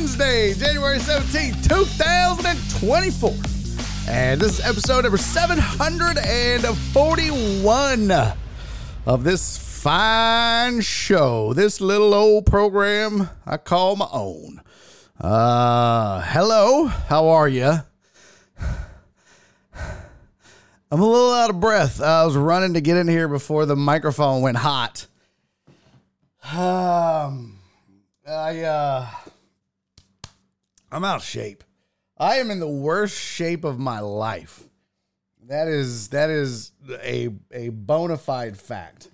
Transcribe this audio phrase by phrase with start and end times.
[0.00, 3.34] Wednesday, January 17th, 2024.
[4.08, 8.10] And this is episode number 741
[9.04, 14.62] of this fine show, this little old program I call my own.
[15.20, 17.80] Uh, hello, how are you?
[20.90, 22.00] I'm a little out of breath.
[22.00, 25.06] I was running to get in here before the microphone went hot.
[26.52, 27.58] Um,
[28.26, 29.06] I uh,
[30.92, 31.64] I'm out of shape.
[32.18, 34.64] I am in the worst shape of my life.
[35.48, 39.08] That is that is a a bona fide fact.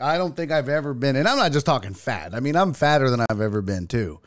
[0.00, 2.34] I don't think I've ever been, and I'm not just talking fat.
[2.34, 4.20] I mean, I'm fatter than I've ever been too,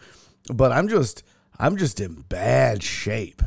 [0.53, 1.23] but I'm just
[1.57, 3.41] I'm just in bad shape.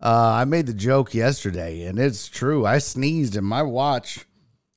[0.00, 2.66] Uh, I made the joke yesterday, and it's true.
[2.66, 4.26] I sneezed, and my watch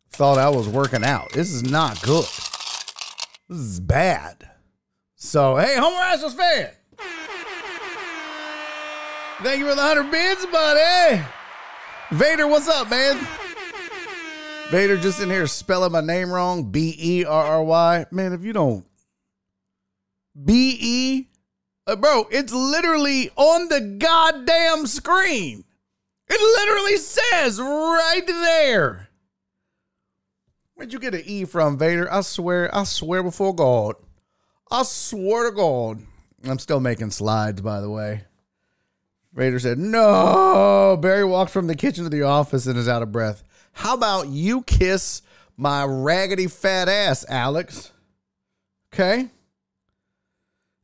[0.09, 1.31] thought I was working out.
[1.33, 2.25] This is not good.
[3.47, 4.49] This is bad.
[5.15, 6.69] So, hey, Homer Astros fan.
[9.41, 11.23] Thank you for the 100 bids, buddy.
[12.11, 13.25] Vader, what's up, man?
[14.69, 16.71] Vader just in here spelling my name wrong.
[16.71, 18.05] B E R R Y.
[18.11, 18.85] Man, if you don't.
[20.43, 21.27] B E.
[21.87, 25.63] Uh, bro, it's literally on the goddamn screen.
[26.27, 29.07] It literally says right there.
[30.75, 32.11] Where'd you get an E from, Vader?
[32.11, 33.95] I swear, I swear before God.
[34.69, 36.01] I swear to God.
[36.43, 38.25] I'm still making slides, by the way.
[39.39, 40.99] Vader said, No.
[41.01, 43.41] Barry walked from the kitchen to the office and is out of breath.
[43.71, 45.21] How about you kiss
[45.55, 47.93] my raggedy fat ass, Alex?
[48.93, 49.29] Okay.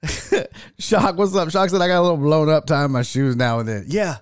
[0.79, 1.49] Shock, what's up?
[1.51, 3.85] Shock said I got a little blown up tying my shoes now and then.
[3.89, 4.19] Yeah.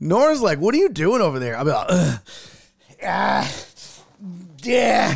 [0.00, 1.62] Nora's like, what are you doing over there?
[1.62, 2.20] Be like, Ugh.
[3.06, 3.54] ah,
[4.62, 5.14] yeah,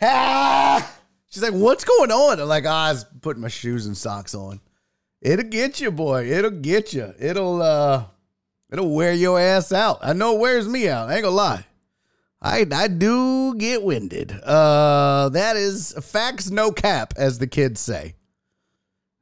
[0.00, 0.94] ah.
[1.28, 2.40] She's like, what's going on?
[2.40, 4.60] I'm like, ah, I was putting my shoes and socks on.
[5.20, 6.30] It'll get you, boy.
[6.30, 7.12] It'll get you.
[7.18, 8.04] It'll uh
[8.70, 9.98] it'll wear your ass out.
[10.02, 11.08] I know it wears me out.
[11.08, 11.64] I ain't gonna lie.
[12.40, 14.32] I I do get winded.
[14.44, 18.14] Uh that is facts no cap, as the kids say.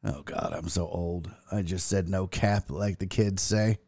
[0.04, 1.30] Oh god, I'm so old.
[1.50, 3.78] I just said no cap like the kids say.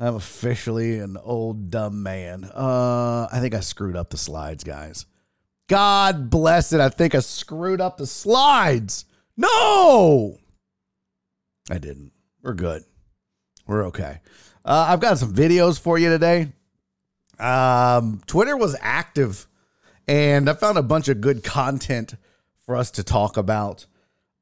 [0.00, 2.44] I'm officially an old dumb man.
[2.52, 5.06] Uh I think I screwed up the slides, guys.
[5.68, 6.80] God bless it.
[6.80, 9.04] I think I screwed up the slides.
[9.36, 10.38] No.
[11.70, 12.12] I didn't.
[12.42, 12.84] We're good.
[13.66, 14.20] We're okay.
[14.64, 16.52] Uh, I've got some videos for you today.
[17.38, 19.46] Um, Twitter was active,
[20.06, 22.14] and I found a bunch of good content
[22.64, 23.86] for us to talk about.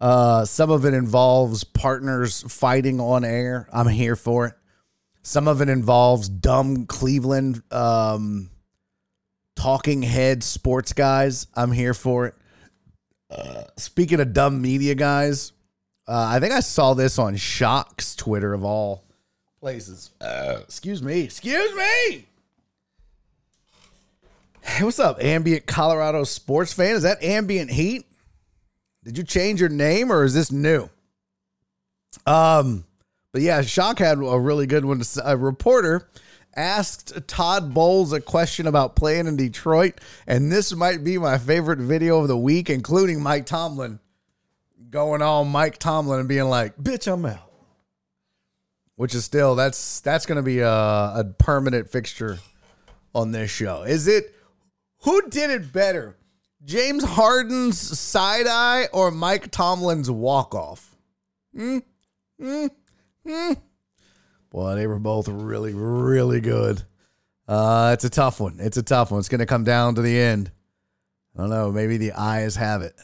[0.01, 3.69] Uh, some of it involves partners fighting on air.
[3.73, 4.55] I'm here for it.
[5.23, 8.51] Some of it involves dumb Cleveland um,
[9.57, 11.49] talking head sports guys.
[11.55, 12.35] I'm here for it.
[13.29, 15.53] Uh, speaking of dumb media guys,
[16.09, 19.05] uh, I think I saw this on Shock's Twitter of all
[19.61, 20.11] places.
[20.21, 21.23] Uh, excuse me.
[21.23, 22.27] Excuse me.
[24.63, 26.97] Hey, what's up, ambient Colorado sports fan?
[26.97, 28.05] Is that ambient heat?
[29.05, 30.89] Did you change your name or is this new?
[32.27, 32.85] Um,
[33.33, 35.01] but yeah, Shock had a really good one.
[35.25, 36.09] A reporter
[36.57, 41.79] asked Todd Bowles a question about playing in Detroit, and this might be my favorite
[41.79, 44.01] video of the week, including Mike Tomlin
[44.97, 47.53] going on Mike Tomlin and being like, "Bitch, I'm out,"
[48.95, 52.39] which is still that's that's going to be a, a permanent fixture
[53.15, 53.83] on this show.
[53.83, 54.35] Is it
[55.03, 56.17] who did it better,
[56.65, 60.97] James Harden's side eye or Mike Tomlin's walk off?
[61.55, 61.81] Hmm.
[62.41, 62.67] Hmm.
[63.29, 63.53] Hmm.
[64.51, 66.83] Boy, they were both really, really good.
[67.47, 68.57] Uh, it's a tough one.
[68.61, 69.19] It's a tough one.
[69.19, 70.51] It's going to come down to the end.
[71.37, 71.71] I don't know.
[71.71, 72.95] Maybe the eyes have it.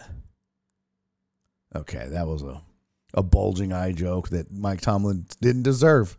[1.75, 2.61] Okay, that was a
[3.15, 6.17] a bulging eye joke that Mike Tomlin didn't deserve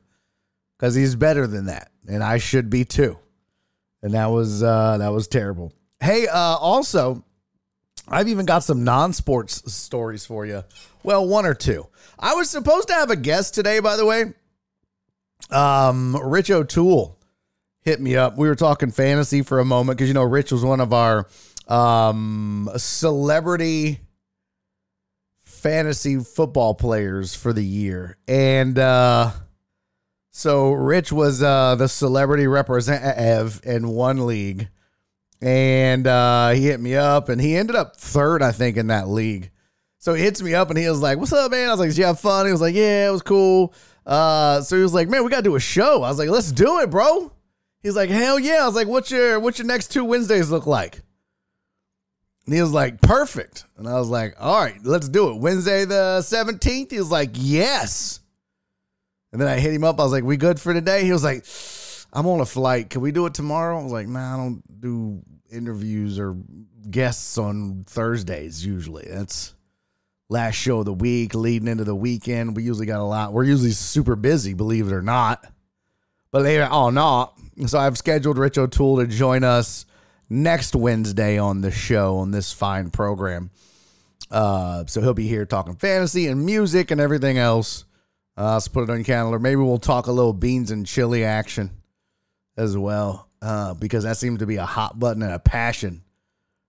[0.77, 3.17] because he's better than that, and I should be too.
[4.01, 5.73] And that was uh, that was terrible.
[5.99, 7.23] Hey, uh, also,
[8.07, 10.63] I've even got some non-sports stories for you.
[11.03, 11.87] Well, one or two.
[12.19, 14.33] I was supposed to have a guest today, by the way.
[15.49, 17.17] Um, Rich O'Toole
[17.81, 18.37] hit me up.
[18.37, 21.27] We were talking fantasy for a moment because you know Rich was one of our
[21.67, 24.01] um celebrity
[25.63, 28.17] fantasy football players for the year.
[28.27, 29.31] And uh
[30.31, 34.67] so Rich was uh the celebrity representative in one league.
[35.41, 39.07] And uh he hit me up and he ended up third, I think, in that
[39.07, 39.51] league.
[39.99, 41.69] So he hits me up and he was like, What's up, man?
[41.69, 42.45] I was like, Did you have fun?
[42.45, 43.73] He was like, Yeah, it was cool.
[44.05, 46.03] Uh so he was like, Man, we gotta do a show.
[46.03, 47.31] I was like, Let's do it, bro.
[47.81, 48.63] He's like, Hell yeah.
[48.63, 51.01] I was like, What's your what's your next two Wednesdays look like?
[52.45, 53.65] And he was like, perfect.
[53.77, 55.37] And I was like, all right, let's do it.
[55.37, 56.91] Wednesday the 17th.
[56.91, 58.19] He was like, yes.
[59.31, 59.99] And then I hit him up.
[59.99, 61.05] I was like, we good for today?
[61.05, 61.45] He was like,
[62.11, 62.89] I'm on a flight.
[62.89, 63.79] Can we do it tomorrow?
[63.79, 66.35] I was like, nah, I don't do interviews or
[66.89, 69.07] guests on Thursdays usually.
[69.09, 69.55] That's
[70.29, 72.55] last show of the week, leading into the weekend.
[72.55, 73.33] We usually got a lot.
[73.33, 75.45] We're usually super busy, believe it or not.
[76.31, 77.37] But later, oh, not.
[77.67, 79.85] So I've scheduled Rich O'Toole to join us
[80.33, 83.51] next Wednesday on the show on this fine program.
[84.31, 87.85] Uh, so he'll be here talking fantasy and music and everything else.
[88.35, 89.37] Uh, let's put it on your calendar.
[89.37, 91.69] Maybe we'll talk a little beans and chili action
[92.57, 96.03] as well, uh, because that seems to be a hot button and a passion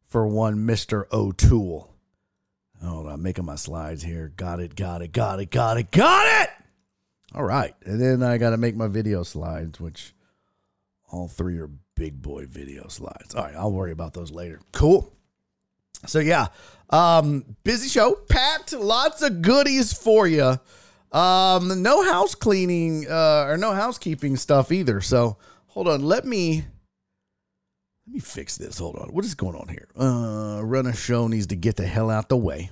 [0.09, 1.91] for one Mister O'Toole.
[2.83, 4.31] Hold on, I'm making my slides here.
[4.37, 6.51] Got it, got it, got it, got it, got it.
[7.35, 10.15] All right, and then I got to make my video slides, which
[11.11, 13.35] all three are big boy video slides.
[13.35, 14.61] All right, I'll worry about those later.
[14.73, 15.13] Cool.
[16.07, 16.49] So yeah,
[16.91, 20.59] um, busy show, packed, lots of goodies for you.
[21.13, 25.01] Um, no house cleaning uh, or no housekeeping stuff either.
[25.01, 25.39] So
[25.69, 26.65] hold on, let me
[28.07, 28.79] let me fix this.
[28.79, 29.89] Hold on, what is going on here?
[29.99, 32.71] Uh, run a show needs to get the hell out the way.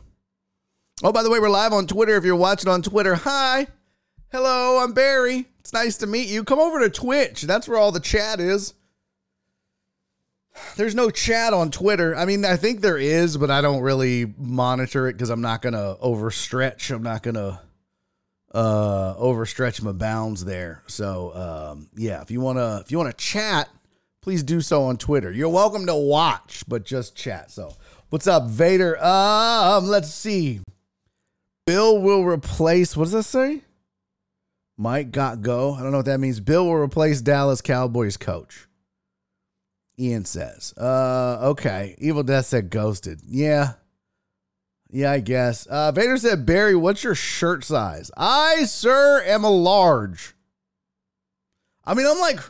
[1.02, 2.16] Oh, by the way, we're live on Twitter.
[2.16, 3.66] If you're watching on Twitter, hi,
[4.30, 5.46] hello, I'm Barry.
[5.60, 6.44] It's nice to meet you.
[6.44, 7.42] Come over to Twitch.
[7.42, 8.74] That's where all the chat is.
[10.76, 12.14] There's no chat on Twitter.
[12.14, 15.62] I mean, I think there is, but I don't really monitor it because I'm not
[15.62, 16.94] gonna overstretch.
[16.94, 17.60] I'm not gonna
[18.54, 20.82] uh overstretch my bounds there.
[20.86, 21.34] So
[21.72, 23.68] um yeah, if you wanna if you wanna chat,
[24.20, 25.32] please do so on Twitter.
[25.32, 27.50] You're welcome to watch, but just chat.
[27.50, 27.74] So
[28.10, 29.02] what's up, Vader?
[29.02, 30.60] Um, let's see.
[31.66, 33.62] Bill will replace what does that say?
[34.76, 35.74] Mike got go.
[35.74, 36.40] I don't know what that means.
[36.40, 38.66] Bill will replace Dallas Cowboys coach.
[39.98, 40.74] Ian says.
[40.76, 41.94] Uh, okay.
[41.98, 43.20] Evil Death said ghosted.
[43.26, 43.74] Yeah.
[44.90, 45.66] Yeah, I guess.
[45.66, 48.10] Uh, Vader said, Barry, what's your shirt size?
[48.16, 50.34] I, sir, am a large.
[51.84, 52.40] I mean, I'm like,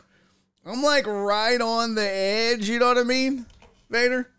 [0.65, 2.69] I'm like right on the edge.
[2.69, 3.45] You know what I mean,
[3.89, 4.29] Vader?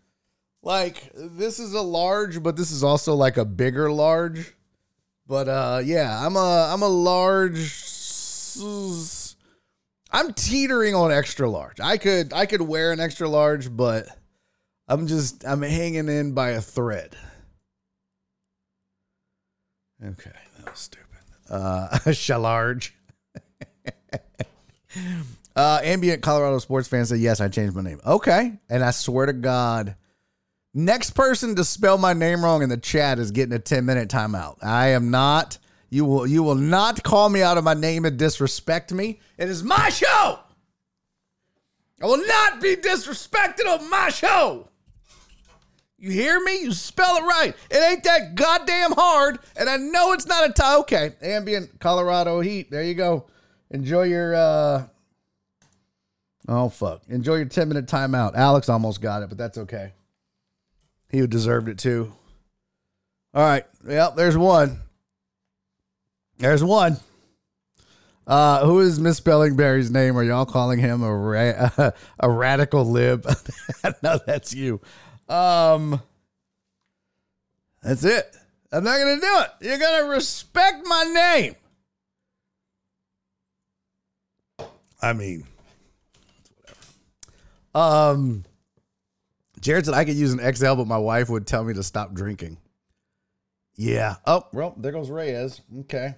[0.61, 4.53] Like, this is a large, but this is also like a bigger large.
[5.27, 7.71] But uh, yeah, I'm a, I'm a large
[10.11, 11.79] I'm teetering on extra large.
[11.79, 14.07] I could I could wear an extra large, but
[14.87, 17.15] I'm just I'm hanging in by a thread.
[20.03, 21.05] Okay, that was stupid.
[21.49, 22.93] Uh large.
[25.55, 27.99] uh ambient Colorado sports fan said, Yes, I changed my name.
[28.05, 28.53] Okay.
[28.69, 29.95] And I swear to God,
[30.73, 34.09] next person to spell my name wrong in the chat is getting a 10 minute
[34.09, 34.63] timeout.
[34.63, 35.57] I am not
[35.89, 39.19] you will you will not call me out of my name and disrespect me.
[39.37, 40.39] It is my show.
[42.01, 44.67] I will not be disrespected on my show.
[45.97, 46.61] You hear me?
[46.61, 47.55] You spell it right.
[47.71, 50.77] It ain't that goddamn hard, and I know it's not a tie.
[50.79, 52.69] Okay, ambient Colorado heat.
[52.69, 53.27] There you go.
[53.71, 54.35] Enjoy your.
[54.35, 54.87] uh
[56.47, 57.01] Oh fuck!
[57.07, 58.35] Enjoy your ten minute timeout.
[58.35, 59.93] Alex almost got it, but that's okay.
[61.09, 62.13] He deserved it too.
[63.33, 63.65] All right.
[63.87, 64.15] Yep.
[64.15, 64.81] There's one.
[66.37, 66.97] There's one.
[68.27, 70.17] Uh, who is misspelling Barry's name?
[70.17, 73.27] Are y'all calling him a ra- a radical lib?
[74.03, 74.81] no, that's you.
[75.29, 76.01] Um,
[77.83, 78.35] that's it.
[78.71, 79.49] I'm not gonna do it.
[79.61, 81.55] You're gonna respect my name.
[85.01, 85.45] I mean.
[87.75, 88.43] Um,
[89.59, 92.13] Jared said I could use an XL, but my wife would tell me to stop
[92.13, 92.57] drinking.
[93.75, 94.15] Yeah.
[94.25, 95.61] Oh, well, there goes Reyes.
[95.81, 96.15] Okay.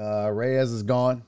[0.00, 1.22] Uh, Reyes is gone.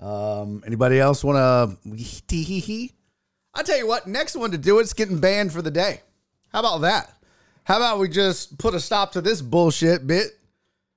[0.00, 2.90] Um, anybody else want to?
[3.54, 6.00] I tell you what, next one to do it's getting banned for the day.
[6.50, 7.12] How about that?
[7.64, 10.28] How about we just put a stop to this bullshit bit?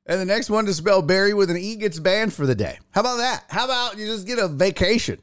[0.05, 2.79] And the next one to spell Barry with an E gets banned for the day.
[2.91, 3.45] How about that?
[3.49, 5.21] How about you just get a vacation?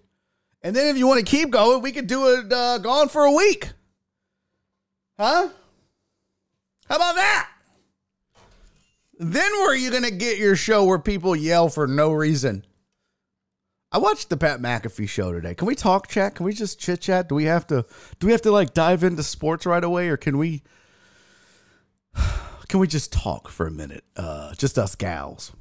[0.63, 3.25] And then if you want to keep going, we could do it uh, gone for
[3.25, 3.71] a week.
[5.19, 5.49] Huh?
[6.89, 7.51] How about that?
[9.19, 12.65] Then where are you going to get your show where people yell for no reason?
[13.93, 15.55] I watched the Pat McAfee show today.
[15.55, 16.35] Can we talk chat?
[16.35, 17.29] Can we just chit chat?
[17.29, 17.87] Do we have to
[18.19, 20.63] do we have to like dive into sports right away or can we
[22.69, 24.05] can we just talk for a minute?
[24.17, 25.53] Uh just us gals.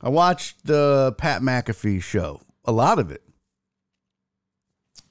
[0.00, 2.40] I watched the Pat McAfee show.
[2.64, 3.22] A lot of it.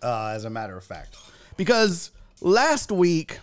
[0.02, 1.18] Uh as a matter of fact.
[1.58, 3.40] Because last week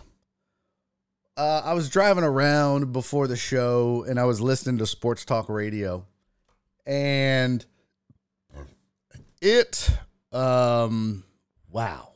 [1.37, 5.49] uh, I was driving around before the show and I was listening to sports talk
[5.49, 6.05] radio
[6.85, 7.65] and
[9.41, 9.89] it
[10.31, 11.23] um
[11.69, 12.09] wow.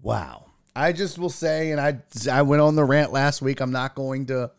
[0.00, 0.46] Wow.
[0.74, 1.98] I just will say and i
[2.30, 4.50] i went on the rant last week i'm not going to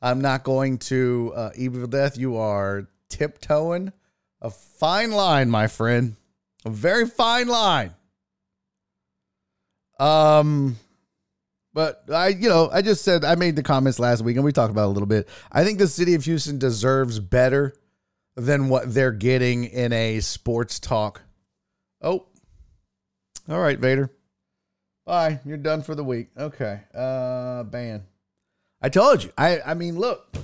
[0.00, 3.92] i'm not going to uh evil death you are tiptoeing
[4.40, 6.16] a fine line my friend.
[6.64, 7.94] A very fine line
[9.98, 10.76] um
[11.74, 14.52] but I, you know, I just said I made the comments last week and we
[14.52, 15.28] talked about a little bit.
[15.52, 17.72] I think the city of Houston deserves better
[18.34, 21.22] than what they're getting in a sports talk.
[22.02, 22.26] Oh,
[23.48, 24.10] all right, Vader.
[25.06, 25.40] Bye.
[25.44, 26.28] You're done for the week.
[26.36, 26.80] Okay.
[26.94, 28.02] Uh, ban.
[28.82, 29.32] I told you.
[29.38, 30.36] I, I mean, look.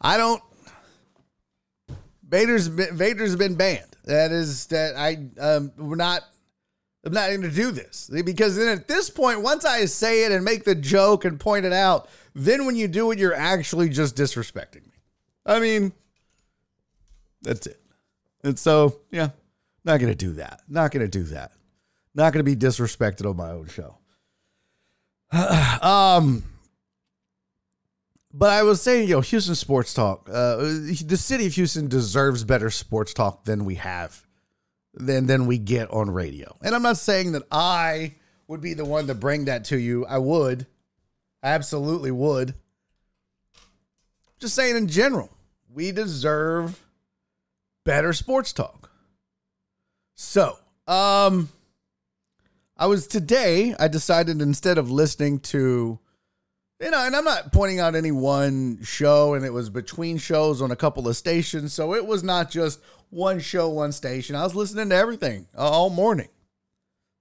[0.00, 0.42] I don't.
[2.28, 3.96] Vader's been, Vader's been banned.
[4.04, 6.22] That is that I um we're not
[7.08, 10.32] I'm not going to do this because then at this point, once I say it
[10.32, 13.88] and make the joke and point it out, then when you do it, you're actually
[13.88, 14.92] just disrespecting me.
[15.46, 15.92] I mean,
[17.40, 17.80] that's it.
[18.44, 19.30] And so, yeah,
[19.84, 20.60] not going to do that.
[20.68, 21.52] Not going to do that.
[22.14, 23.96] Not going to be disrespected on my own show.
[25.82, 26.42] um,
[28.34, 30.28] but I was saying, you know, Houston sports talk.
[30.30, 34.26] Uh, the city of Houston deserves better sports talk than we have
[34.98, 36.56] than than we get on radio.
[36.62, 38.14] And I'm not saying that I
[38.46, 40.06] would be the one to bring that to you.
[40.06, 40.66] I would.
[41.42, 42.54] I absolutely would.
[44.40, 45.30] Just saying in general,
[45.72, 46.82] we deserve
[47.84, 48.90] better sports talk.
[50.14, 51.48] So, um
[52.76, 55.98] I was today I decided instead of listening to
[56.80, 60.62] you know, and I'm not pointing out any one show, and it was between shows
[60.62, 61.72] on a couple of stations.
[61.72, 62.80] So it was not just
[63.10, 64.36] one show, one station.
[64.36, 66.28] I was listening to everything all morning,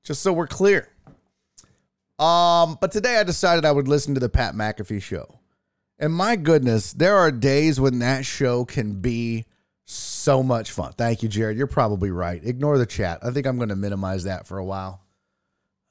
[0.03, 0.89] just so we're clear.
[2.19, 5.39] Um, but today I decided I would listen to the Pat McAfee show.
[5.99, 9.45] And my goodness, there are days when that show can be
[9.85, 10.93] so much fun.
[10.93, 11.57] Thank you, Jared.
[11.57, 12.43] You're probably right.
[12.43, 13.19] Ignore the chat.
[13.23, 15.01] I think I'm going to minimize that for a while.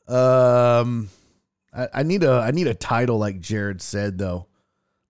[0.06, 1.08] Um,
[1.76, 4.46] I, I need a I need a title like Jared said though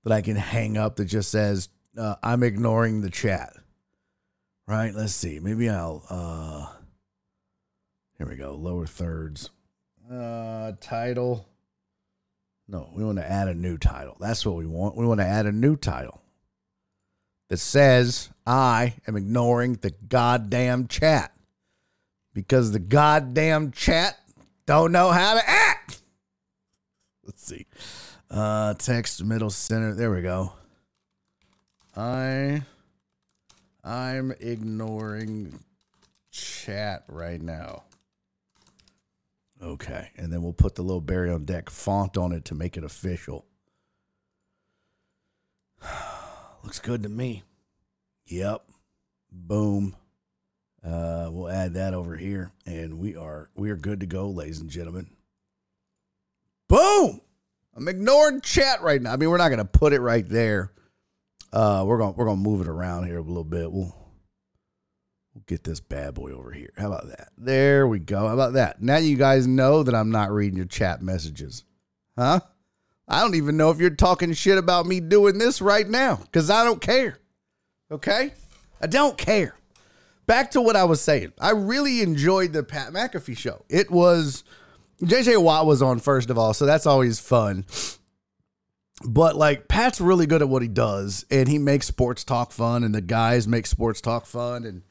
[0.04, 3.54] that I can hang up that just says uh, I'm ignoring the chat.
[4.66, 4.94] Right?
[4.94, 5.38] Let's see.
[5.38, 6.66] Maybe I'll uh
[8.18, 8.54] here we go.
[8.54, 9.50] Lower thirds.
[10.10, 11.48] Uh title.
[12.68, 14.16] No, we want to add a new title.
[14.18, 14.96] That's what we want.
[14.96, 16.20] We want to add a new title
[17.48, 21.32] that says I am ignoring the goddamn chat
[22.34, 24.18] because the goddamn chat
[24.66, 26.02] don't know how to act.
[27.46, 27.66] See.
[28.28, 29.94] Uh text middle center.
[29.94, 30.52] There we go.
[31.96, 32.62] I
[33.84, 35.60] I'm ignoring
[36.32, 37.84] chat right now.
[39.62, 42.76] Okay, and then we'll put the little Barry on deck font on it to make
[42.76, 43.46] it official.
[46.64, 47.44] Looks good to me.
[48.26, 48.64] Yep.
[49.30, 49.94] Boom.
[50.84, 54.58] Uh, we'll add that over here, and we are we are good to go, ladies
[54.58, 55.10] and gentlemen.
[56.68, 57.20] Boom!
[57.76, 59.12] I'm ignoring chat right now.
[59.12, 60.72] I mean, we're not gonna put it right there.
[61.52, 63.70] Uh, we're gonna we're gonna move it around here a little bit.
[63.70, 63.94] We'll
[65.34, 66.72] we'll get this bad boy over here.
[66.78, 67.28] How about that?
[67.36, 68.26] There we go.
[68.26, 68.80] How about that?
[68.80, 71.64] Now you guys know that I'm not reading your chat messages,
[72.16, 72.40] huh?
[73.08, 76.48] I don't even know if you're talking shit about me doing this right now because
[76.48, 77.18] I don't care.
[77.90, 78.32] Okay,
[78.80, 79.54] I don't care.
[80.26, 81.34] Back to what I was saying.
[81.38, 83.64] I really enjoyed the Pat McAfee show.
[83.68, 84.42] It was
[85.02, 87.64] JJ Watt was on first of all, so that's always fun.
[89.04, 92.82] But like Pat's really good at what he does, and he makes sports talk fun,
[92.82, 94.64] and the guys make sports talk fun.
[94.64, 94.82] And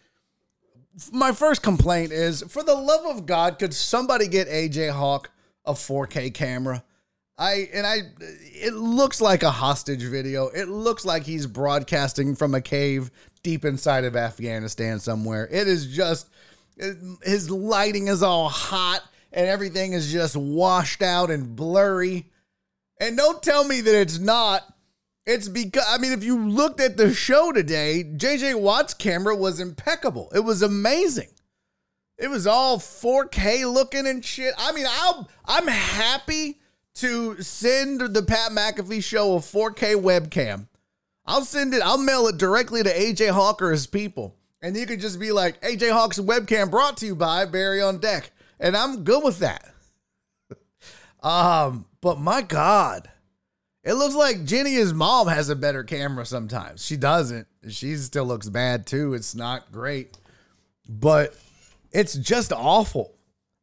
[1.12, 5.32] my first complaint is, for the love of God, could somebody get AJ Hawk
[5.66, 6.84] a 4K camera?
[7.38, 10.48] I and I, it looks like a hostage video.
[10.48, 13.12] It looks like he's broadcasting from a cave
[13.44, 15.48] deep inside of Afghanistan somewhere.
[15.52, 16.30] It is just
[17.24, 19.02] his lighting is all hot
[19.36, 22.32] and everything is just washed out and blurry.
[23.00, 24.64] And don't tell me that it's not.
[25.26, 29.60] It's because, I mean, if you looked at the show today, JJ Watt's camera was
[29.60, 30.32] impeccable.
[30.34, 31.30] It was amazing.
[32.18, 34.54] It was all 4K looking and shit.
[34.58, 36.60] I mean, I'm I'm happy
[36.96, 40.68] to send the Pat McAfee show a 4K webcam.
[41.26, 44.38] I'll send it, I'll mail it directly to AJ Hawker's people.
[44.62, 47.98] And you could just be like, AJ Hawk's webcam brought to you by Barry on
[47.98, 48.32] Deck.
[48.60, 49.66] And I'm good with that.
[51.24, 53.10] um, but my God,
[53.84, 56.84] it looks like Jenny's mom has a better camera sometimes.
[56.84, 57.48] She doesn't.
[57.70, 59.14] She still looks bad too.
[59.14, 60.18] It's not great.
[60.90, 61.36] But
[61.92, 63.16] it's just awful.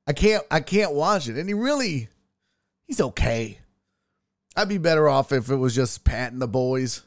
[0.07, 1.37] I can't I can't watch it.
[1.37, 2.09] And he really
[2.87, 3.59] he's okay.
[4.57, 7.03] I'd be better off if it was just Pat and the boys.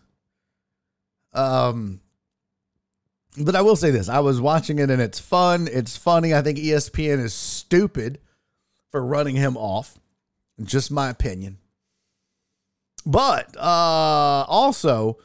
[1.34, 2.02] Um
[3.38, 4.10] but I will say this.
[4.10, 5.68] I was watching it and it's fun.
[5.72, 6.34] It's funny.
[6.34, 8.20] I think ESPN is stupid
[8.92, 9.98] for running him off.
[10.64, 11.58] Just my opinion.
[13.06, 15.18] But uh also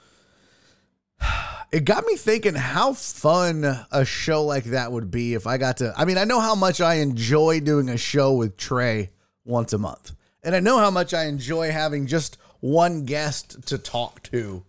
[1.73, 5.79] it got me thinking how fun a show like that would be if I got
[5.79, 5.95] to.
[5.97, 9.11] I mean, I know how much I enjoy doing a show with Trey
[9.45, 10.13] once a month,
[10.43, 14.65] and I know how much I enjoy having just one guest to talk to.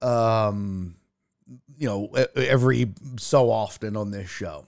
[0.00, 0.96] Um,
[1.82, 4.66] you know, every so often on this show.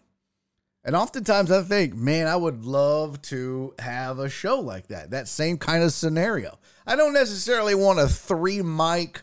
[0.83, 5.13] And oftentimes I think, man, I would love to have a show like that.
[5.13, 6.59] That same kind of scenario.
[6.85, 9.23] I don't necessarily want a three mic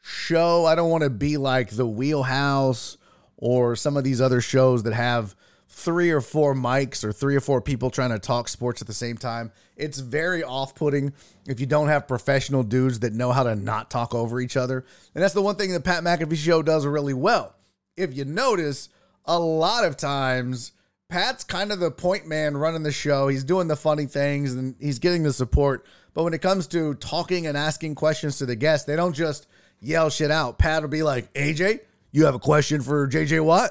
[0.00, 0.66] show.
[0.66, 2.98] I don't want to be like the Wheelhouse
[3.36, 5.36] or some of these other shows that have
[5.74, 8.92] three or four mics or three or four people trying to talk sports at the
[8.92, 9.50] same time.
[9.74, 11.14] It's very off putting
[11.46, 14.84] if you don't have professional dudes that know how to not talk over each other.
[15.14, 17.56] And that's the one thing that Pat McAfee show does really well.
[17.96, 18.90] If you notice,
[19.24, 20.72] a lot of times,
[21.08, 23.28] Pat's kind of the point man running the show.
[23.28, 25.86] He's doing the funny things and he's getting the support.
[26.12, 29.46] But when it comes to talking and asking questions to the guests, they don't just
[29.80, 30.58] yell shit out.
[30.58, 31.80] Pat will be like, AJ,
[32.10, 33.70] you have a question for JJ Watt?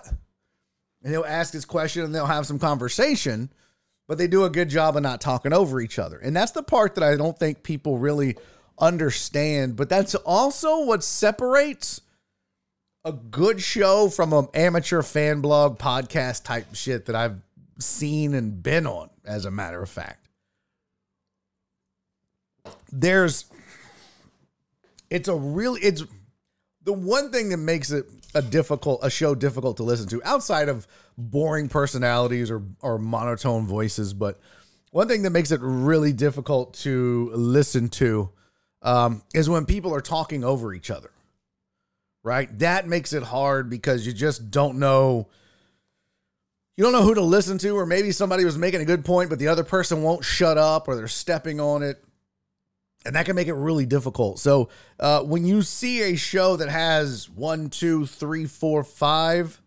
[1.03, 3.49] And he'll ask his question and they'll have some conversation,
[4.07, 6.17] but they do a good job of not talking over each other.
[6.17, 8.37] And that's the part that I don't think people really
[8.77, 9.75] understand.
[9.75, 12.01] But that's also what separates
[13.03, 17.41] a good show from an amateur fan blog podcast type shit that I've
[17.79, 20.27] seen and been on, as a matter of fact.
[22.91, 23.45] There's
[25.09, 26.03] it's a really it's
[26.83, 30.69] the one thing that makes it a difficult a show difficult to listen to outside
[30.69, 34.13] of boring personalities or or monotone voices.
[34.13, 34.39] But
[34.91, 38.29] one thing that makes it really difficult to listen to
[38.81, 41.11] um, is when people are talking over each other
[42.23, 42.57] right?
[42.59, 45.27] That makes it hard because you just don't know
[46.77, 49.29] you don't know who to listen to or maybe somebody was making a good point
[49.29, 52.03] but the other person won't shut up or they're stepping on it
[53.05, 54.39] and that can make it really difficult.
[54.39, 59.59] So uh, when you see a show that has one, two, three, four, five,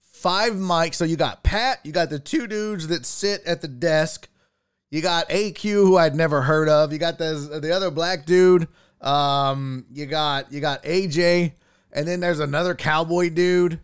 [0.00, 3.68] five mics, so you got Pat, you got the two dudes that sit at the
[3.68, 4.28] desk,
[4.90, 8.66] you got AQ, who I'd never heard of, you got the the other black dude,
[9.00, 11.52] um, you got you got AJ,
[11.92, 13.80] and then there's another cowboy dude,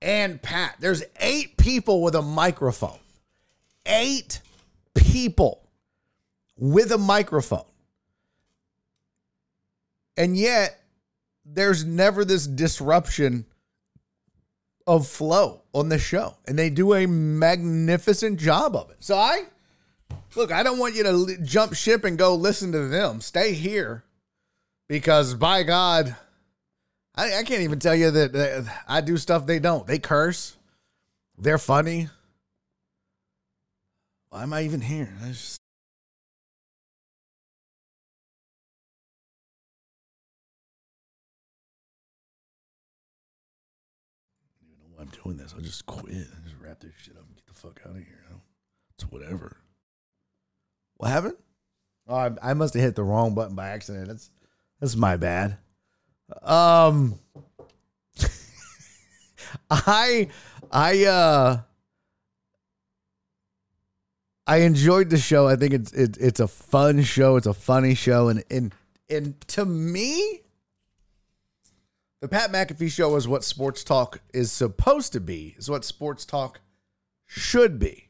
[0.00, 0.76] and Pat.
[0.80, 2.98] There's eight people with a microphone,
[3.84, 4.40] eight
[4.94, 5.68] people
[6.56, 7.67] with a microphone.
[10.18, 10.78] And yet,
[11.46, 13.46] there's never this disruption
[14.84, 16.36] of flow on the show.
[16.46, 18.96] And they do a magnificent job of it.
[19.00, 19.44] So I
[20.34, 23.20] look, I don't want you to jump ship and go listen to them.
[23.20, 24.02] Stay here
[24.88, 26.16] because by God,
[27.14, 29.86] I, I can't even tell you that, that I do stuff they don't.
[29.86, 30.56] They curse.
[31.38, 32.08] They're funny.
[34.30, 35.12] Why am I even here?
[45.08, 45.54] I'm doing this.
[45.54, 47.96] I'll just quit and just wrap this shit up and get the fuck out of
[47.96, 48.20] here.
[48.24, 48.40] You know?
[48.94, 49.56] It's whatever.
[50.96, 51.36] What happened?
[52.08, 54.08] Oh, I, I must have hit the wrong button by accident.
[54.08, 54.30] That's
[54.80, 55.58] that's my bad.
[56.42, 57.18] Um,
[59.70, 60.28] I
[60.72, 61.58] I uh
[64.46, 65.46] I enjoyed the show.
[65.46, 67.36] I think it's it, it's a fun show.
[67.36, 68.74] It's a funny show, and and
[69.10, 70.40] and to me,
[72.20, 76.24] the Pat McAfee show is what sports talk is supposed to be, is what sports
[76.24, 76.60] talk
[77.26, 78.08] should be.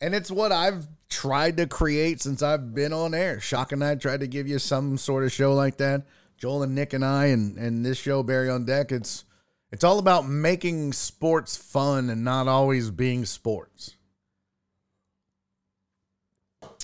[0.00, 3.38] And it's what I've tried to create since I've been on air.
[3.38, 6.06] Shock and I tried to give you some sort of show like that.
[6.36, 9.24] Joel and Nick and I and, and this show, Barry on Deck, it's
[9.70, 13.96] it's all about making sports fun and not always being sports.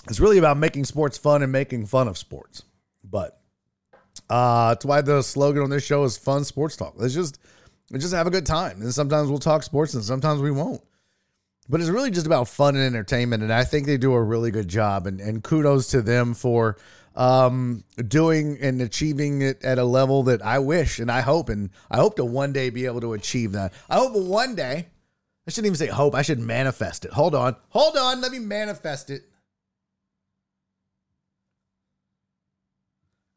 [0.07, 2.63] It's really about making sports fun and making fun of sports.
[3.03, 3.38] But
[4.29, 6.93] uh, that's why the slogan on this show is fun sports talk.
[6.97, 7.39] Let's just
[7.91, 8.81] let's just have a good time.
[8.81, 10.81] And sometimes we'll talk sports and sometimes we won't.
[11.67, 13.43] But it's really just about fun and entertainment.
[13.43, 15.05] And I think they do a really good job.
[15.05, 16.77] And, and kudos to them for
[17.15, 21.49] um, doing and achieving it at a level that I wish and I hope.
[21.49, 23.73] And I hope to one day be able to achieve that.
[23.87, 24.87] I hope one day,
[25.47, 27.13] I shouldn't even say hope, I should manifest it.
[27.13, 27.55] Hold on.
[27.69, 28.19] Hold on.
[28.21, 29.28] Let me manifest it.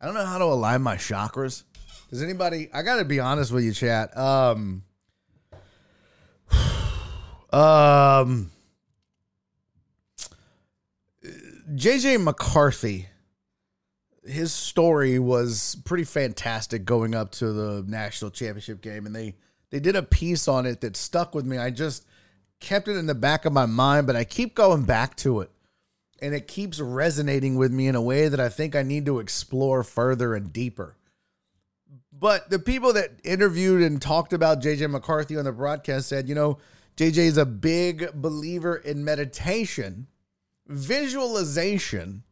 [0.02, 1.62] I don't know how to align my chakras.
[2.10, 2.68] Does anybody?
[2.74, 4.16] I got to be honest with you, chat.
[4.18, 4.82] Um,
[7.52, 8.50] um,
[11.72, 13.10] JJ McCarthy,
[14.24, 19.36] his story was pretty fantastic going up to the national championship game, and they
[19.70, 21.58] they did a piece on it that stuck with me.
[21.58, 22.04] I just
[22.58, 25.51] kept it in the back of my mind, but I keep going back to it
[26.22, 29.18] and it keeps resonating with me in a way that I think I need to
[29.18, 30.96] explore further and deeper.
[32.12, 36.36] But the people that interviewed and talked about JJ McCarthy on the broadcast said, you
[36.36, 36.58] know,
[36.96, 40.06] JJ is a big believer in meditation,
[40.68, 42.22] visualization,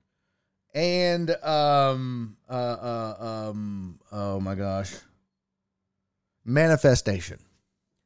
[0.73, 4.95] and um uh, uh um oh my gosh,
[6.45, 7.39] manifestation.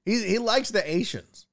[0.07, 1.44] He he likes the Asians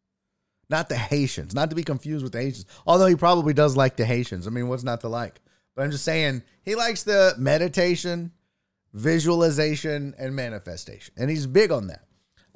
[0.71, 2.65] not the Haitians, not to be confused with the Haitians.
[2.87, 4.47] Although he probably does like the Haitians.
[4.47, 5.39] I mean, what's not to like?
[5.75, 8.31] But I'm just saying he likes the meditation,
[8.93, 12.05] visualization, and manifestation, and he's big on that.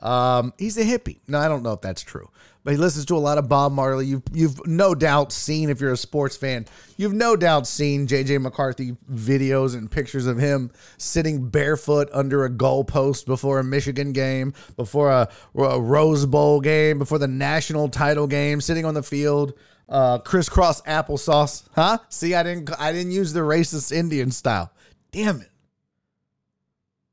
[0.05, 1.17] Um, he's a hippie.
[1.27, 2.29] No, I don't know if that's true,
[2.63, 4.05] but he listens to a lot of Bob Marley.
[4.05, 8.39] You've you've no doubt seen if you're a sports fan, you've no doubt seen JJ
[8.39, 14.53] McCarthy videos and pictures of him sitting barefoot under a goalpost before a Michigan game,
[14.75, 19.53] before a, a Rose Bowl game, before the national title game, sitting on the field,
[19.89, 21.63] uh, crisscross applesauce.
[21.73, 21.97] Huh?
[22.09, 24.71] See, I didn't I didn't use the racist Indian style.
[25.11, 25.49] Damn it.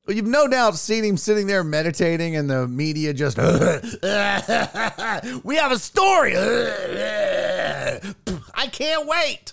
[0.09, 3.37] You've no doubt seen him sitting there meditating, and the media just,
[5.45, 6.35] we have a story.
[8.55, 9.53] I can't wait.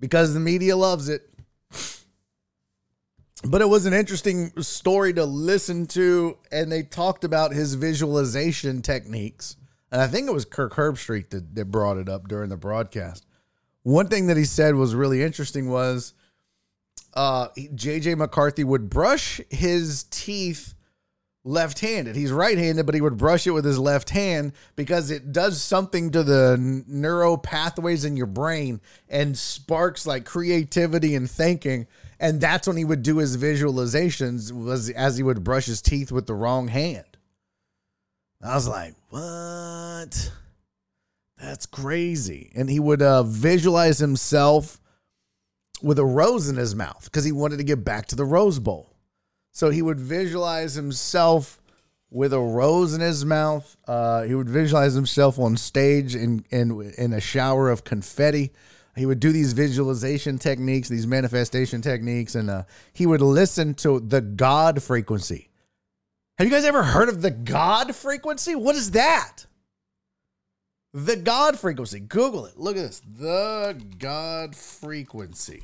[0.00, 1.28] Because the media loves it.
[3.44, 8.82] But it was an interesting story to listen to, and they talked about his visualization
[8.82, 9.56] techniques.
[9.92, 13.26] And I think it was Kirk Herbstreit that, that brought it up during the broadcast.
[13.82, 16.14] One thing that he said was really interesting was
[17.14, 20.74] uh, JJ McCarthy would brush his teeth
[21.44, 22.14] left handed.
[22.14, 25.62] He's right handed, but he would brush it with his left hand because it does
[25.62, 31.86] something to the neuro pathways in your brain and sparks like creativity and thinking.
[32.20, 36.12] And that's when he would do his visualizations was as he would brush his teeth
[36.12, 37.04] with the wrong hand.
[38.42, 40.30] I was like, what?
[41.40, 42.52] That's crazy.
[42.54, 44.80] And he would uh, visualize himself
[45.82, 48.58] with a rose in his mouth because he wanted to get back to the Rose
[48.58, 48.94] Bowl.
[49.52, 51.60] So he would visualize himself
[52.10, 53.76] with a rose in his mouth.
[53.86, 58.52] Uh, he would visualize himself on stage in, in, in a shower of confetti.
[58.96, 64.00] He would do these visualization techniques, these manifestation techniques, and uh, he would listen to
[64.00, 65.50] the God frequency.
[66.38, 68.54] Have you guys ever heard of the God frequency?
[68.54, 69.46] What is that?
[71.04, 72.00] The God frequency.
[72.00, 72.58] Google it.
[72.58, 73.00] Look at this.
[73.00, 75.62] The God frequency.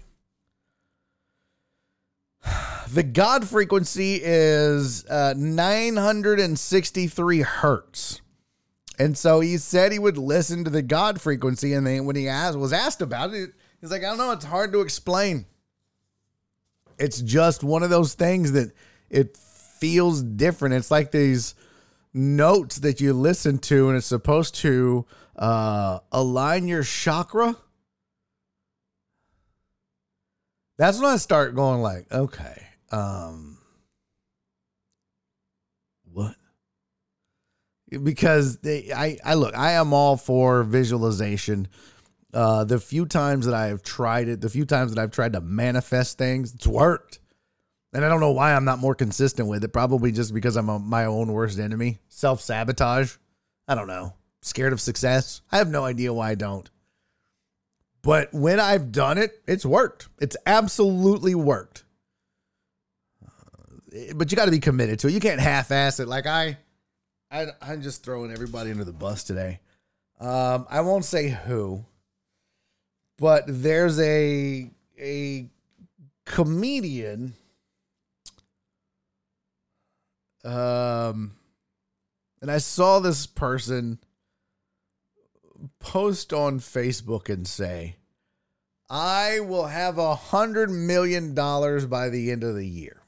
[2.92, 8.20] The God frequency is uh, 963 hertz.
[8.98, 11.72] And so he said he would listen to the God frequency.
[11.72, 14.32] And then when he asked, was asked about it, he's like, I don't know.
[14.32, 15.46] It's hard to explain.
[16.98, 18.70] It's just one of those things that
[19.08, 20.74] it feels different.
[20.74, 21.54] It's like these
[22.12, 27.56] notes that you listen to, and it's supposed to uh, align your chakra.
[30.76, 33.58] That's when I start going like, okay, um,
[36.12, 36.34] what?
[37.88, 41.68] Because they, I, I look, I am all for visualization.
[42.32, 45.34] Uh, the few times that I have tried it, the few times that I've tried
[45.34, 47.20] to manifest things, it's worked.
[47.92, 49.72] And I don't know why I'm not more consistent with it.
[49.72, 51.98] Probably just because I'm a, my own worst enemy.
[52.08, 53.14] Self sabotage.
[53.68, 54.14] I don't know.
[54.44, 55.40] Scared of success.
[55.50, 56.68] I have no idea why I don't.
[58.02, 60.08] But when I've done it, it's worked.
[60.20, 61.84] It's absolutely worked.
[63.24, 65.14] Uh, but you got to be committed to it.
[65.14, 66.08] You can't half-ass it.
[66.08, 66.58] Like I,
[67.30, 69.60] I, I'm just throwing everybody under the bus today.
[70.20, 71.86] Um, I won't say who,
[73.16, 75.48] but there's a a
[76.26, 77.34] comedian
[80.44, 81.34] um,
[82.42, 83.98] and I saw this person
[85.78, 87.96] post on Facebook and say,
[88.90, 93.02] I will have a hundred million dollars by the end of the year.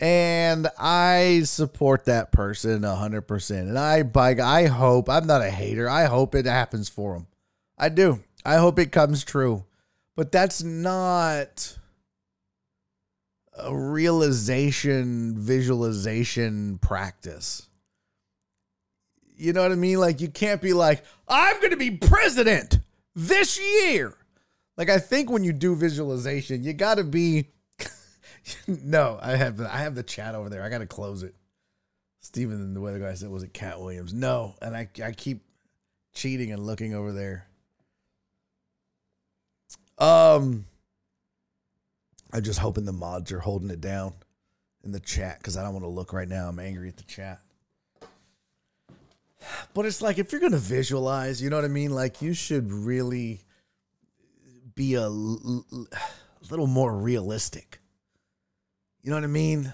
[0.00, 3.68] And I support that person hundred percent.
[3.68, 5.88] And I bike, I hope, I'm not a hater.
[5.88, 7.26] I hope it happens for him.
[7.76, 8.22] I do.
[8.44, 9.64] I hope it comes true.
[10.16, 11.78] But that's not
[13.56, 17.67] a realization, visualization practice.
[19.38, 20.00] You know what I mean?
[20.00, 22.80] Like, you can't be like, I'm going to be president
[23.14, 24.14] this year.
[24.76, 27.48] Like, I think when you do visualization, you got to be.
[28.66, 30.62] no, I have the I have the chat over there.
[30.62, 31.34] I got to close it.
[32.20, 34.12] Steven, the weather guy said, was it Katt Williams?
[34.12, 35.42] No, and I I keep
[36.14, 37.46] cheating and looking over there.
[39.98, 40.66] Um,
[42.32, 44.14] I'm just hoping the mods are holding it down
[44.84, 46.48] in the chat because I don't want to look right now.
[46.48, 47.40] I'm angry at the chat.
[49.74, 51.94] But it's like if you're gonna visualize, you know what I mean.
[51.94, 53.40] Like you should really
[54.74, 57.80] be a little more realistic.
[59.02, 59.72] You know what I mean?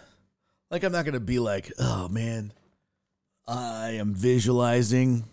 [0.71, 2.53] Like I'm not gonna be like, oh man,
[3.47, 5.25] I am visualizing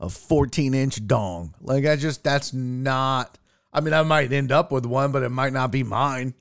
[0.00, 1.54] a 14 inch dong.
[1.60, 3.38] Like I just that's not.
[3.72, 6.34] I mean, I might end up with one, but it might not be mine.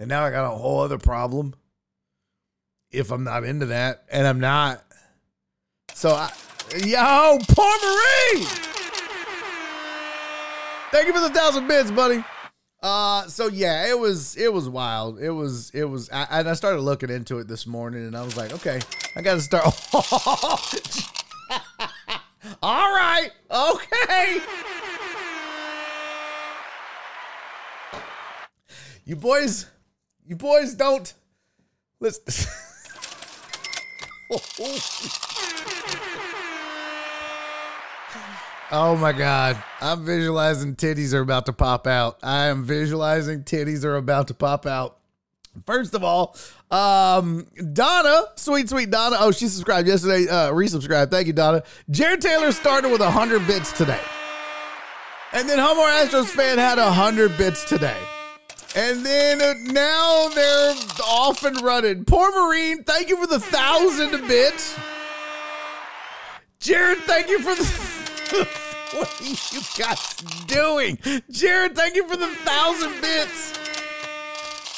[0.00, 1.54] And now I got a whole other problem
[2.90, 4.82] if I'm not into that, and I'm not.
[5.94, 6.32] So I,
[6.76, 8.44] yo, poor Marie.
[10.90, 12.24] Thank you for the thousand bits, buddy.
[12.82, 15.18] Uh, so yeah, it was it was wild.
[15.18, 18.22] It was it was, I, and I started looking into it this morning, and I
[18.22, 18.80] was like, okay,
[19.16, 19.64] I got to start.
[22.62, 24.40] All right, okay.
[29.04, 29.66] You boys,
[30.24, 31.12] you boys don't
[32.00, 32.52] listen.
[38.70, 39.62] oh my god.
[39.80, 42.18] I'm visualizing titties are about to pop out.
[42.22, 44.98] I am visualizing titties are about to pop out.
[45.66, 46.36] First of all,
[46.70, 49.16] um, Donna, sweet, sweet Donna.
[49.18, 51.10] Oh, she subscribed yesterday, uh, resubscribed.
[51.10, 51.62] Thank you, Donna.
[51.90, 54.00] Jared Taylor started with 100 bits today.
[55.32, 57.98] And then Homo Astros fan had 100 bits today.
[58.76, 62.04] And then uh, now they're off and running.
[62.04, 64.78] Poor Marine, thank you for the thousand bits.
[66.60, 67.87] Jared, thank you for the.
[68.92, 69.36] what are you
[69.76, 70.14] guys
[70.46, 70.96] doing?
[71.30, 73.58] Jared, thank you for the thousand bits.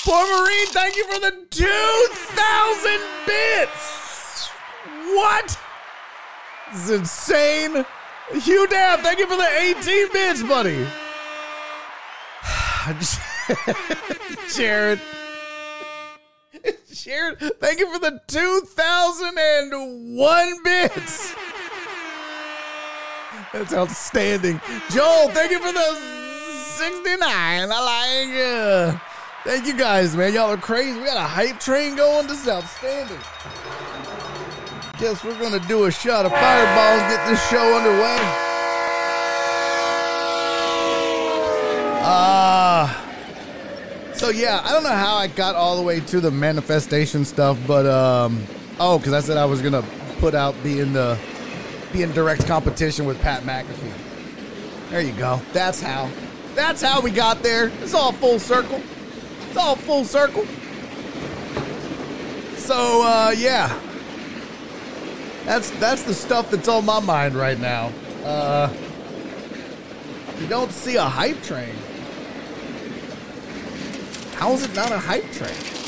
[0.04, 4.48] Poor Marine, thank you for the 2,000 bits.
[5.14, 5.58] What?
[6.72, 7.84] This is insane.
[8.32, 10.86] Hugh Dab, thank you for the 18 bits, buddy.
[14.54, 15.00] Jared.
[16.92, 21.34] Jared, thank you for the 2001 bits.
[23.52, 24.60] That's outstanding.
[24.90, 25.94] Joel, thank you for the
[26.76, 27.18] 69.
[27.20, 29.00] I like
[29.44, 30.34] Thank you guys, man.
[30.34, 30.98] Y'all are crazy.
[30.98, 32.26] We got a hype train going.
[32.26, 33.18] This is outstanding.
[34.98, 38.18] Guess we're going to do a shot of fireballs, get this show underway.
[42.02, 43.06] Ah.
[43.06, 43.10] Uh,
[44.14, 47.58] so yeah, I don't know how I got all the way to the manifestation stuff,
[47.66, 48.44] but um,
[48.78, 49.82] oh, because I said I was gonna
[50.18, 51.18] put out being the
[51.92, 53.92] be in direct competition with Pat McAfee.
[54.90, 55.40] There you go.
[55.52, 56.10] That's how.
[56.54, 57.68] That's how we got there.
[57.80, 58.82] It's all full circle.
[59.48, 60.44] It's all full circle.
[62.56, 63.78] So uh, yeah,
[65.44, 67.92] that's that's the stuff that's on my mind right now.
[68.24, 68.72] Uh,
[70.38, 71.74] you don't see a hype train.
[74.34, 75.79] How is it not a hype train?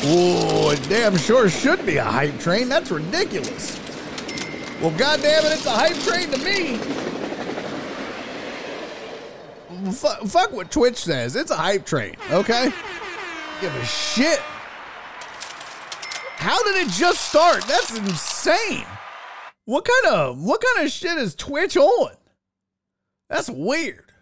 [0.00, 2.68] Whoa, it damn sure should be a hype train.
[2.68, 3.78] That's ridiculous.
[4.80, 6.78] Well, goddamn it, it's a hype train to me.
[9.88, 11.34] F- fuck what Twitch says.
[11.34, 12.72] It's a hype train, okay?
[13.60, 14.38] Give a shit.
[16.36, 17.64] How did it just start?
[17.66, 18.86] That's insane.
[19.64, 22.12] What kind of what kind of shit is Twitch on?
[23.28, 24.12] That's weird.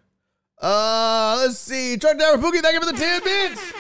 [0.61, 1.99] Uh, let's see.
[1.99, 3.73] Truck driver Pookie, thank you for the 10 bits.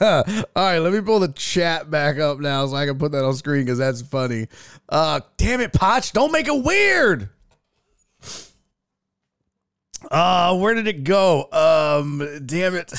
[0.00, 3.24] All right, let me pull the chat back up now so I can put that
[3.24, 4.48] on screen because that's funny.
[4.88, 7.28] Uh, damn it, Potch, don't make it weird.
[10.10, 11.48] Uh, where did it go?
[11.52, 12.92] Um, damn it.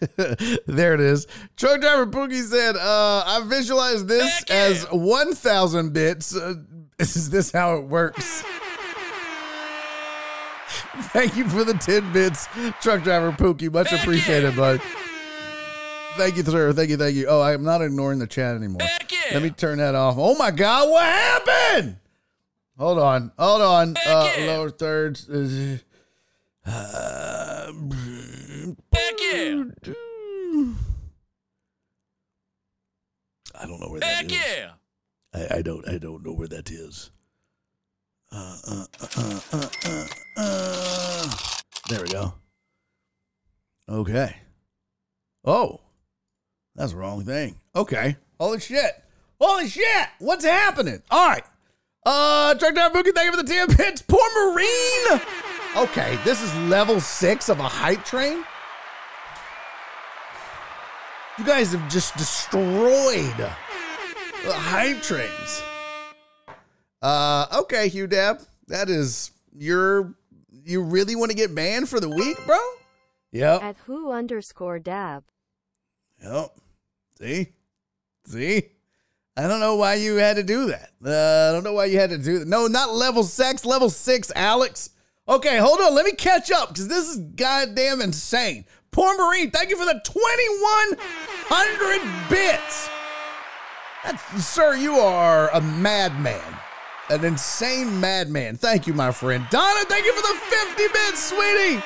[0.66, 1.26] there it is.
[1.56, 6.36] Truck driver Pookie said, uh, I visualize this as 1,000 bits.
[6.36, 6.54] Uh,
[6.98, 8.44] is this how it works?
[11.12, 12.46] Thank you for the 10 bits,
[12.80, 13.72] truck driver Pookie.
[13.72, 14.80] Much appreciated, bud.
[16.16, 16.72] Thank you, sir.
[16.72, 17.26] Thank you, thank you.
[17.26, 18.82] Oh, I'm not ignoring the chat anymore.
[18.82, 19.18] Heck yeah.
[19.32, 20.14] Let me turn that off.
[20.16, 21.96] Oh my God, what happened?
[22.78, 23.96] Hold on, hold on.
[24.06, 25.28] Uh, lower thirds.
[25.28, 25.78] Uh,
[28.92, 29.64] Heck yeah.
[33.56, 34.32] I don't know where that is.
[34.32, 34.70] yeah.
[35.32, 35.88] I, I don't.
[35.88, 37.10] I don't know where that is.
[41.88, 42.34] There we go.
[43.88, 44.36] Okay.
[45.44, 45.80] Oh,
[46.74, 47.60] that's the wrong thing.
[47.76, 48.16] Okay.
[48.40, 48.92] Holy shit.
[49.40, 50.08] Holy shit.
[50.18, 51.00] What's happening?
[51.10, 51.44] All right.
[52.04, 54.02] Uh, Truck Down Boogie, thank you for the 10 pits.
[54.02, 55.20] Poor Marine.
[55.76, 58.44] Okay, this is level six of a hype train.
[61.38, 65.62] You guys have just destroyed the hype trains.
[67.04, 70.14] Uh, okay, Hugh Dab, that is you're
[70.64, 72.56] you really want to get banned for the week, bro?
[73.32, 73.62] Yep.
[73.62, 75.24] At who underscore dab.
[76.22, 76.56] Yep.
[77.18, 77.48] See?
[78.24, 78.70] See?
[79.36, 80.92] I don't know why you had to do that.
[81.04, 82.48] Uh, I don't know why you had to do that.
[82.48, 84.88] No, not level six, level six, Alex.
[85.28, 85.94] Okay, hold on.
[85.94, 88.64] Let me catch up because this is goddamn insane.
[88.92, 92.88] Poor Marine, thank you for the 2,100 bits.
[94.04, 96.40] That's, sir, you are a madman.
[97.10, 98.56] An insane madman.
[98.56, 99.46] Thank you, my friend.
[99.50, 101.82] Donna, thank you for the 50 bits, sweetie.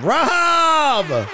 [0.00, 1.28] Rob!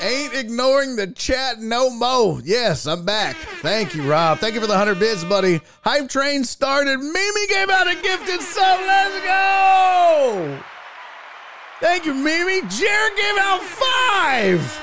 [0.00, 2.40] Ain't ignoring the chat no mo.
[2.44, 3.36] Yes, I'm back.
[3.62, 4.38] Thank you, Rob.
[4.38, 5.60] Thank you for the 100 bits, buddy.
[5.82, 6.98] Hype train started.
[6.98, 8.80] Mimi gave out a gifted sub.
[8.80, 10.58] Let's go.
[11.80, 12.60] Thank you, Mimi.
[12.68, 14.82] Jared gave out five.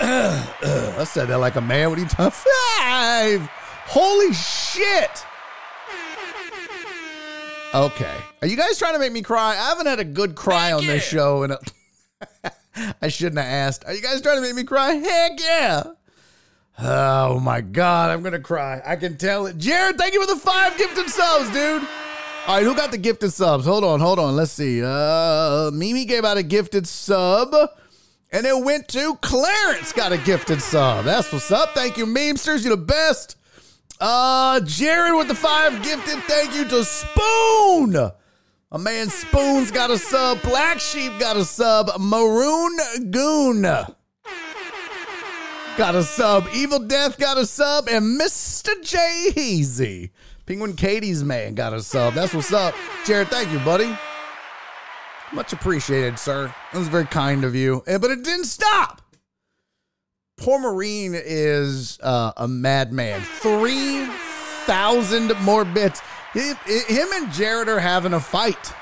[0.00, 1.88] I said that like a man.
[1.88, 2.32] What are you talking?
[2.78, 3.50] Five.
[3.90, 5.26] Holy shit.
[7.74, 8.16] Okay.
[8.40, 9.50] Are you guys trying to make me cry?
[9.50, 11.18] I haven't had a good cry on this yeah.
[11.18, 11.56] show and
[13.02, 13.84] I shouldn't have asked.
[13.86, 14.92] Are you guys trying to make me cry?
[14.92, 15.82] Heck yeah.
[16.78, 18.80] Oh my god, I'm gonna cry.
[18.86, 19.58] I can tell it.
[19.58, 21.82] Jared, thank you for the five gifted subs, dude.
[22.46, 23.64] All right, who got the gifted subs?
[23.64, 24.36] Hold on, hold on.
[24.36, 24.82] Let's see.
[24.84, 27.52] Uh, Mimi gave out a gifted sub,
[28.30, 29.92] and it went to Clarence.
[29.92, 31.04] Got a gifted sub.
[31.04, 31.74] That's what's up.
[31.74, 32.64] Thank you, memesters.
[32.64, 33.36] You're the best.
[34.00, 36.18] Uh, Jared with the five gifted.
[36.24, 37.96] Thank you to Spoon.
[38.72, 40.40] A man Spoon's got a sub.
[40.42, 41.90] Black Sheep got a sub.
[41.98, 42.78] Maroon
[43.10, 43.96] Goon got
[45.94, 46.48] a sub.
[46.54, 47.88] Evil Death got a sub.
[47.88, 48.70] And Mr.
[48.82, 50.12] J Easy.
[50.46, 52.14] Penguin Katie's man got a sub.
[52.14, 52.74] That's what's up.
[53.04, 53.94] Jared, thank you, buddy.
[55.32, 56.52] Much appreciated, sir.
[56.72, 57.84] That was very kind of you.
[57.86, 58.99] Eh, But it didn't stop.
[60.40, 63.20] Poor Marine is uh, a madman.
[63.20, 66.00] 3,000 more bits.
[66.32, 66.56] Him,
[67.14, 68.72] and Jared are having a fight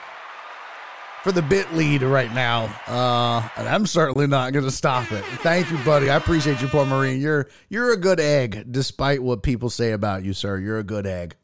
[1.25, 2.67] for the bit lead right now.
[2.87, 5.25] Uh, and I'm certainly not going to stop it.
[5.43, 6.11] Thank you, buddy.
[6.11, 7.21] I appreciate you, poor Marine.
[7.21, 10.59] You're you're a good egg, despite what people say about you, sir.
[10.59, 11.35] You're a good egg.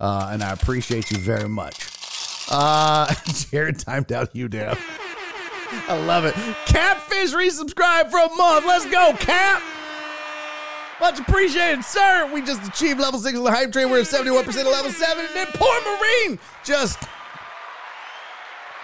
[0.00, 1.88] Uh, and I appreciate you very much.
[2.50, 3.14] Uh,
[3.50, 4.76] Jared timed out you, damn.
[5.88, 6.34] I love it.
[6.66, 8.66] Catfish resubscribe for a month.
[8.66, 9.62] Let's go, Cap.
[11.00, 12.30] Much appreciated, sir.
[12.32, 13.90] We just achieved level six of the hype train.
[13.90, 15.26] We're at 71% of level seven.
[15.26, 17.02] And then poor Marine just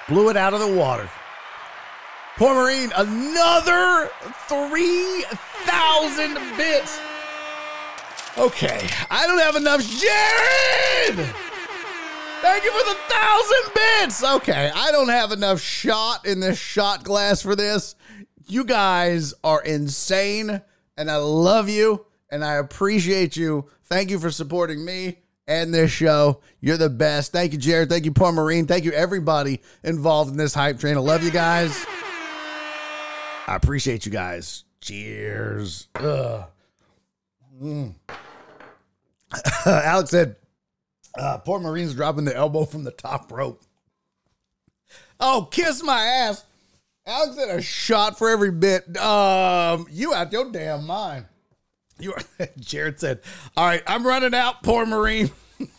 [0.09, 1.09] blew it out of the water.
[2.37, 4.11] Poor Marine, another
[4.48, 6.98] 3,000 bits.
[8.37, 9.83] Okay, I don't have enough.
[9.83, 11.29] Jared!
[12.40, 14.24] Thank you for the thousand bits.
[14.24, 17.94] Okay, I don't have enough shot in this shot glass for this.
[18.46, 20.62] You guys are insane,
[20.96, 23.66] and I love you, and I appreciate you.
[23.85, 26.40] Thank you for supporting me and this show.
[26.61, 27.33] You're the best.
[27.33, 27.88] Thank you, Jared.
[27.88, 28.66] Thank you, Paul Marine.
[28.66, 30.96] Thank you, everybody involved in this hype train.
[30.96, 31.87] I love you guys.
[33.49, 34.64] I appreciate you guys.
[34.80, 35.89] Cheers.
[37.61, 37.95] Mm.
[39.66, 40.36] Alex said,
[41.16, 43.62] uh, poor Marine's dropping the elbow from the top rope.
[45.20, 46.44] Oh, kiss my ass.
[47.06, 48.96] Alex said a shot for every bit.
[48.98, 51.24] Um, you out your damn mind.
[51.98, 52.20] You are,
[52.59, 53.20] Jared said,
[53.56, 55.30] All right, I'm running out, poor Marine.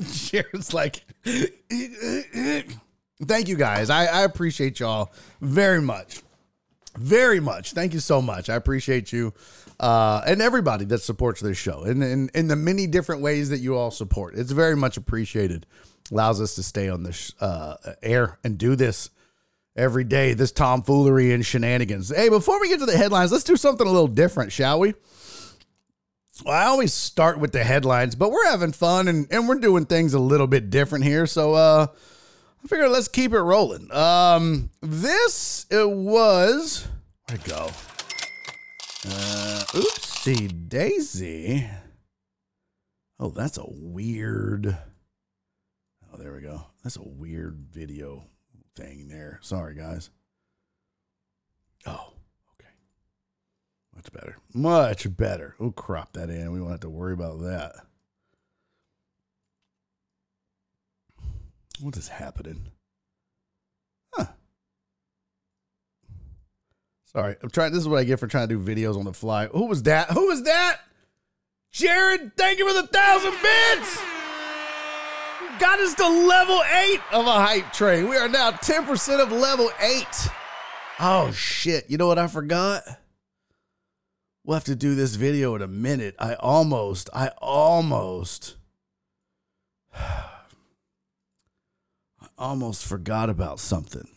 [0.00, 1.50] Jared's like, Thank
[3.48, 3.90] you guys.
[3.90, 6.20] I, I appreciate y'all very much.
[6.96, 7.72] Very much.
[7.72, 8.48] Thank you so much.
[8.48, 9.32] I appreciate you
[9.80, 13.58] uh, and everybody that supports this show in, in, in the many different ways that
[13.58, 14.34] you all support.
[14.34, 15.66] It's very much appreciated.
[16.10, 19.10] Allows us to stay on this uh, air and do this
[19.76, 22.14] every day, this tomfoolery and shenanigans.
[22.14, 24.94] Hey, before we get to the headlines, let's do something a little different, shall we?
[26.44, 29.86] Well, I always start with the headlines, but we're having fun and, and we're doing
[29.86, 31.26] things a little bit different here.
[31.26, 31.86] So uh
[32.62, 33.92] I figured let's keep it rolling.
[33.92, 36.88] Um this it was
[37.28, 37.70] Where'd it go?
[39.06, 41.68] Uh, oopsie daisy.
[43.20, 44.78] Oh, that's a weird.
[46.12, 46.66] Oh, there we go.
[46.82, 48.24] That's a weird video
[48.74, 49.38] thing there.
[49.42, 50.08] Sorry, guys.
[51.86, 52.14] Oh,
[52.54, 52.70] okay.
[53.94, 54.38] Much better.
[54.54, 55.54] Much better.
[55.58, 56.52] We'll crop that in.
[56.52, 57.72] We won't have to worry about that.
[61.80, 62.68] What is happening?
[64.14, 64.26] Huh.
[67.14, 67.72] Sorry, I'm trying.
[67.72, 69.46] This is what I get for trying to do videos on the fly.
[69.46, 70.10] Who was that?
[70.10, 70.80] Who was that?
[71.70, 74.02] Jared, thank you for the thousand bits.
[75.60, 78.08] Got us to level eight of a hype train.
[78.08, 80.28] We are now 10% of level eight.
[80.98, 81.88] Oh, shit.
[81.88, 82.82] You know what I forgot?
[84.44, 86.16] We'll have to do this video in a minute.
[86.18, 88.56] I almost, I almost,
[89.94, 90.26] I
[92.36, 94.08] almost forgot about something.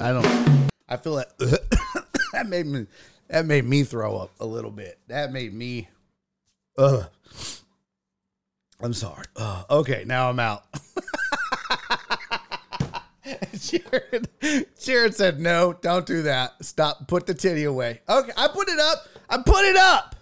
[0.00, 0.68] I don't.
[0.88, 2.86] I feel like that made me.
[3.28, 4.98] That made me throw up a little bit.
[5.08, 5.88] That made me.
[6.78, 7.06] Ugh.
[8.80, 9.24] I'm sorry.
[9.70, 10.64] Okay, now I'm out.
[13.58, 14.28] Jared,
[14.78, 16.62] Jared said, "No, don't do that.
[16.62, 17.08] Stop.
[17.08, 19.08] Put the titty away." Okay, I put it up.
[19.28, 20.14] I put it up.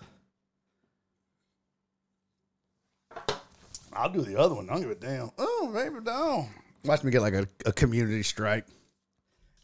[3.92, 4.68] I'll do the other one.
[4.68, 5.30] I don't give a damn.
[5.38, 6.48] Oh, baby, down.
[6.84, 8.66] Watch me get like a, a community strike.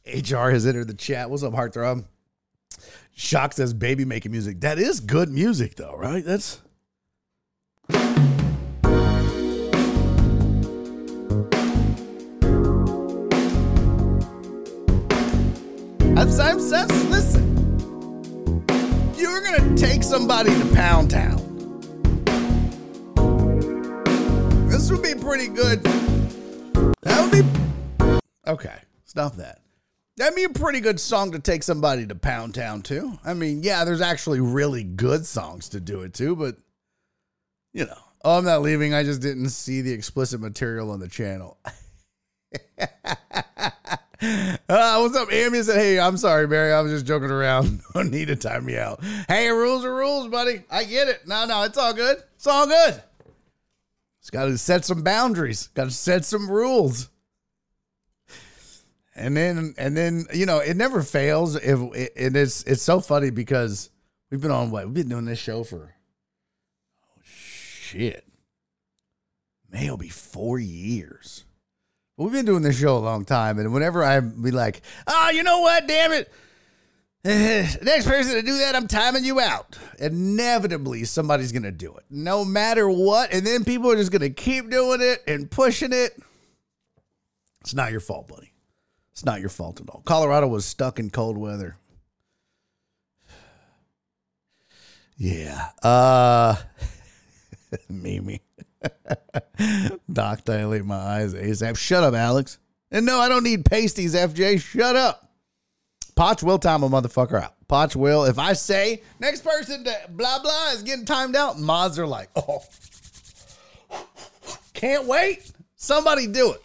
[0.07, 1.31] HR has entered the chat.
[1.31, 2.05] What's up, Heartthrob?
[3.15, 4.61] Shock says baby making music.
[4.61, 6.25] That is good music, though, right?
[6.25, 6.61] That's.
[16.17, 18.65] I'm, I'm, I'm, listen.
[19.17, 21.37] You're going to take somebody to Pound Town.
[24.69, 25.83] This would be pretty good.
[27.03, 28.21] That would be.
[28.47, 29.61] Okay, stop that.
[30.17, 33.19] That'd be a pretty good song to take somebody to Pound Town to.
[33.25, 36.57] I mean, yeah, there's actually really good songs to do it to, but
[37.73, 38.95] you know, oh, I'm not leaving.
[38.95, 41.59] I just didn't see the explicit material on the channel.
[41.63, 42.89] uh,
[44.69, 45.63] what's up, Amy?
[45.63, 46.73] Said, hey, I'm sorry, Barry.
[46.73, 47.81] I was just joking around.
[47.95, 49.03] Don't need to time me out.
[49.29, 50.65] Hey, rules are rules, buddy.
[50.71, 51.27] I get it.
[51.27, 52.19] No, no, it's all good.
[52.35, 53.03] It's all good.
[54.21, 55.69] It's got to set some boundaries.
[55.69, 57.10] Got to set some rules.
[59.15, 61.57] And then, and then, you know, it never fails.
[61.57, 61.79] If
[62.17, 63.91] and it's it's so funny because
[64.31, 65.95] we've been on what we've been doing this show for.
[67.05, 68.25] Oh shit!
[69.71, 71.45] May it'll be four years.
[72.17, 75.31] But we've been doing this show a long time, and whenever I be like, oh,
[75.31, 75.89] you know what?
[75.89, 76.33] Damn it!
[77.25, 79.77] next person to do that, I'm timing you out.
[79.99, 84.71] Inevitably, somebody's gonna do it, no matter what, and then people are just gonna keep
[84.71, 86.19] doing it and pushing it.
[87.61, 88.50] It's not your fault, buddy.
[89.21, 90.01] It's not your fault at all.
[90.07, 91.77] Colorado was stuck in cold weather.
[95.19, 95.69] Yeah.
[95.83, 96.57] Uh
[97.91, 98.41] Mimi.
[100.11, 101.77] Doc dilate my eyes ASAP.
[101.77, 102.57] Shut up, Alex.
[102.91, 104.63] And no, I don't need pasties, FJ.
[104.63, 105.31] Shut up.
[106.17, 107.57] Potch will time a motherfucker out.
[107.69, 108.25] Potch will.
[108.25, 112.31] If I say next person to blah blah is getting timed out, mods are like,
[112.37, 112.63] oh,
[114.73, 115.53] can't wait.
[115.77, 116.63] Somebody do it.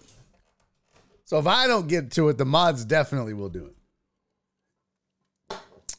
[1.26, 3.76] So if I don't get to it, the mods definitely will do it.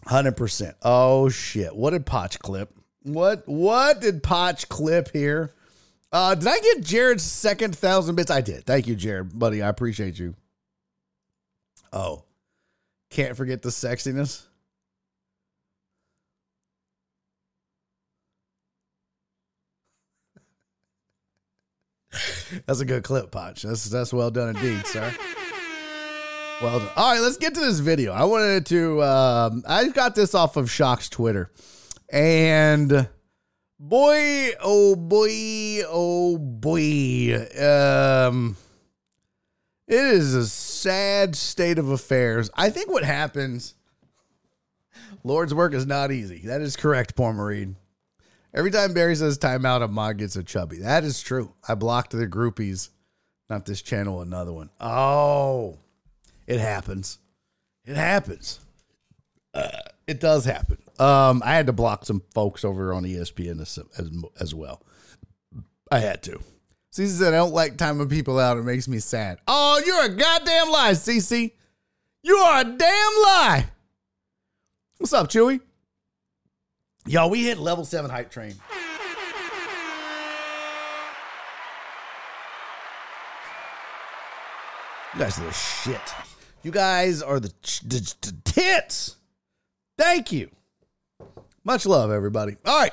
[0.07, 0.77] Hundred percent.
[0.83, 1.75] Oh shit!
[1.75, 2.73] What did Potch clip?
[3.03, 5.53] What what did Potch clip here?
[6.13, 8.31] Uh, did I get Jared's second thousand bits?
[8.31, 8.65] I did.
[8.65, 9.63] Thank you, Jared, buddy.
[9.63, 10.37] I appreciate you.
[11.93, 12.23] Oh,
[13.11, 14.46] can't forget the sexiness.
[22.67, 23.63] That's a good clip, Potch.
[23.63, 25.15] That's that's well done indeed, sir.
[26.63, 26.91] Well done.
[26.97, 28.13] All right, let's get to this video.
[28.13, 29.03] I wanted to.
[29.03, 31.51] Um, I got this off of Shock's Twitter,
[32.11, 33.09] and
[33.79, 38.57] boy, oh boy, oh boy, um,
[39.87, 42.51] it is a sad state of affairs.
[42.55, 43.75] I think what happens.
[45.25, 46.43] Lord's work is not easy.
[46.47, 47.75] That is correct, Poor Marie.
[48.57, 50.79] Every time Barry says timeout, a mod gets a chubby.
[50.79, 51.53] That is true.
[51.69, 52.89] I blocked the groupies.
[53.51, 54.71] Not this channel, another one.
[54.81, 55.77] Oh,
[56.47, 57.19] it happens.
[57.85, 58.61] It happens.
[59.53, 59.69] Uh,
[60.07, 60.79] it does happen.
[60.99, 64.83] Um, I had to block some folks over on ESPN as, as, as well.
[65.93, 66.41] I had to.
[66.93, 68.57] Cece said, I don't like timing people out.
[68.57, 69.39] It makes me sad.
[69.47, 71.53] Oh, you're a goddamn lie, Cece.
[72.23, 73.67] You are a damn lie.
[74.97, 75.61] What's up, Chewy?
[77.09, 78.55] Y'all, we hit level seven hype train.
[85.15, 86.15] You guys are the shit.
[86.65, 87.53] You guys are the,
[88.45, 89.17] tits.
[89.97, 90.51] Thank you.
[91.65, 92.57] Much love, everybody.
[92.67, 92.93] All right.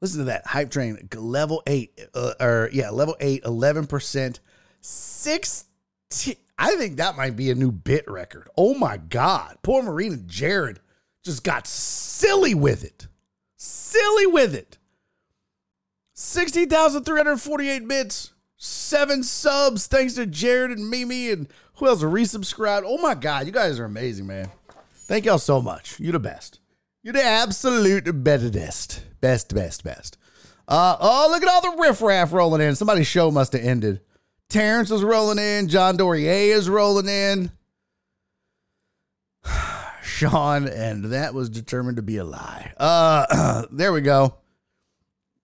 [0.00, 4.38] Listen to that hype train, level eight, uh, or yeah, level eight, 11%,
[4.80, 6.36] 16.
[6.58, 8.48] I think that might be a new bit record.
[8.56, 9.58] Oh my God.
[9.62, 10.80] Poor Marina Jared
[11.28, 13.06] just got silly with it.
[13.58, 14.78] Silly with it.
[16.14, 22.84] 16,348 bits, seven subs, thanks to Jared and Mimi, and who else resubscribed.
[22.86, 24.50] Oh my God, you guys are amazing, man.
[24.94, 26.00] Thank y'all so much.
[26.00, 26.60] You're the best.
[27.02, 29.04] You're the absolute bestest.
[29.20, 30.16] Best, best, best.
[30.66, 32.74] Uh, oh, look at all the riffraff rolling in.
[32.74, 34.00] Somebody's show must have ended.
[34.48, 35.68] Terrence is rolling in.
[35.68, 37.52] John Dorier is rolling in.
[40.18, 42.72] Sean, and that was determined to be a lie.
[42.76, 44.34] Uh, there we go.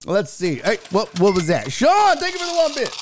[0.04, 0.56] Let's see.
[0.56, 1.70] Hey, what what was that?
[1.70, 2.92] Sean, thank you for the one bit.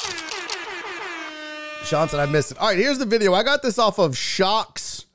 [1.86, 2.58] Sean said I missed it.
[2.58, 3.32] All right, here's the video.
[3.32, 5.06] I got this off of Shock's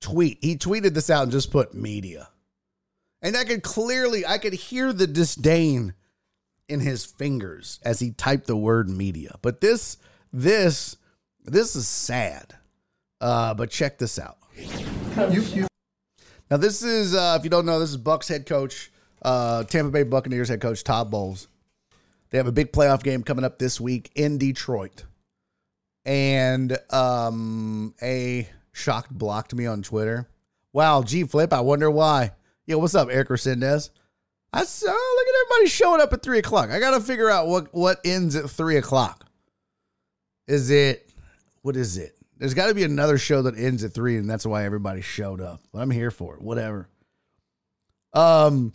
[0.00, 0.38] tweet.
[0.42, 2.28] He tweeted this out and just put media.
[3.22, 5.94] And I could clearly, I could hear the disdain
[6.68, 9.36] in his fingers as he typed the word media.
[9.40, 9.98] But this,
[10.32, 10.96] this,
[11.44, 12.56] this is sad.
[13.20, 14.38] Uh, but check this out.
[16.52, 18.92] Now, this is, uh, if you don't know, this is Bucks head coach,
[19.22, 21.48] uh, Tampa Bay Buccaneers head coach Todd Bowles.
[22.28, 25.04] They have a big playoff game coming up this week in Detroit.
[26.04, 30.28] And um, a shocked blocked me on Twitter.
[30.74, 32.32] Wow, G Flip, I wonder why.
[32.66, 33.88] Yo, what's up, Eric Resendez?
[34.52, 36.68] I saw, look at everybody showing up at three o'clock.
[36.68, 39.24] I got to figure out what, what ends at three o'clock.
[40.46, 41.10] Is it,
[41.62, 42.14] what is it?
[42.42, 45.40] There's got to be another show that ends at three, and that's why everybody showed
[45.40, 45.60] up.
[45.72, 46.42] But I'm here for it.
[46.42, 46.88] Whatever.
[48.12, 48.72] Um.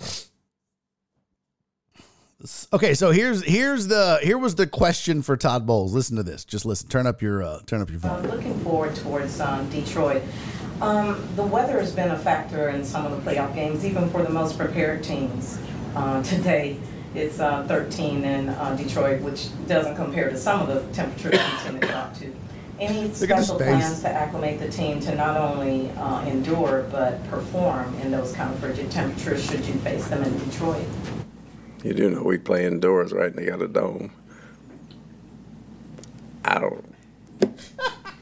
[2.71, 5.93] Okay, so here's here's the here was the question for Todd Bowles.
[5.93, 6.45] Listen to this.
[6.45, 6.87] Just listen.
[6.87, 8.25] Turn up your uh, turn up your phone.
[8.29, 10.23] Looking forward towards um, Detroit.
[10.79, 14.23] Um, The weather has been a factor in some of the playoff games, even for
[14.23, 15.59] the most prepared teams.
[15.93, 16.79] Uh, Today,
[17.13, 21.69] it's uh, 13 in uh, Detroit, which doesn't compare to some of the temperatures we
[21.69, 22.33] tend to talk to.
[22.79, 23.67] Any at his special face.
[23.67, 28.53] plans to acclimate the team to not only uh, endure, but perform in those kind
[28.53, 30.85] of frigid temperatures should you face them in Detroit?
[31.83, 33.27] You do know we play indoors, right?
[33.27, 34.11] And they got a dome.
[36.45, 36.95] I don't.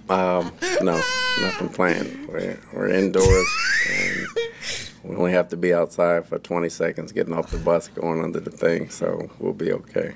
[0.07, 0.51] Um,
[0.81, 1.01] no,
[1.41, 2.27] nothing planned.
[2.27, 3.47] We're, we're indoors,
[3.89, 4.27] and
[5.03, 8.39] we only have to be outside for 20 seconds, getting off the bus, going under
[8.39, 10.13] the thing, so we'll be okay.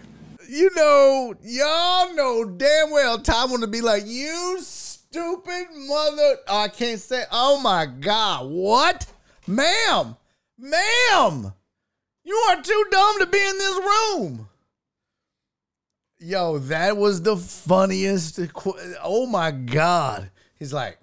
[0.52, 6.38] You know, y'all know damn well Todd want to be like, you stupid mother.
[6.48, 7.26] Oh, I can't say.
[7.32, 8.50] Oh my God.
[8.50, 9.06] What?
[9.46, 10.16] Ma'am.
[10.58, 11.54] Ma'am.
[12.24, 14.50] You are too dumb to be in this room.
[16.18, 18.40] Yo, that was the funniest.
[19.04, 20.32] Oh my God.
[20.58, 20.98] He's like,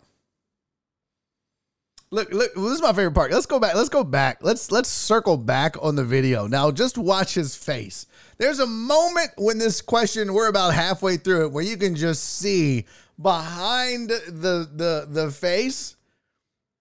[2.10, 3.32] Look, look, this is my favorite part.
[3.32, 3.74] Let's go back.
[3.74, 4.38] Let's go back.
[4.40, 6.46] Let's let's circle back on the video.
[6.46, 8.06] Now just watch his face.
[8.38, 12.22] There's a moment when this question, we're about halfway through it, where you can just
[12.22, 12.84] see
[13.20, 15.96] behind the the the face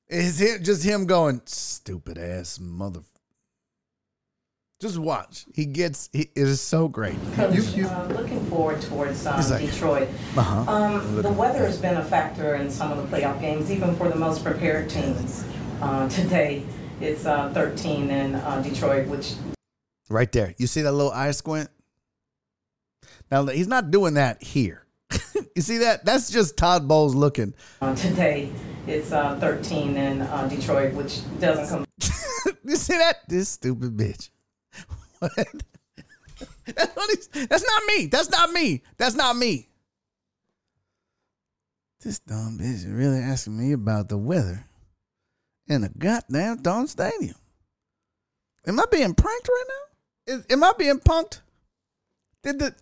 [0.09, 3.01] is him just him going, stupid ass mother.
[4.81, 5.45] Just watch.
[5.53, 7.15] He gets he, it is so great.
[7.35, 10.09] Coach, uh, looking forward towards um, like- Detroit.
[10.35, 10.69] Uh-huh.
[10.71, 14.09] Um, the weather has been a factor in some of the playoff games, even for
[14.09, 15.45] the most prepared teams.
[15.81, 16.63] Uh, today,
[16.99, 19.35] it's uh, 13 in uh, Detroit, which
[20.09, 20.53] Right there.
[20.57, 21.69] You see that little eye squint?
[23.31, 24.85] Now he's not doing that here.
[25.55, 26.05] you see that?
[26.05, 27.53] That's just Todd Bowles looking.
[27.81, 28.51] uh, today
[28.87, 31.85] it's uh, 13 in uh, Detroit, which doesn't come
[32.63, 33.27] you see that?
[33.27, 34.29] This stupid bitch.
[35.19, 35.31] What?
[36.65, 38.07] That's, what that's not me.
[38.07, 38.83] That's not me.
[38.97, 39.69] That's not me.
[42.01, 44.65] This dumb bitch is really asking me about the weather
[45.67, 47.35] in a goddamn darn stadium.
[48.67, 49.84] Am I being pranked right now?
[50.27, 51.41] Is, am I being punked?
[52.43, 52.75] Did the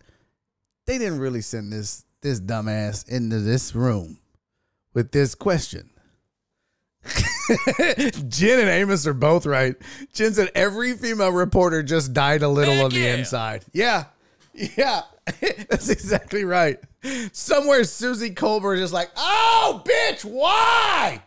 [0.86, 4.18] they didn't really send this this dumbass into this room
[4.92, 5.90] with this question?
[8.28, 9.76] Jen and Amos are both right.
[10.14, 13.16] Jen said every female reporter just died a little Heck on the yeah.
[13.16, 13.64] inside.
[13.72, 14.04] Yeah.
[14.54, 15.02] Yeah.
[15.68, 16.78] That's exactly right.
[17.32, 21.22] Somewhere Suzy Kolber is just like, oh, bitch, why?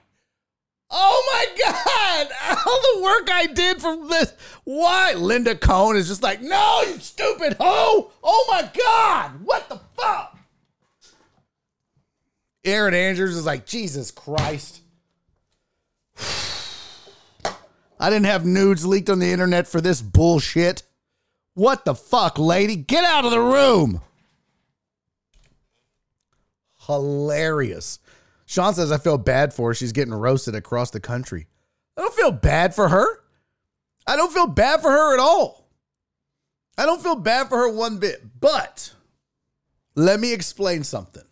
[0.90, 2.28] Oh my God!
[2.66, 4.34] All the work I did from this.
[4.64, 5.14] Why?
[5.14, 8.12] Linda Cohn is just like, no, you stupid hoe!
[8.24, 9.44] Oh my God!
[9.44, 10.38] What the fuck?
[12.64, 14.82] Erin Andrews is like, Jesus Christ.
[18.00, 20.84] I didn't have nudes leaked on the internet for this bullshit.
[21.54, 22.76] What the fuck, lady?
[22.76, 24.02] Get out of the room.
[26.86, 28.00] Hilarious.
[28.48, 29.74] Sean says, I feel bad for her.
[29.74, 31.48] She's getting roasted across the country.
[31.98, 33.06] I don't feel bad for her.
[34.08, 35.70] I don't feel bad for her at all.
[36.78, 38.24] I don't feel bad for her one bit.
[38.40, 38.94] But
[39.96, 41.26] let me explain something.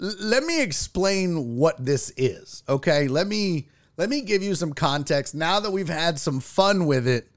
[0.00, 2.62] L- let me explain what this is.
[2.68, 3.08] Okay?
[3.08, 5.34] Let me let me give you some context.
[5.34, 7.28] Now that we've had some fun with it,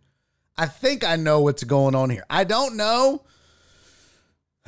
[0.56, 2.26] I think I know what's going on here.
[2.30, 3.24] I don't know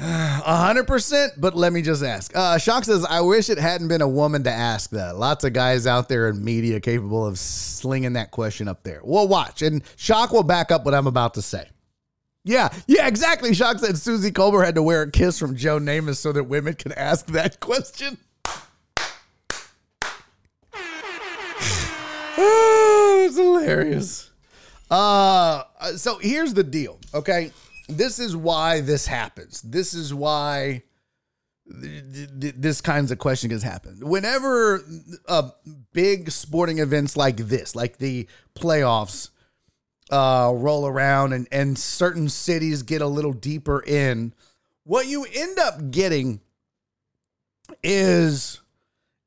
[0.02, 2.32] a hundred percent, but let me just ask.
[2.36, 5.18] Uh, Shock says, "I wish it hadn't been a woman to ask that.
[5.18, 9.02] Lots of guys out there in media capable of slinging that question up there.
[9.04, 11.68] Well, watch, and Shock will back up what I'm about to say.
[12.45, 13.54] Yeah, yeah, exactly.
[13.54, 16.76] Shock said Suzy Kolber had to wear a kiss from Joe Namath so that women
[16.76, 18.18] can ask that question.
[22.38, 24.30] oh, it's hilarious.
[24.89, 25.64] Uh,
[25.97, 27.00] so here's the deal.
[27.14, 27.52] Okay,
[27.90, 29.62] this is why this happens.
[29.62, 30.84] This is why
[31.82, 32.04] th-
[32.40, 34.04] th- this kinds of question has happened.
[34.04, 34.84] Whenever
[35.28, 35.50] uh,
[35.94, 39.30] big sporting events like this, like the playoffs,
[40.10, 44.34] uh, roll around and, and certain cities get a little deeper in,
[44.84, 46.42] what you end up getting
[47.84, 48.60] is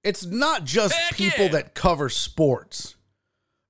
[0.03, 1.53] it's not just Heck people yeah.
[1.53, 2.97] that cover sports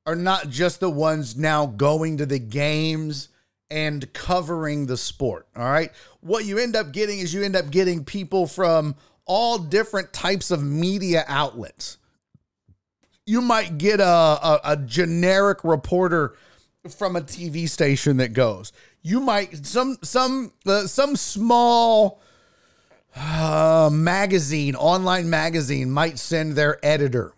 [0.06, 3.28] are not just the ones now going to the games
[3.72, 5.46] and covering the sport.
[5.56, 5.90] All right.
[6.20, 8.94] What you end up getting is you end up getting people from
[9.24, 11.96] all different types of media outlets.
[13.24, 16.36] You might get a, a, a generic reporter
[16.90, 18.72] from a TV station that goes.
[19.00, 22.20] You might some some uh, some small
[23.16, 27.34] uh, magazine, online magazine might send their editor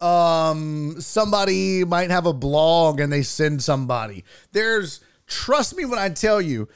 [0.00, 6.08] um somebody might have a blog and they send somebody there's trust me when i
[6.08, 6.68] tell you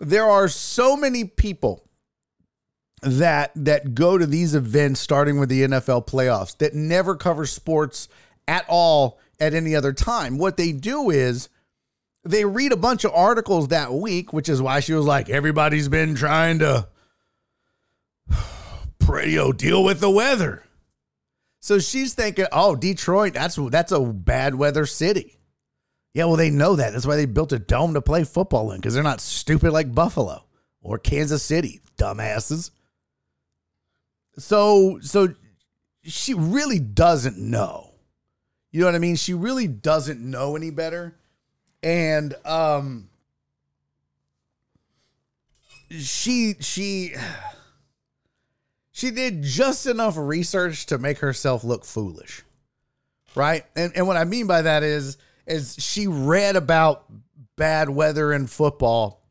[0.00, 1.88] there are so many people
[3.02, 8.08] that that go to these events starting with the NFL playoffs that never cover sports
[8.48, 11.48] at all at any other time what they do is
[12.24, 15.88] they read a bunch of articles that week which is why she was like everybody's
[15.88, 16.88] been trying to
[18.30, 18.36] you
[19.08, 20.64] oh, know, deal with the weather
[21.64, 25.38] so she's thinking, "Oh, Detroit, that's that's a bad weather city."
[26.14, 26.92] Yeah, well, they know that.
[26.92, 29.92] That's why they built a dome to play football in because they're not stupid like
[29.92, 30.44] Buffalo
[30.80, 32.70] or Kansas City, dumbasses.
[34.38, 35.34] So, so
[36.04, 37.90] she really doesn't know.
[38.70, 39.16] You know what I mean?
[39.16, 41.16] She really doesn't know any better,
[41.82, 43.08] and um,
[45.90, 47.14] she she
[48.90, 52.42] she did just enough research to make herself look foolish.
[53.36, 53.64] Right?
[53.76, 57.04] And and what I mean by that is is she read about
[57.56, 59.22] bad weather in football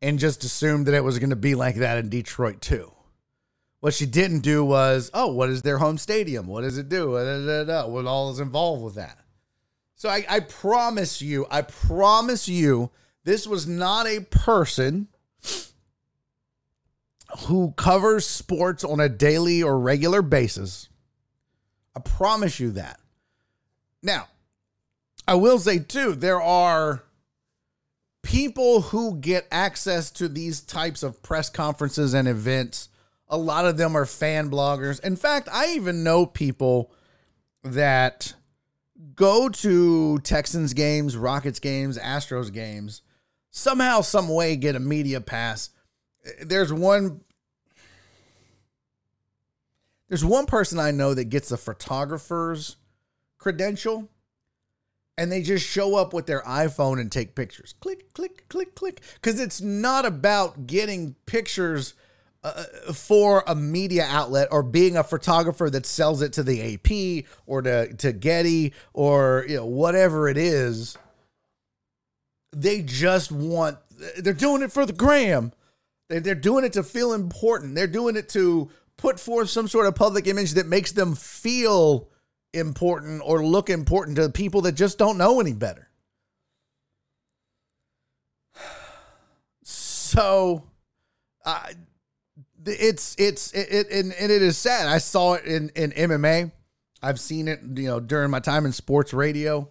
[0.00, 2.92] and just assumed that it was going to be like that in Detroit too.
[3.80, 6.46] What she didn't do was, oh, what is their home stadium?
[6.46, 7.10] What does it do?
[7.10, 9.18] What all is involved with that?
[9.94, 12.90] So I, I promise you, I promise you,
[13.24, 15.08] this was not a person
[17.46, 20.88] who covers sports on a daily or regular basis.
[21.96, 23.00] I promise you that.
[24.02, 24.28] Now,
[25.26, 27.02] I will say too, there are
[28.22, 32.88] people who get access to these types of press conferences and events.
[33.28, 35.00] A lot of them are fan bloggers.
[35.00, 36.92] In fact, I even know people
[37.62, 38.34] that
[39.14, 43.02] go to Texans games, Rockets games, Astros games,
[43.50, 45.70] somehow, some way get a media pass.
[46.42, 47.20] There's one
[50.08, 52.76] there's one person I know that gets a photographer's
[53.38, 54.08] credential
[55.16, 57.74] and they just show up with their iPhone and take pictures.
[57.80, 59.00] Click, click, click, click.
[59.14, 61.94] Because it's not about getting pictures
[62.42, 67.24] uh, for a media outlet or being a photographer that sells it to the AP
[67.46, 70.98] or to, to Getty or you know whatever it is.
[72.52, 73.78] They just want,
[74.18, 75.52] they're doing it for the gram.
[76.08, 77.74] They're, they're doing it to feel important.
[77.74, 82.08] They're doing it to put forth some sort of public image that makes them feel
[82.54, 85.88] important or look important to people that just don't know any better.
[90.16, 90.62] So,
[91.44, 91.66] uh,
[92.66, 94.86] it's it's it, it and, and it is sad.
[94.86, 96.52] I saw it in in MMA.
[97.02, 99.68] I've seen it, you know, during my time in sports radio.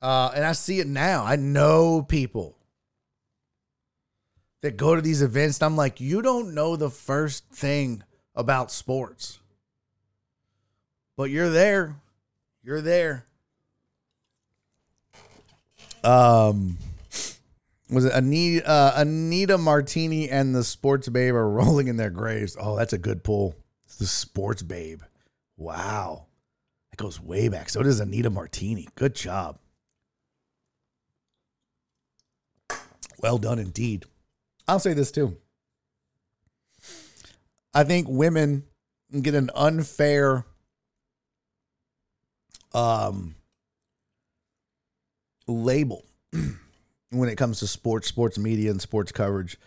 [0.00, 1.24] Uh, and I see it now.
[1.24, 2.56] I know people
[4.62, 5.62] that go to these events.
[5.62, 8.02] I'm like, you don't know the first thing
[8.34, 9.38] about sports,
[11.16, 11.96] but you're there.
[12.64, 13.26] You're there.
[16.02, 16.78] Um,
[17.90, 22.56] was it Anita, uh, Anita Martini and the Sports Babe are rolling in their graves?
[22.58, 23.54] Oh, that's a good pull.
[23.84, 25.02] It's the Sports Babe.
[25.58, 26.24] Wow.
[26.90, 27.68] That goes way back.
[27.68, 28.88] So does Anita Martini.
[28.94, 29.58] Good job.
[33.20, 34.06] Well done indeed.
[34.66, 35.36] I'll say this too.
[37.74, 38.64] I think women
[39.20, 40.46] get an unfair
[42.74, 43.34] um
[45.46, 46.04] label
[47.10, 49.58] when it comes to sports, sports media, and sports coverage.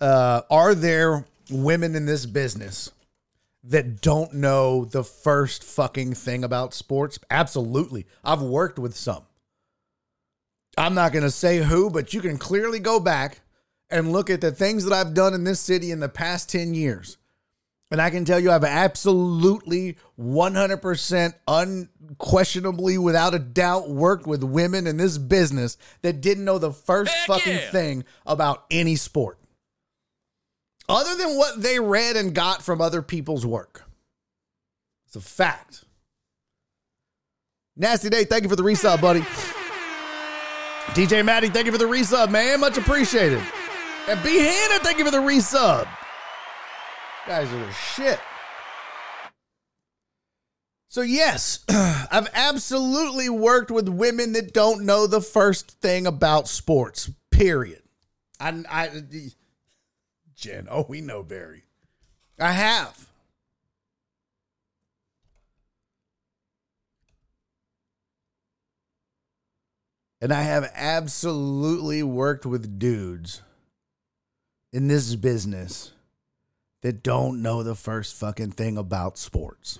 [0.00, 2.90] Uh, are there women in this business
[3.62, 7.18] that don't know the first fucking thing about sports?
[7.30, 8.06] Absolutely.
[8.22, 9.24] I've worked with some.
[10.76, 13.40] I'm not going to say who, but you can clearly go back
[13.90, 16.74] and look at the things that I've done in this city in the past 10
[16.74, 17.16] years.
[17.90, 24.86] And I can tell you, I've absolutely 100% unquestionably, without a doubt, worked with women
[24.86, 27.70] in this business that didn't know the first Heck fucking yeah.
[27.70, 29.38] thing about any sport
[30.88, 33.84] other than what they read and got from other people's work.
[35.06, 35.84] It's a fact.
[37.76, 39.20] Nasty Day, thank you for the resub, buddy.
[40.90, 42.60] DJ Maddie, thank you for the resub, man.
[42.60, 43.42] Much appreciated.
[44.08, 45.88] And B Hannah, thank you for the resub.
[47.26, 48.20] Guys are the shit.
[50.88, 57.10] So, yes, I've absolutely worked with women that don't know the first thing about sports,
[57.30, 57.82] period.
[58.38, 59.02] I, I,
[60.36, 61.64] Jen, oh, we know Barry.
[62.38, 63.08] I have.
[70.20, 73.42] And I have absolutely worked with dudes
[74.72, 75.92] in this business
[76.84, 79.78] that don't know the first fucking thing about sports.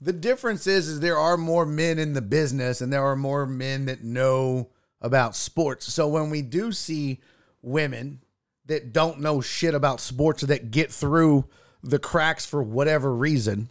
[0.00, 3.44] The difference is, is there are more men in the business and there are more
[3.44, 4.70] men that know
[5.02, 5.92] about sports.
[5.92, 7.20] So when we do see
[7.60, 8.22] women
[8.64, 11.44] that don't know shit about sports that get through
[11.82, 13.68] the cracks for whatever reason,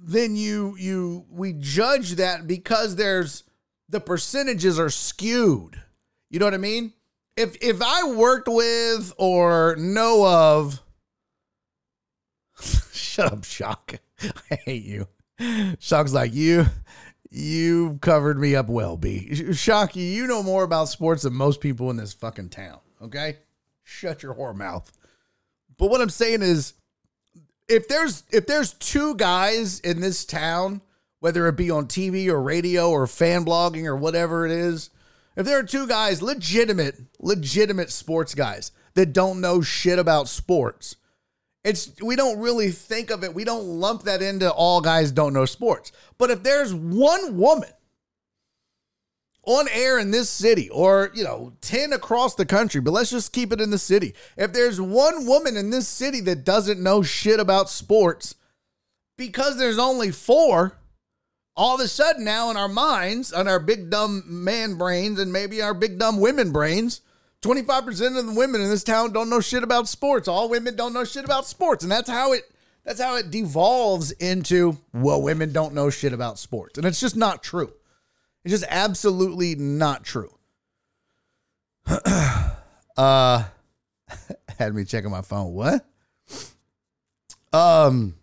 [0.00, 3.44] then you you we judge that because there's
[3.90, 5.82] the percentages are skewed.
[6.30, 6.94] You know what I mean?
[7.38, 10.82] If if I worked with or know of
[12.92, 14.00] Shut up, Shock.
[14.50, 15.06] I hate you.
[15.78, 16.66] Shock's like you
[17.30, 19.52] you covered me up well, B.
[19.52, 23.36] Shocky, you know more about sports than most people in this fucking town, okay?
[23.84, 24.90] Shut your whore mouth.
[25.76, 26.74] But what I'm saying is
[27.68, 30.80] if there's if there's two guys in this town,
[31.20, 34.90] whether it be on TV or radio or fan blogging or whatever it is,
[35.38, 40.96] if there are two guys, legitimate, legitimate sports guys that don't know shit about sports,
[41.62, 43.34] it's we don't really think of it.
[43.34, 45.92] We don't lump that into all guys don't know sports.
[46.18, 47.70] But if there's one woman
[49.44, 53.32] on air in this city or, you know, 10 across the country, but let's just
[53.32, 54.14] keep it in the city.
[54.36, 58.34] If there's one woman in this city that doesn't know shit about sports
[59.16, 60.76] because there's only 4,
[61.58, 65.32] all of a sudden now in our minds, on our big dumb man brains and
[65.32, 67.00] maybe our big dumb women brains,
[67.42, 70.28] 25% of the women in this town don't know shit about sports.
[70.28, 71.82] All women don't know shit about sports.
[71.82, 72.44] And that's how it
[72.84, 76.78] that's how it devolves into well, women don't know shit about sports.
[76.78, 77.72] And it's just not true.
[78.44, 80.32] It's just absolutely not true.
[81.86, 82.52] uh
[84.58, 85.52] had me checking my phone.
[85.54, 85.84] What?
[87.52, 88.14] Um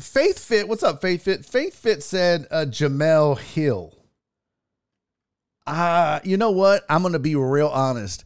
[0.00, 1.44] Faith Fit, what's up, Faith Fit?
[1.44, 3.94] Faith Fit said uh, Jemele Hill.
[5.66, 6.84] Uh, you know what?
[6.88, 8.24] I'm going to be real honest.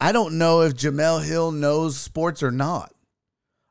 [0.00, 2.92] I don't know if Jemele Hill knows sports or not.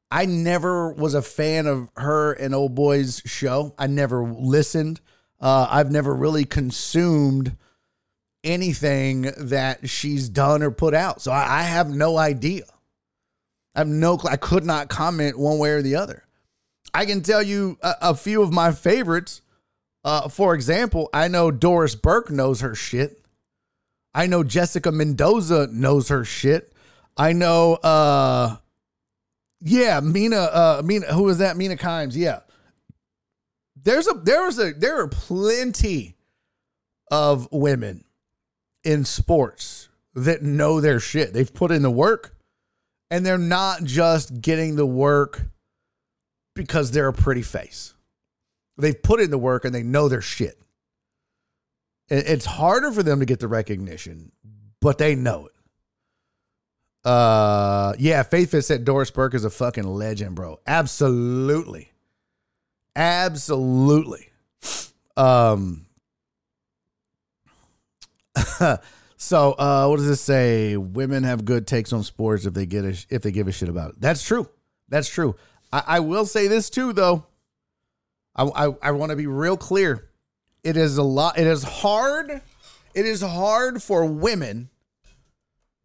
[0.09, 3.75] I never was a fan of her and Old Boy's show.
[3.77, 5.01] I never listened.
[5.39, 7.55] Uh, I've never really consumed
[8.43, 11.21] anything that she's done or put out.
[11.21, 12.63] So I, I have no idea.
[13.75, 16.24] I have no, I could not comment one way or the other.
[16.95, 19.41] I can tell you a, a few of my favorites.
[20.03, 23.21] Uh, for example, I know Doris Burke knows her shit.
[24.13, 26.71] I know Jessica Mendoza knows her shit.
[27.17, 28.57] I know, uh,
[29.61, 31.57] yeah, Mina, uh, Mina, who is that?
[31.57, 32.15] Mina Kimes.
[32.15, 32.39] Yeah.
[33.75, 36.15] There's a, there's a, there are plenty
[37.11, 38.05] of women
[38.83, 41.33] in sports that know their shit.
[41.33, 42.35] They've put in the work
[43.11, 45.41] And they're not just getting the work
[46.55, 47.93] because they're a pretty face.
[48.77, 50.59] They've put in the work and they know their shit.
[52.07, 54.31] It's harder for them to get the recognition,
[54.79, 55.51] but they know it.
[57.07, 60.59] Uh, yeah, Faith Fit said Doris Burke is a fucking legend, bro.
[60.65, 61.91] Absolutely,
[62.95, 64.29] absolutely.
[65.15, 65.85] Um.
[69.17, 70.77] so, uh, what does this say?
[70.77, 73.69] Women have good takes on sports if they get a, if they give a shit
[73.69, 74.01] about it.
[74.01, 74.49] That's true.
[74.89, 75.35] That's true.
[75.75, 77.25] I, I will say this too, though.
[78.35, 80.09] I I, I want to be real clear.
[80.63, 81.37] It is a lot.
[81.37, 82.41] It is hard.
[82.93, 84.69] It is hard for women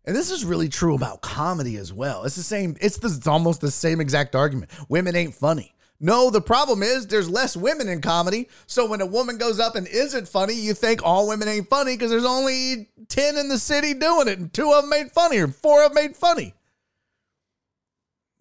[0.05, 2.25] and this is really true about comedy as well.
[2.25, 4.71] It's the same, it's, the, it's almost the same exact argument.
[4.89, 5.75] Women ain't funny.
[6.03, 8.49] No, the problem is there's less women in comedy.
[8.67, 11.95] So when a woman goes up and isn't funny, you think all women ain't funny
[11.95, 15.39] because there's only 10 in the city doing it and two of them made funny
[15.39, 16.55] or four of them made funny.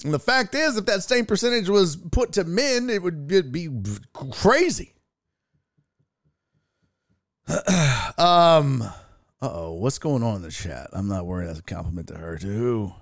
[0.04, 3.70] And the fact is, if that same percentage was put to men, it would be
[4.14, 4.94] crazy.
[8.18, 8.84] um,
[9.42, 10.90] uh oh, what's going on in the chat?
[10.94, 11.50] I'm not worried.
[11.50, 12.94] That's a compliment to her too.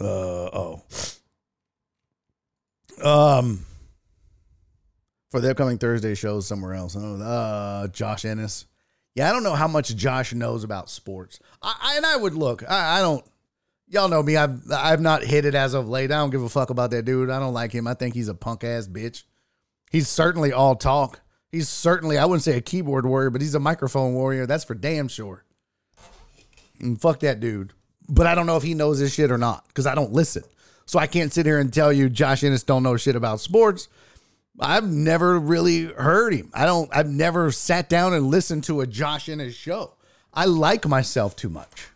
[0.00, 0.82] Uh oh.
[3.02, 3.64] Um,
[5.30, 6.96] for the upcoming Thursday shows somewhere else.
[6.98, 8.66] Oh, uh, Josh Innes.
[9.14, 11.40] Yeah, I don't know how much Josh knows about sports.
[11.62, 12.62] I, I and I would look.
[12.68, 13.24] I, I don't.
[13.90, 14.36] Y'all know me.
[14.36, 16.12] I've I've not hit it as of late.
[16.12, 17.28] I don't give a fuck about that dude.
[17.28, 17.86] I don't like him.
[17.86, 19.24] I think he's a punk ass bitch.
[19.90, 21.20] He's certainly all talk.
[21.50, 24.46] He's certainly, I wouldn't say a keyboard warrior, but he's a microphone warrior.
[24.46, 25.44] That's for damn sure.
[26.78, 27.72] And fuck that dude.
[28.08, 30.44] But I don't know if he knows his shit or not because I don't listen.
[30.86, 33.88] So I can't sit here and tell you Josh Innes don't know shit about sports.
[34.60, 36.50] I've never really heard him.
[36.54, 39.94] I don't, I've never sat down and listened to a Josh Innes show.
[40.32, 41.88] I like myself too much.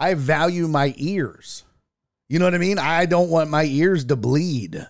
[0.00, 1.64] I value my ears.
[2.28, 2.78] You know what I mean?
[2.78, 4.86] I don't want my ears to bleed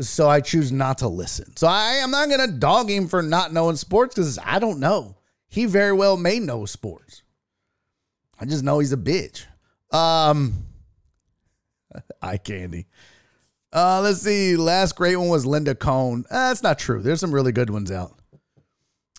[0.00, 1.56] so I choose not to listen.
[1.56, 4.80] So I am not going to dog him for not knowing sports because I don't
[4.80, 5.16] know.
[5.48, 7.22] He very well may know sports.
[8.40, 9.44] I just know he's a bitch.
[9.92, 10.64] Um,
[12.22, 12.86] eye candy.
[13.72, 14.56] Uh, let's see.
[14.56, 16.24] Last great one was Linda Cohn.
[16.30, 17.00] Uh, that's not true.
[17.00, 18.18] There's some really good ones out.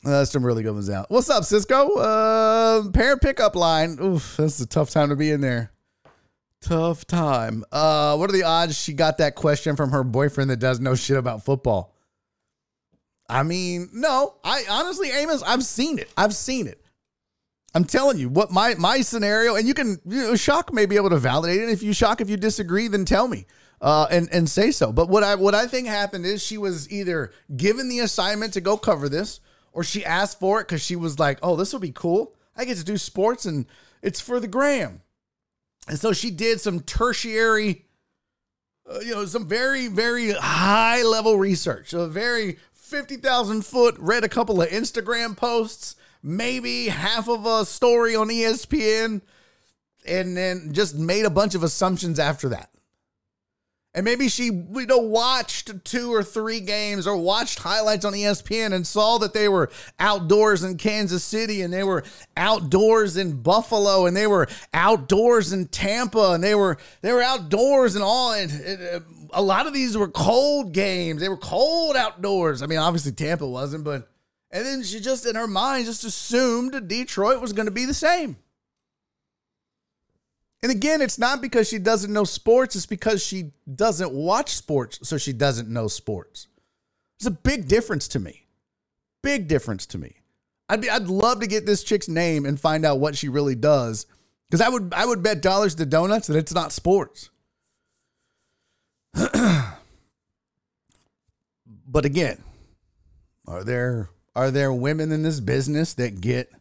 [0.06, 1.10] Uh, there's some really good ones out.
[1.10, 1.96] What's up, Cisco?
[1.96, 3.98] Uh, parent pickup line.
[4.00, 5.72] Oof, that's a tough time to be in there.
[6.62, 7.64] Tough time.
[7.72, 10.94] Uh, what are the odds she got that question from her boyfriend that does no
[10.94, 11.96] shit about football?
[13.28, 14.36] I mean, no.
[14.44, 16.12] I honestly, Amos, I've seen it.
[16.16, 16.80] I've seen it.
[17.74, 20.96] I'm telling you what my my scenario, and you can you know, shock may be
[20.96, 21.70] able to validate it.
[21.70, 23.48] If you shock, if you disagree, then tell me
[23.82, 24.92] uh, and and say so.
[24.92, 28.62] But what I what I think happened is she was either given the assignment to
[28.62, 29.42] go cover this,
[29.76, 32.34] or she asked for it because she was like, "Oh, this will be cool.
[32.56, 33.68] I get to do sports, and
[34.02, 35.02] it's for the gram."
[35.88, 37.86] And so she did some tertiary,
[38.90, 41.94] uh, you know, some very, very high level research.
[41.94, 48.16] a very 50,000 foot, read a couple of Instagram posts, maybe half of a story
[48.16, 49.22] on ESPN,
[50.08, 52.70] and then just made a bunch of assumptions after that.
[53.96, 58.74] And maybe she, you know, watched two or three games or watched highlights on ESPN
[58.74, 62.04] and saw that they were outdoors in Kansas City and they were
[62.36, 67.96] outdoors in Buffalo and they were outdoors in Tampa and they were they were outdoors
[67.96, 68.34] and all.
[68.34, 69.00] And it, uh,
[69.32, 71.22] a lot of these were cold games.
[71.22, 72.62] They were cold outdoors.
[72.62, 74.10] I mean, obviously Tampa wasn't, but
[74.52, 77.94] and then she just in her mind just assumed Detroit was going to be the
[77.94, 78.36] same.
[80.66, 84.98] And again, it's not because she doesn't know sports, it's because she doesn't watch sports,
[85.08, 86.48] so she doesn't know sports.
[87.20, 88.48] It's a big difference to me.
[89.22, 90.16] Big difference to me.
[90.68, 93.54] I'd be I'd love to get this chick's name and find out what she really
[93.54, 94.08] does.
[94.50, 97.30] Because I would I would bet dollars to donuts that it's not sports.
[99.14, 99.76] but
[102.06, 102.42] again,
[103.46, 106.52] are there are there women in this business that get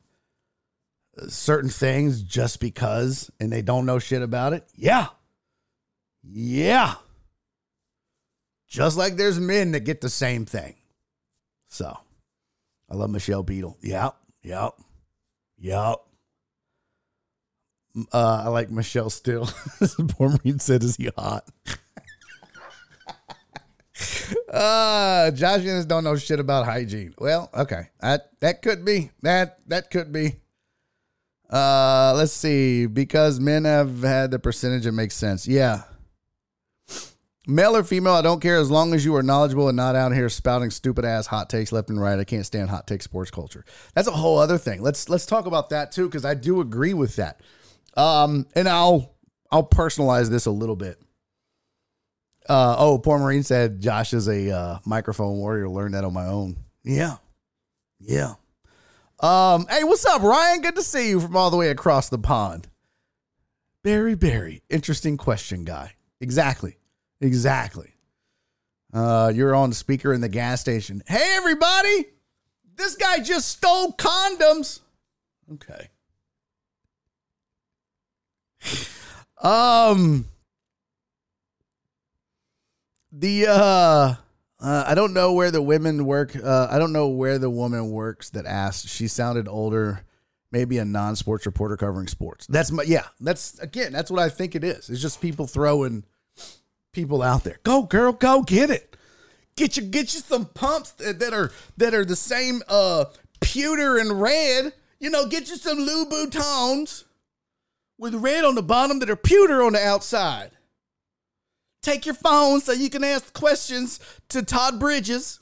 [1.29, 4.65] certain things just because and they don't know shit about it?
[4.75, 5.09] Yeah.
[6.23, 6.95] Yeah.
[8.69, 10.75] Just like there's men that get the same thing.
[11.69, 11.97] So,
[12.91, 13.77] I love Michelle Beadle.
[13.83, 14.17] Yep.
[14.43, 14.75] Yep.
[15.59, 15.97] Yep.
[18.13, 19.49] Uh, I like Michelle still.
[20.09, 21.49] Poor Marine said, "Is he hot?"
[24.53, 27.15] uh, Josh don't know shit about hygiene.
[27.19, 30.41] Well, okay, that that could be that that could be.
[31.51, 32.87] Uh, let's see.
[32.87, 35.47] Because men have had the percentage, it makes sense.
[35.47, 35.83] Yeah.
[37.47, 40.15] Male or female, I don't care as long as you are knowledgeable and not out
[40.15, 42.19] here spouting stupid ass hot takes left and right.
[42.19, 43.67] I can't stand hot take sports culture.
[43.95, 44.81] That's a whole other thing.
[44.81, 47.43] Let's let's talk about that too, because I do agree with that.
[47.99, 49.15] Um, and I'll
[49.51, 50.99] I'll personalize this a little bit.
[52.49, 55.69] Uh, oh, poor Marine said Josh is a uh, microphone warrior.
[55.69, 56.57] Learned that on my own.
[56.83, 57.17] Yeah,
[58.01, 58.35] yeah.
[59.21, 60.61] Um, hey, what's up, Ryan?
[60.61, 62.69] Good to see you from all the way across the pond.
[63.83, 65.93] Barry, Barry, interesting question, guy.
[66.21, 66.77] Exactly,
[67.21, 67.95] exactly.
[68.93, 71.03] Uh, you're on the speaker in the gas station.
[71.07, 72.07] Hey, everybody!
[72.77, 74.81] This guy just stole condoms.
[75.53, 75.91] Okay.
[79.43, 80.25] Um
[83.13, 84.15] the uh
[84.65, 86.35] uh, I don't know where the women work.
[86.35, 88.89] Uh, I don't know where the woman works that asked.
[88.89, 90.05] She sounded older,
[90.51, 92.47] maybe a non-sports reporter covering sports.
[92.47, 93.05] That's my yeah.
[93.21, 93.93] That's again.
[93.93, 94.89] That's what I think it is.
[94.89, 96.05] It's just people throwing
[96.93, 97.59] people out there.
[97.63, 98.97] Go girl, go get it.
[99.55, 103.05] Get you get you some pumps that, that are that are the same uh
[103.41, 104.73] pewter and red.
[104.99, 107.05] You know, get you some Louboutins
[107.99, 110.53] with red on the bottom that are pewter on the outside.
[111.85, 115.41] Take your phone so you can ask questions to Todd Bridges.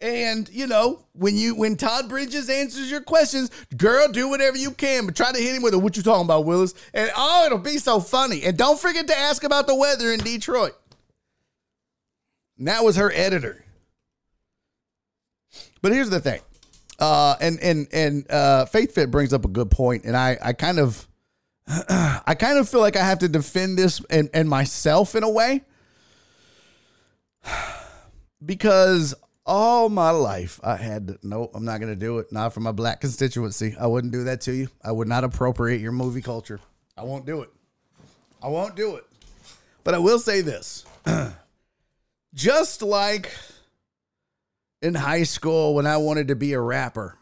[0.00, 4.70] And you know, when you when Todd Bridges answers your questions, girl, do whatever you
[4.70, 6.74] can, but try to hit him with a what you talking about, Willis.
[6.94, 8.42] And oh, it'll be so funny.
[8.44, 10.72] And don't forget to ask about the weather in Detroit.
[12.56, 13.62] And that was her editor.
[15.82, 16.40] But here's the thing.
[16.98, 20.54] Uh, and and and uh, Faith Fit brings up a good point, and I I
[20.54, 21.06] kind of
[21.66, 25.30] I kind of feel like I have to defend this and, and myself in a
[25.30, 25.62] way
[28.44, 32.32] because all my life I had to, no, I'm not going to do it.
[32.32, 33.74] Not for my black constituency.
[33.78, 34.68] I wouldn't do that to you.
[34.84, 36.60] I would not appropriate your movie culture.
[36.96, 37.50] I won't do it.
[38.42, 39.04] I won't do it.
[39.84, 40.84] But I will say this
[42.34, 43.32] just like
[44.80, 47.16] in high school when I wanted to be a rapper.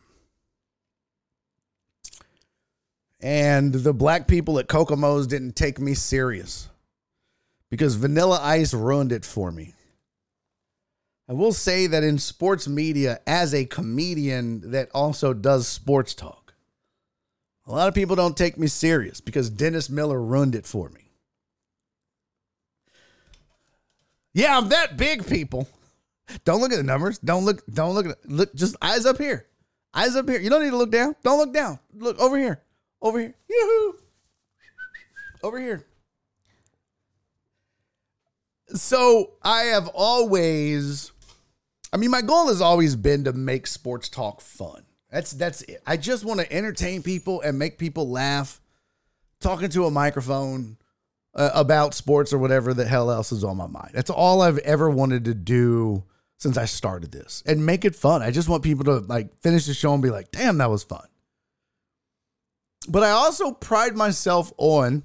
[3.20, 6.68] And the black people at Kokomo's didn't take me serious
[7.70, 9.74] because Vanilla Ice ruined it for me.
[11.28, 16.54] I will say that in sports media, as a comedian that also does sports talk,
[17.66, 21.12] a lot of people don't take me serious because Dennis Miller ruined it for me.
[24.32, 25.68] Yeah, I'm that big, people.
[26.44, 27.18] Don't look at the numbers.
[27.18, 27.64] Don't look.
[27.66, 28.54] Don't look at look.
[28.54, 29.46] Just eyes up here.
[29.92, 30.40] Eyes up here.
[30.40, 31.16] You don't need to look down.
[31.22, 31.78] Don't look down.
[31.92, 32.62] Look over here.
[33.02, 33.34] Over here.
[33.48, 33.98] Yoo-hoo.
[35.42, 35.86] Over here.
[38.74, 41.12] So I have always
[41.92, 44.84] I mean my goal has always been to make sports talk fun.
[45.10, 45.82] That's that's it.
[45.86, 48.60] I just want to entertain people and make people laugh
[49.40, 50.76] talking to a microphone
[51.34, 53.90] uh, about sports or whatever the hell else is on my mind.
[53.94, 56.04] That's all I've ever wanted to do
[56.36, 58.22] since I started this and make it fun.
[58.22, 60.84] I just want people to like finish the show and be like, "Damn, that was
[60.84, 61.06] fun."
[62.88, 65.04] But I also pride myself on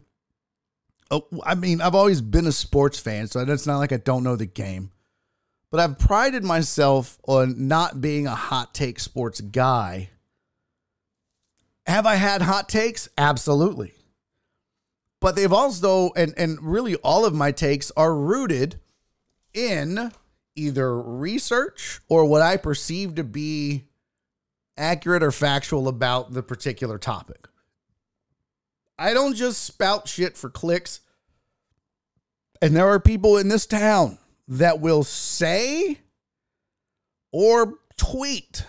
[1.12, 4.24] oh, I mean, I've always been a sports fan, so it's not like I don't
[4.24, 4.92] know the game.
[5.72, 10.10] But I've prided myself on not being a hot take sports guy.
[11.86, 13.10] Have I had hot takes?
[13.18, 13.94] Absolutely.
[15.20, 18.80] But they've also, and, and really all of my takes are rooted
[19.54, 20.12] in
[20.56, 23.86] either research or what I perceive to be
[24.78, 27.48] accurate or factual about the particular topic.
[28.98, 31.02] I don't just spout shit for clicks.
[32.62, 34.18] And there are people in this town
[34.48, 36.00] that will say
[37.32, 38.66] or tweet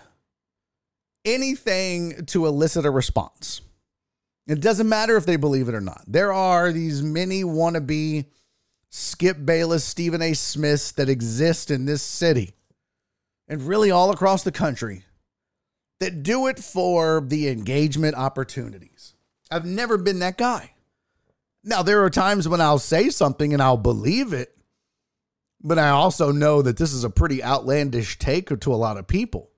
[1.24, 3.60] anything to elicit a response.
[4.46, 6.04] It doesn't matter if they believe it or not.
[6.06, 8.26] There are these many wannabe
[8.90, 10.32] Skip Bayless, Stephen A.
[10.34, 12.54] Smiths that exist in this city
[13.48, 15.04] and really all across the country
[16.00, 19.15] that do it for the engagement opportunities.
[19.50, 20.72] I've never been that guy.
[21.62, 24.56] Now, there are times when I'll say something and I'll believe it,
[25.62, 29.08] but I also know that this is a pretty outlandish take to a lot of
[29.08, 29.50] people.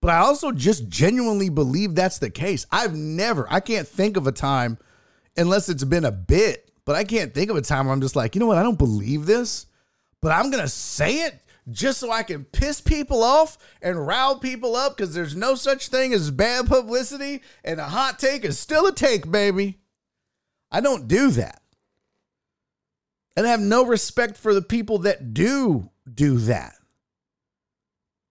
[0.00, 2.66] But I also just genuinely believe that's the case.
[2.70, 4.78] I've never, I can't think of a time,
[5.36, 8.16] unless it's been a bit, but I can't think of a time where I'm just
[8.16, 9.66] like, you know what, I don't believe this,
[10.20, 11.40] but I'm going to say it
[11.70, 15.88] just so I can piss people off and rile people up because there's no such
[15.88, 19.78] thing as bad publicity and a hot take is still a take, baby.
[20.70, 21.62] I don't do that.
[23.36, 26.74] And I have no respect for the people that do do that.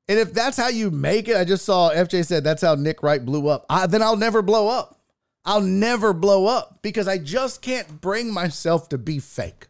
[0.10, 3.04] And if that's how you make it, I just saw FJ said that's how Nick
[3.04, 3.66] Wright blew up.
[3.70, 5.00] I, then I'll never blow up.
[5.44, 9.68] I'll never blow up because I just can't bring myself to be fake.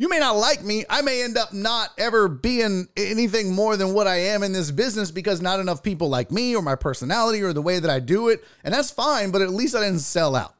[0.00, 0.86] You may not like me.
[0.88, 4.70] I may end up not ever being anything more than what I am in this
[4.70, 8.00] business because not enough people like me or my personality or the way that I
[8.00, 8.42] do it.
[8.64, 10.54] And that's fine, but at least I didn't sell out.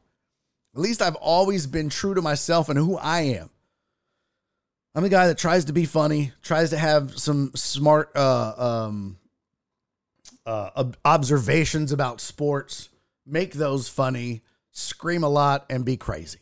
[0.75, 3.49] At least I've always been true to myself and who I am.
[4.95, 9.17] I'm a guy that tries to be funny, tries to have some smart uh, um,
[10.45, 12.91] uh, ob- observations about sports,
[13.25, 16.41] make those funny, scream a lot, and be crazy.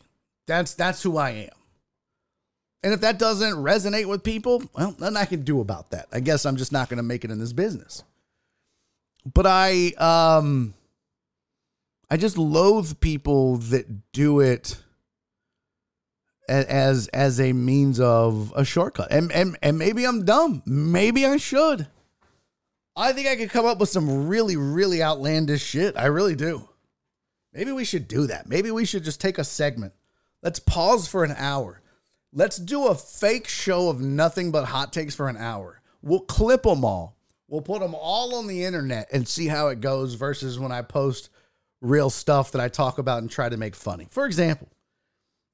[0.49, 1.58] That's that's who I am.
[2.83, 6.07] And if that doesn't resonate with people, well, nothing I can do about that.
[6.13, 8.05] I guess I'm just not going to make it in this business.
[9.33, 10.75] But I um
[12.11, 14.77] I just loathe people that do it
[16.49, 19.09] as as a means of a shortcut.
[19.11, 20.63] And and and maybe I'm dumb.
[20.65, 21.89] Maybe I should.
[22.97, 25.97] I think I could come up with some really really outlandish shit.
[25.97, 26.69] I really do.
[27.53, 28.49] Maybe we should do that.
[28.49, 29.93] Maybe we should just take a segment.
[30.43, 31.81] Let's pause for an hour.
[32.33, 35.81] Let's do a fake show of nothing but hot takes for an hour.
[36.03, 37.17] We'll clip them all.
[37.49, 40.83] We'll put them all on the internet and see how it goes versus when I
[40.83, 41.31] post
[41.81, 44.09] real stuff that I talk about and try to make funny.
[44.11, 44.69] For example,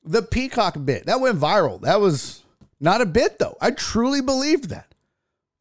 [0.02, 1.80] the Peacock bit that went viral.
[1.82, 2.42] That was
[2.80, 3.56] not a bit though.
[3.60, 4.94] I truly believed that.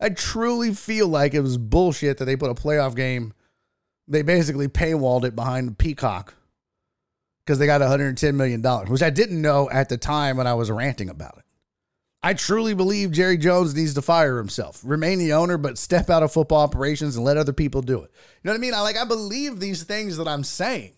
[0.01, 3.33] I truly feel like it was bullshit that they put a playoff game.
[4.07, 6.33] They basically paywalled it behind the Peacock
[7.45, 10.53] because they got 110 million dollars, which I didn't know at the time when I
[10.53, 11.43] was ranting about it.
[12.25, 16.23] I truly believe Jerry Jones needs to fire himself, remain the owner, but step out
[16.23, 18.11] of football operations and let other people do it.
[18.11, 18.73] You know what I mean?
[18.73, 20.93] I like I believe these things that I'm saying.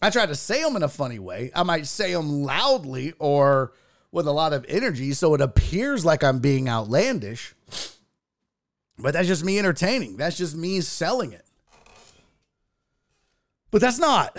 [0.00, 1.50] I try to say them in a funny way.
[1.54, 3.74] I might say them loudly or
[4.12, 7.54] with a lot of energy so it appears like I'm being outlandish.
[8.98, 10.16] But that's just me entertaining.
[10.16, 11.44] That's just me selling it.
[13.70, 14.36] But that's not.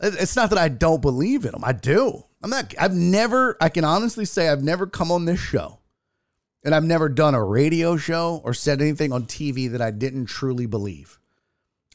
[0.00, 1.64] It's not that I don't believe in them.
[1.64, 2.24] I do.
[2.42, 2.74] I'm not.
[2.78, 3.56] I've never.
[3.60, 5.80] I can honestly say I've never come on this show,
[6.64, 10.26] and I've never done a radio show or said anything on TV that I didn't
[10.26, 11.18] truly believe.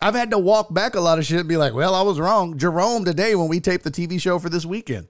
[0.01, 2.19] I've had to walk back a lot of shit and be like, "Well, I was
[2.19, 5.07] wrong." Jerome today when we taped the TV show for this weekend,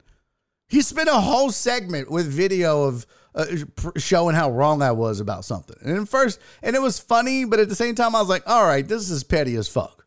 [0.69, 3.45] he spent a whole segment with video of uh,
[3.97, 5.75] showing how wrong I was about something.
[5.81, 8.65] And first, and it was funny, but at the same time, I was like, "All
[8.65, 10.05] right, this is petty as fuck."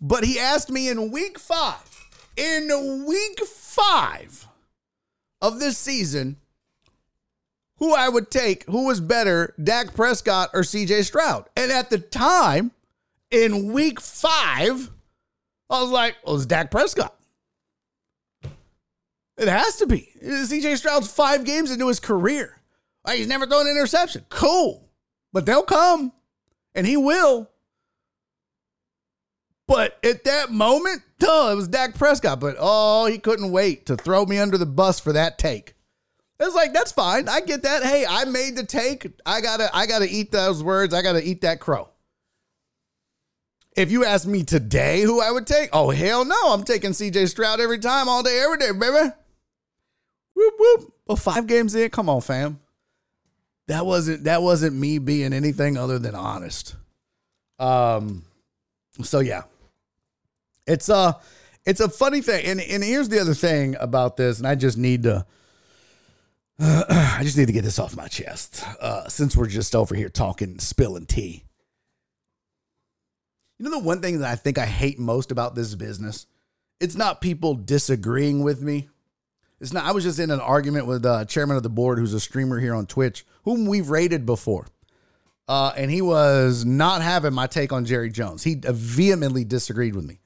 [0.00, 4.46] But he asked me in week five, in week five
[5.40, 6.36] of this season,
[7.78, 11.48] who I would take, who was better, Dak Prescott or CJ Stroud.
[11.56, 12.72] And at the time,
[13.30, 14.90] in week five,
[15.68, 17.14] I was like, well, it's Dak Prescott.
[19.38, 20.08] It has to be.
[20.22, 22.60] CJ Stroud's five games into his career.
[23.06, 24.24] He's never thrown an interception.
[24.30, 24.88] Cool.
[25.32, 26.12] But they'll come,
[26.74, 27.50] and he will.
[29.68, 32.40] But at that moment, duh, it was Dak Prescott.
[32.40, 35.74] But oh, he couldn't wait to throw me under the bus for that take.
[36.38, 37.28] It was like, that's fine.
[37.28, 37.82] I get that.
[37.82, 39.10] Hey, I made the take.
[39.24, 40.92] I gotta, I gotta eat those words.
[40.92, 41.88] I gotta eat that crow.
[43.74, 47.28] If you ask me today who I would take, oh hell no, I'm taking CJ
[47.28, 49.12] Stroud every time, all day, every day, baby.
[50.34, 50.94] Whoop whoop.
[51.06, 52.60] Well, five games in, come on, fam.
[53.68, 56.76] That wasn't that wasn't me being anything other than honest.
[57.58, 58.24] Um,
[59.02, 59.42] so yeah,
[60.66, 61.18] it's a
[61.64, 64.78] it's a funny thing, and and here's the other thing about this, and I just
[64.78, 65.26] need to.
[66.58, 68.64] I just need to get this off my chest.
[68.80, 71.44] Uh, since we're just over here talking, spilling tea.
[73.58, 76.26] You know the one thing that I think I hate most about this business?
[76.80, 78.88] It's not people disagreeing with me.
[79.60, 79.84] It's not.
[79.84, 82.60] I was just in an argument with uh, chairman of the board, who's a streamer
[82.60, 84.66] here on Twitch, whom we've rated before,
[85.48, 88.44] uh, and he was not having my take on Jerry Jones.
[88.44, 90.20] He vehemently disagreed with me.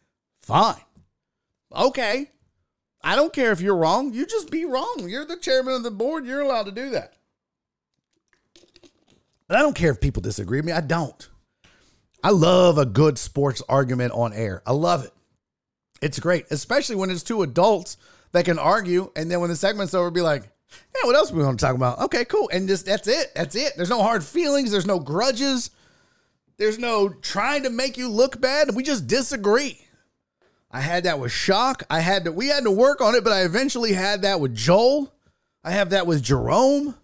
[0.50, 0.84] Fine,
[1.72, 2.30] okay.
[3.02, 4.12] I don't care if you're wrong.
[4.12, 5.06] You just be wrong.
[5.08, 6.26] You're the chairman of the board.
[6.26, 7.14] You're allowed to do that.
[9.46, 10.72] But I don't care if people disagree with me.
[10.72, 11.28] I don't.
[12.22, 14.62] I love a good sports argument on air.
[14.66, 15.12] I love it.
[16.02, 17.96] It's great, especially when it's two adults
[18.32, 20.50] that can argue, and then when the segment's over, be like,
[20.94, 23.32] "Yeah, what else we want to talk about?" Okay, cool, and just that's it.
[23.34, 23.74] That's it.
[23.76, 24.70] There's no hard feelings.
[24.72, 25.70] There's no grudges.
[26.56, 28.74] There's no trying to make you look bad.
[28.74, 29.86] We just disagree.
[30.70, 31.82] I had that with Shock.
[31.90, 32.32] I had to.
[32.32, 35.12] We had to work on it, but I eventually had that with Joel.
[35.64, 36.94] I have that with Jerome.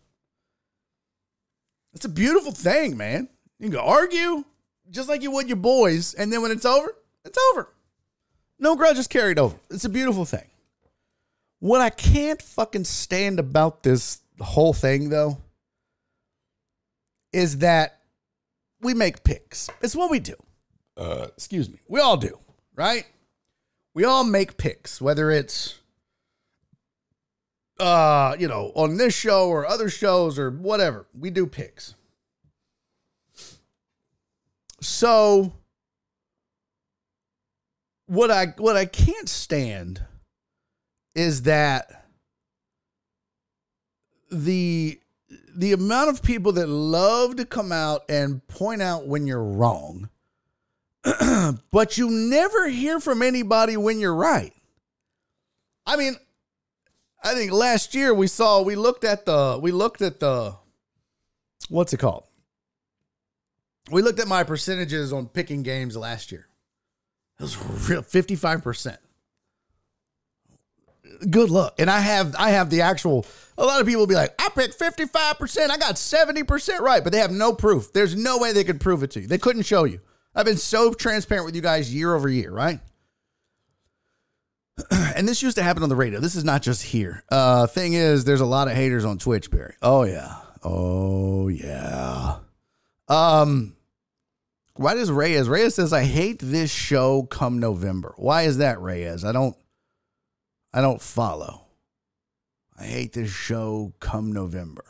[1.93, 3.28] It's a beautiful thing, man.
[3.59, 4.44] You can go argue
[4.90, 6.94] just like you would your boys, and then when it's over,
[7.24, 7.72] it's over.
[8.59, 9.56] No grudges carried over.
[9.70, 10.47] It's a beautiful thing.
[11.59, 15.38] What I can't fucking stand about this whole thing, though,
[17.32, 18.01] is that
[18.80, 19.68] we make picks.
[19.82, 20.34] It's what we do.
[20.97, 21.78] Uh, excuse me.
[21.88, 22.38] We all do,
[22.74, 23.06] right?
[23.97, 25.78] We all make picks, whether it's
[27.81, 31.06] uh, you know, on this show or other shows or whatever.
[31.18, 31.94] We do picks.
[34.82, 35.55] So
[38.05, 40.02] what I what I can't stand
[41.14, 42.05] is that
[44.31, 45.01] the
[45.56, 50.10] the amount of people that love to come out and point out when you're wrong,
[51.70, 54.52] but you never hear from anybody when you're right.
[55.86, 56.16] I mean,
[57.22, 60.56] I think last year we saw we looked at the we looked at the
[61.68, 62.24] what's it called?
[63.90, 66.48] We looked at my percentages on picking games last year.
[67.38, 67.56] It was
[67.88, 68.96] real 55%.
[71.30, 71.74] Good luck.
[71.78, 73.26] And I have I have the actual
[73.56, 77.20] a lot of people be like, I picked 55%, I got 70% right, but they
[77.20, 77.92] have no proof.
[77.92, 79.28] There's no way they could prove it to you.
[79.28, 80.00] They couldn't show you.
[80.36, 82.78] I've been so transparent with you guys year over year, right?
[84.90, 86.20] and this used to happen on the radio.
[86.20, 87.24] This is not just here.
[87.30, 89.74] Uh thing is, there's a lot of haters on Twitch, Barry.
[89.80, 90.36] Oh yeah.
[90.62, 92.36] Oh yeah.
[93.08, 93.74] Um
[94.74, 95.48] why does Reyes?
[95.48, 98.12] Reyes says, I hate this show come November.
[98.18, 99.24] Why is that, Reyes?
[99.24, 99.56] I don't
[100.74, 101.62] I don't follow.
[102.78, 104.84] I hate this show come November.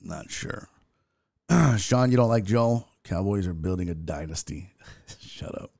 [0.00, 0.68] Not sure.
[1.78, 2.88] Sean, you don't like Joel?
[3.04, 4.72] Cowboys are building a dynasty.
[5.20, 5.70] Shut up.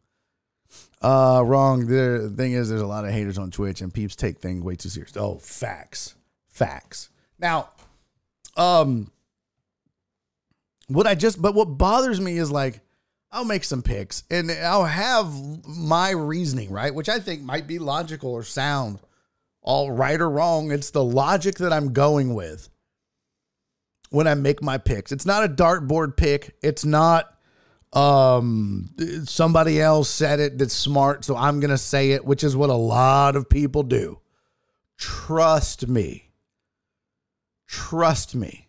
[1.03, 1.87] Uh, wrong.
[1.87, 4.77] The thing is, there's a lot of haters on Twitch, and peeps take things way
[4.77, 5.17] too serious.
[5.17, 6.15] Oh, facts,
[6.49, 7.11] facts.
[7.39, 7.71] Now,
[8.57, 9.11] um,
[10.89, 12.81] what I just, but what bothers me is like,
[13.33, 15.35] I'll make some picks and I'll have
[15.67, 16.95] my reasoning, right?
[16.95, 19.01] Which I think might be logical or sound,
[19.61, 20.71] all right or wrong.
[20.71, 22.69] It's the logic that I'm going with
[24.15, 25.13] when I make my picks.
[25.13, 26.57] It's not a dartboard pick.
[26.63, 27.31] It's not
[27.93, 28.91] um
[29.25, 32.71] somebody else said it that's smart, so I'm going to say it, which is what
[32.71, 34.21] a lot of people do.
[34.97, 36.31] Trust me.
[37.67, 38.65] Trust me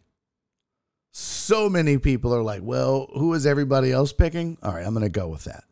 [1.17, 4.57] so many people are like, well, who is everybody else picking?
[4.61, 5.63] All right, I'm going to go with that.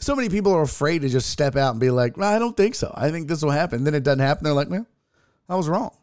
[0.00, 2.56] So many people are afraid to just step out and be like, well, I don't
[2.56, 2.92] think so.
[2.96, 3.84] I think this will happen.
[3.84, 4.42] Then it doesn't happen.
[4.42, 4.86] They're like, man,
[5.48, 5.96] I was wrong.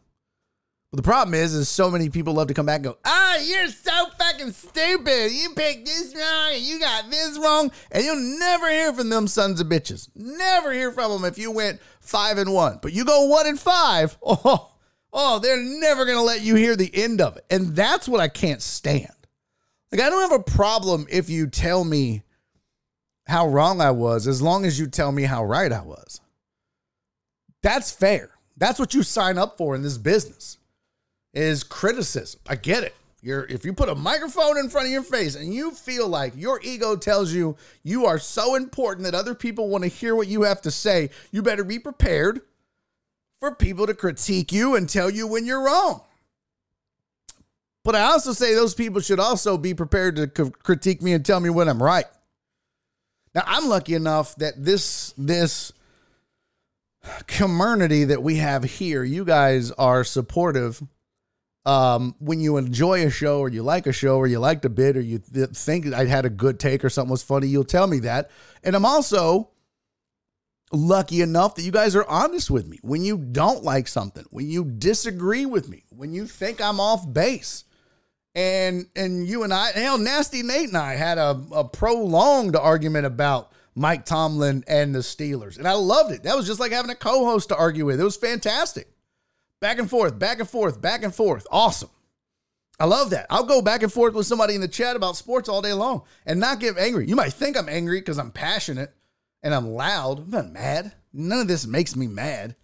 [0.94, 3.68] The problem is, is so many people love to come back and go, ah, you're
[3.68, 5.32] so fucking stupid.
[5.32, 7.72] You picked this wrong and you got this wrong.
[7.90, 10.10] And you'll never hear from them sons of bitches.
[10.14, 12.78] Never hear from them if you went five and one.
[12.82, 14.16] But you go one and five.
[14.26, 14.68] Oh,
[15.14, 17.44] Oh, they're never going to let you hear the end of it.
[17.50, 19.12] And that's what I can't stand.
[19.90, 22.22] Like, I don't have a problem if you tell me
[23.26, 26.22] how wrong I was, as long as you tell me how right I was.
[27.62, 28.30] That's fair.
[28.56, 30.56] That's what you sign up for in this business
[31.34, 32.40] is criticism.
[32.48, 32.94] I get it.
[33.24, 36.32] You're, if you put a microphone in front of your face and you feel like
[36.36, 40.26] your ego tells you you are so important that other people want to hear what
[40.26, 42.40] you have to say, you better be prepared
[43.38, 46.02] for people to critique you and tell you when you're wrong.
[47.84, 51.40] But I also say those people should also be prepared to critique me and tell
[51.40, 52.06] me when I'm right.
[53.34, 55.72] Now, I'm lucky enough that this this
[57.26, 60.82] community that we have here, you guys are supportive.
[61.64, 64.68] Um, when you enjoy a show or you like a show or you liked a
[64.68, 67.62] bit or you th- think I had a good take or something was funny, you'll
[67.62, 68.30] tell me that.
[68.64, 69.50] And I'm also
[70.72, 74.48] lucky enough that you guys are honest with me when you don't like something, when
[74.48, 77.64] you disagree with me, when you think I'm off base.
[78.34, 83.04] And and you and I, hell, Nasty Nate and I had a, a prolonged argument
[83.04, 85.58] about Mike Tomlin and the Steelers.
[85.58, 86.22] And I loved it.
[86.22, 88.00] That was just like having a co-host to argue with.
[88.00, 88.91] It was fantastic.
[89.62, 91.46] Back and forth, back and forth, back and forth.
[91.48, 91.88] Awesome.
[92.80, 93.28] I love that.
[93.30, 96.02] I'll go back and forth with somebody in the chat about sports all day long
[96.26, 97.06] and not get angry.
[97.06, 98.92] You might think I'm angry because I'm passionate
[99.40, 100.18] and I'm loud.
[100.18, 100.94] I'm not mad.
[101.12, 102.56] None of this makes me mad.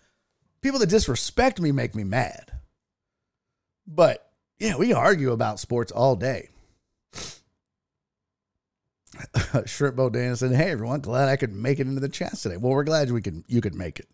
[0.61, 2.51] People that disrespect me make me mad.
[3.87, 6.49] But yeah, we argue about sports all day.
[9.67, 12.73] Shrimp Dan said, "Hey everyone, glad I could make it into the chat today." Well,
[12.73, 14.09] we're glad we could you could make it.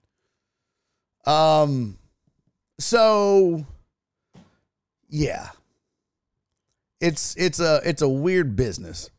[1.26, 1.96] Um,
[2.78, 3.66] so
[5.08, 5.50] yeah,
[7.00, 9.10] it's it's a it's a weird business.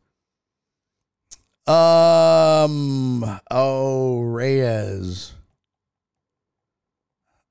[1.66, 3.40] Um.
[3.50, 5.32] Oh, Reyes.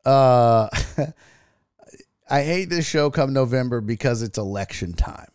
[0.06, 0.70] Uh,
[2.30, 5.30] I hate this show come November because it's election time.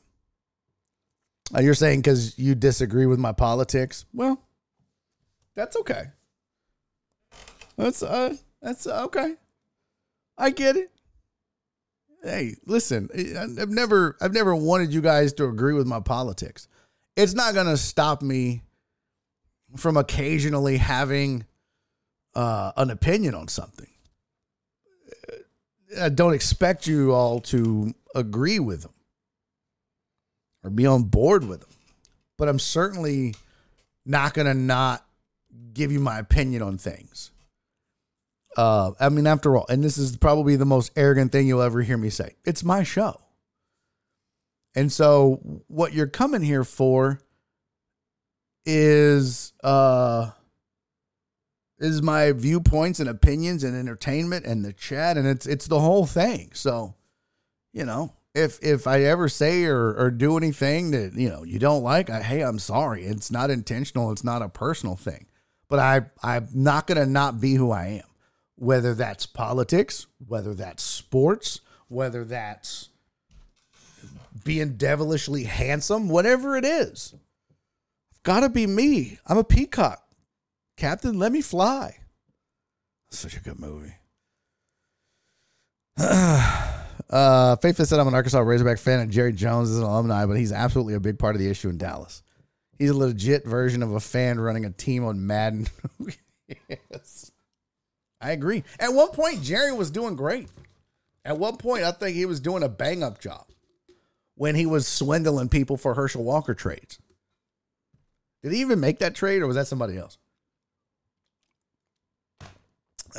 [1.54, 4.04] Uh, you're saying because you disagree with my politics?
[4.14, 4.40] Well,
[5.54, 6.04] that's okay.
[7.76, 9.34] That's uh, that's uh, okay.
[10.40, 10.90] I get it.
[12.22, 13.08] Hey, listen,
[13.58, 16.68] I've never, I've never wanted you guys to agree with my politics.
[17.16, 18.62] It's not gonna stop me
[19.76, 21.46] from occasionally having
[22.34, 23.86] uh, an opinion on something.
[26.00, 28.92] I don't expect you all to agree with them
[30.62, 31.70] or be on board with them,
[32.36, 33.34] but I'm certainly
[34.06, 35.04] not going to not
[35.72, 37.30] give you my opinion on things.
[38.60, 41.80] Uh, I mean, after all, and this is probably the most arrogant thing you'll ever
[41.80, 42.36] hear me say.
[42.44, 43.18] It's my show.
[44.74, 47.22] And so what you're coming here for
[48.66, 50.32] is uh
[51.78, 56.04] is my viewpoints and opinions and entertainment and the chat and it's it's the whole
[56.04, 56.50] thing.
[56.52, 56.96] So,
[57.72, 61.58] you know, if if I ever say or or do anything that, you know, you
[61.58, 63.04] don't like, I, hey, I'm sorry.
[63.04, 65.28] It's not intentional, it's not a personal thing.
[65.70, 68.09] But I I'm not to not be who I am.
[68.60, 72.90] Whether that's politics, whether that's sports, whether that's
[74.44, 77.14] being devilishly handsome, whatever it is.
[78.22, 79.18] Gotta be me.
[79.26, 80.02] I'm a peacock.
[80.76, 81.96] Captain, let me fly.
[83.10, 83.94] Such a good movie.
[85.96, 90.36] uh, Faith said I'm an Arkansas Razorback fan and Jerry Jones is an alumni, but
[90.36, 92.22] he's absolutely a big part of the issue in Dallas.
[92.78, 95.66] He's a legit version of a fan running a team on Madden.
[96.68, 97.29] yes.
[98.20, 98.64] I agree.
[98.78, 100.48] At one point, Jerry was doing great.
[101.24, 103.46] At one point, I think he was doing a bang up job
[104.34, 106.98] when he was swindling people for Herschel Walker trades.
[108.42, 110.18] Did he even make that trade or was that somebody else?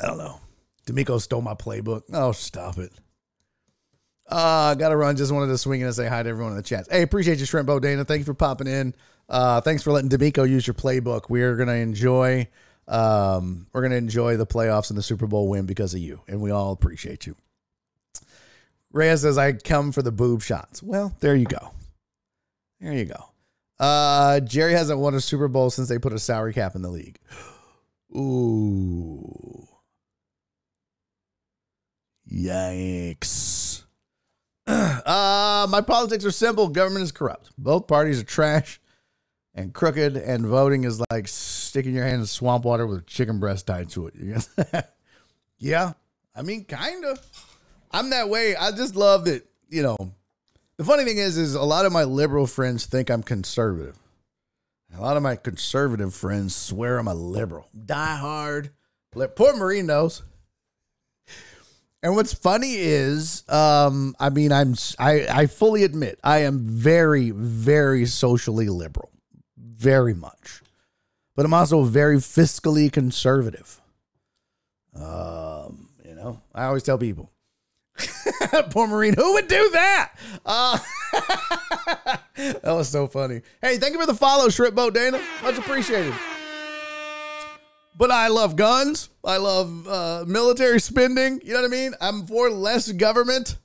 [0.02, 0.40] I don't know.
[0.86, 2.04] D'Amico stole my playbook.
[2.12, 2.92] Oh, stop it.
[4.28, 5.18] Uh, gotta run.
[5.18, 6.88] Just wanted to swing in and say hi to everyone in the chat.
[6.90, 8.06] Hey, appreciate you, Shrimp Boat Dana.
[8.06, 8.96] Thank you for popping in.
[9.28, 11.30] Uh, thanks for letting D'Amico use your playbook.
[11.30, 12.48] We're gonna enjoy
[12.88, 16.42] um, we're gonna enjoy the playoffs and the Super Bowl win because of you, and
[16.42, 17.36] we all appreciate you.
[18.92, 20.84] Reyes says I come for the boob shots.
[20.84, 21.72] Well, there you go.
[22.80, 23.26] There you go.
[23.80, 26.90] Uh, Jerry hasn't won a Super Bowl since they put a salary cap in the
[26.90, 27.18] league.
[28.16, 29.68] Ooh.
[32.32, 33.84] Yikes.
[34.68, 36.68] Uh, my politics are simple.
[36.70, 37.50] Government is corrupt.
[37.58, 38.80] Both parties are trash
[39.54, 43.68] and crooked, and voting is like sticking your hand in swamp water with chicken breast
[43.68, 44.48] tied to it.
[45.58, 45.94] yeah,
[46.36, 47.20] I mean, kind of.
[47.92, 48.56] I'm that way.
[48.56, 49.98] I just love that, you know.
[50.78, 53.98] The funny thing is, is a lot of my liberal friends think I'm conservative.
[54.98, 57.68] A lot of my conservative friends swear I'm a liberal.
[57.86, 58.72] Die hard.
[59.12, 60.24] Poor Marine knows.
[62.04, 67.30] And what's funny is, um, I mean, I'm I, I fully admit I am very,
[67.30, 69.12] very socially liberal.
[69.82, 70.62] Very much.
[71.36, 73.82] But I'm also very fiscally conservative.
[74.96, 77.32] Um, you know, I always tell people
[78.70, 79.14] Poor Marine.
[79.16, 80.12] Who would do that?
[80.46, 80.78] Uh,
[82.36, 83.42] that was so funny.
[83.62, 85.22] Hey, thank you for the follow, Shrimp Boat Dana.
[85.44, 86.14] Much appreciated.
[87.98, 89.10] But I love guns.
[89.24, 91.42] I love uh, military spending.
[91.44, 91.94] You know what I mean?
[92.00, 93.58] I'm for less government.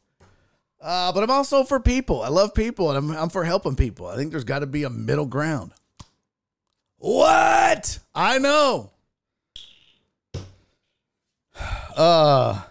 [0.81, 2.23] Uh, but I'm also for people.
[2.23, 4.07] I love people and I'm, I'm for helping people.
[4.07, 5.73] I think there's got to be a middle ground.
[6.99, 7.99] What?
[8.15, 8.93] I know.
[11.97, 12.63] Uh,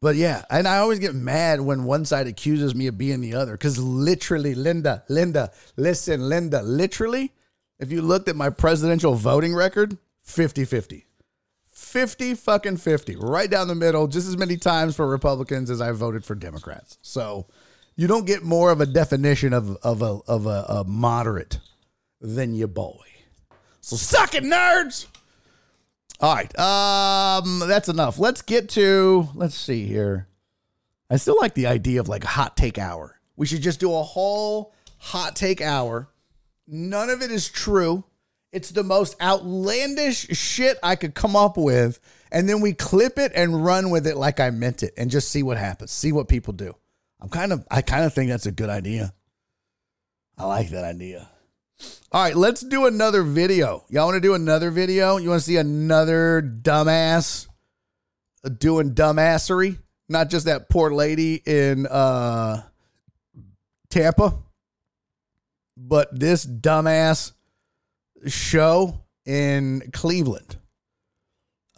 [0.00, 3.34] but yeah, and I always get mad when one side accuses me of being the
[3.34, 7.32] other because literally, Linda, Linda, listen, Linda, literally,
[7.80, 11.06] if you looked at my presidential voting record, 50 50.
[11.70, 15.92] 50 fucking 50, right down the middle, just as many times for Republicans as I
[15.92, 16.98] voted for Democrats.
[17.02, 17.46] So
[17.96, 21.58] you don't get more of a definition of, of, a, of a, a moderate
[22.20, 23.11] than your boy.
[23.82, 25.06] So suck it, nerds!
[26.20, 26.56] All right.
[26.58, 28.18] Um, that's enough.
[28.18, 30.28] Let's get to let's see here.
[31.10, 33.18] I still like the idea of like a hot take hour.
[33.36, 36.08] We should just do a whole hot take hour.
[36.68, 38.04] None of it is true.
[38.52, 41.98] It's the most outlandish shit I could come up with.
[42.30, 45.28] And then we clip it and run with it like I meant it and just
[45.28, 45.90] see what happens.
[45.90, 46.74] See what people do.
[47.20, 49.12] I'm kind of I kind of think that's a good idea.
[50.38, 51.28] I like that idea.
[52.12, 53.84] All right, let's do another video.
[53.88, 55.16] Y'all want to do another video?
[55.16, 57.46] You want to see another dumbass
[58.58, 59.78] doing dumbassery?
[60.08, 62.64] Not just that poor lady in uh,
[63.88, 64.34] Tampa,
[65.76, 67.32] but this dumbass
[68.26, 70.58] show in Cleveland.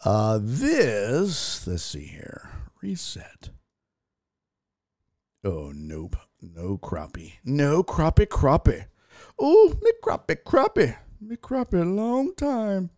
[0.05, 2.51] Uh, this, let's see here.
[2.83, 3.51] Reset.
[5.45, 6.17] Oh, nope.
[6.43, 7.35] No crappie.
[7.45, 8.87] No crappie crappie.
[9.39, 10.95] Oh, me crappy, crappy.
[11.21, 12.91] Me crappy long time.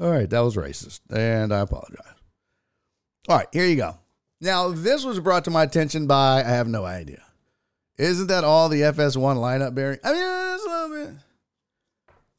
[0.00, 2.14] All right, that was racist, and I apologize.
[3.28, 3.98] All right, here you go.
[4.40, 7.22] Now, this was brought to my attention by, I have no idea.
[7.98, 9.98] Isn't that all the FS1 lineup, Barry?
[10.02, 10.22] I mean,
[10.54, 11.14] it's a little bit.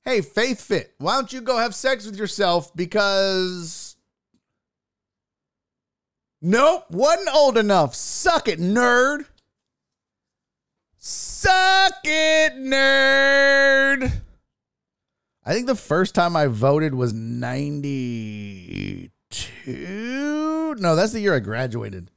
[0.03, 3.95] Hey, Faith Fit, why don't you go have sex with yourself because.
[6.41, 7.95] Nope, wasn't old enough.
[7.95, 9.25] Suck it, nerd.
[11.43, 14.11] Suck it, nerd.
[15.45, 19.11] I think the first time I voted was 92.
[19.33, 20.75] 92.
[20.79, 22.11] No, that's the year I graduated.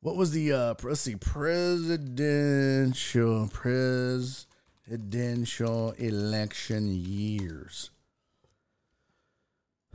[0.00, 7.90] What was the uh let's see presidential presidential election years?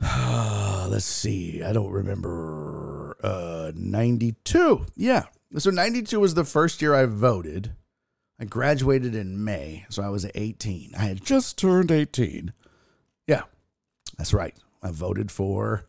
[0.00, 1.62] let's see.
[1.62, 4.86] I don't remember uh 92.
[4.96, 5.26] Yeah.
[5.58, 7.76] So 92 was the first year I voted.
[8.40, 10.94] I graduated in May, so I was 18.
[10.98, 12.54] I had just turned 18.
[13.26, 13.42] Yeah.
[14.16, 14.54] That's right.
[14.82, 15.84] I voted for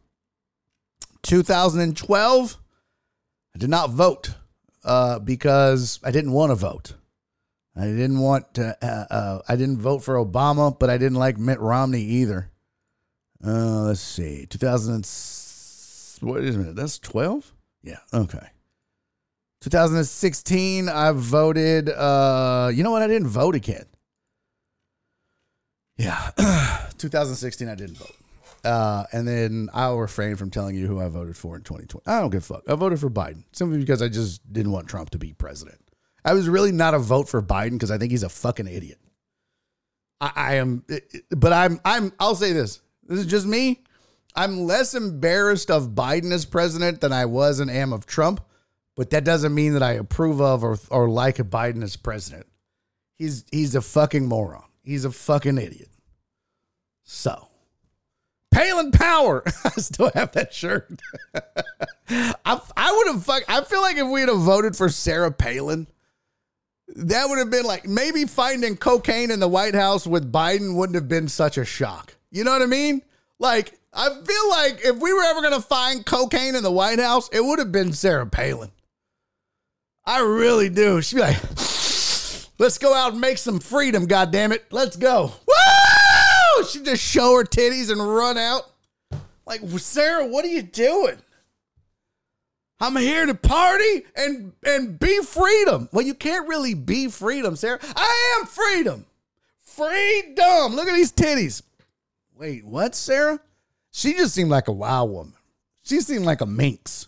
[1.22, 2.58] 2012,
[3.54, 4.34] I did not vote
[4.84, 6.96] uh, because I didn't want to vote.
[7.76, 8.78] I didn't want to.
[8.82, 12.52] Uh, uh, I didn't vote for Obama, but I didn't like Mitt Romney either.
[13.46, 15.08] Uh, let's see, 2000.
[16.22, 16.76] What is it?
[16.76, 17.54] That's 12.
[17.84, 18.00] Yeah.
[18.14, 18.48] Okay.
[19.62, 21.90] 2016, I voted.
[21.90, 23.02] Uh, you know what?
[23.02, 23.86] I didn't vote again.
[25.98, 26.32] Yeah.
[26.98, 28.16] 2016, I didn't vote.
[28.64, 32.04] Uh, and then I'll refrain from telling you who I voted for in 2020.
[32.08, 32.64] I don't give a fuck.
[32.68, 35.80] I voted for Biden simply because I just didn't want Trump to be president.
[36.30, 39.00] I was really not a vote for Biden because I think he's a fucking idiot.
[40.22, 40.86] I, I am,
[41.32, 42.82] but I'm, I'm, I'll say this.
[43.08, 43.82] This is just me.
[44.36, 48.42] I'm less embarrassed of Biden as president than I was and am of Trump,
[48.96, 52.46] but that doesn't mean that I approve of or, or like a Biden as president.
[53.18, 54.66] He's, he's a fucking moron.
[54.84, 55.90] He's a fucking idiot.
[57.06, 57.48] So.
[58.52, 59.42] Palin Power.
[59.66, 60.92] I still have that shirt.
[62.08, 63.46] I, I would have fuck.
[63.50, 65.88] I feel like if we'd have voted for Sarah Palin,
[66.96, 70.96] that would have been like maybe finding cocaine in the White House with Biden wouldn't
[70.96, 72.16] have been such a shock.
[72.32, 73.02] You know what I mean?
[73.38, 77.30] Like I feel like if we were ever gonna find cocaine in the White House,
[77.32, 78.72] it would have been Sarah Palin.
[80.06, 81.02] I really do.
[81.02, 81.38] She'd be like,
[82.58, 84.66] "Let's go out and make some freedom, God damn it!
[84.72, 86.66] Let's go." Woo!
[86.66, 88.64] She'd just show her titties and run out.
[89.46, 91.18] Like Sarah, what are you doing?
[92.80, 95.90] I'm here to party and and be freedom.
[95.92, 97.80] Well, you can't really be freedom, Sarah.
[97.96, 99.06] I am freedom.
[99.60, 100.76] Freedom.
[100.76, 101.62] Look at these titties.
[102.38, 103.40] Wait, what, Sarah?
[103.92, 105.34] She just seemed like a wild woman.
[105.84, 107.08] She seemed like a minx.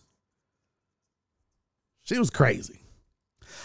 [2.02, 2.82] She was crazy.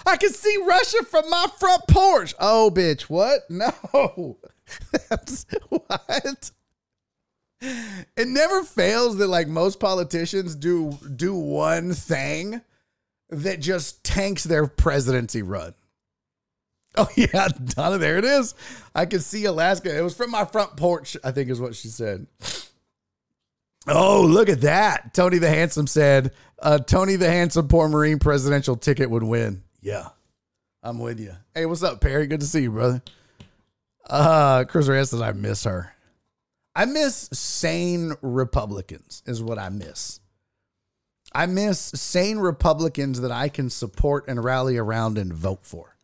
[0.07, 2.35] I can see Russia from my front porch.
[2.39, 3.41] Oh, bitch, what?
[3.51, 4.39] No.
[5.09, 6.51] That's what?
[7.61, 12.61] It never fails that like most politicians do do one thing
[13.31, 15.75] that just tanks their presidency run.
[16.97, 18.55] Oh yeah, Donna, there it is.
[18.95, 19.97] I can see Alaska.
[19.97, 22.27] It was from my front porch, I think is what she said.
[23.89, 25.15] Oh, look at that.
[25.15, 29.63] Tony the Handsome said, uh, Tony the Handsome poor Marine presidential ticket would win.
[29.81, 30.09] Yeah.
[30.83, 31.33] I'm with you.
[31.55, 32.27] Hey, what's up, Perry?
[32.27, 33.03] Good to see you, brother.
[34.09, 35.93] Uh, Chris Reyes says I miss her.
[36.77, 40.21] I miss sane Republicans, is what I miss.
[41.33, 45.97] I miss sane Republicans that I can support and rally around and vote for.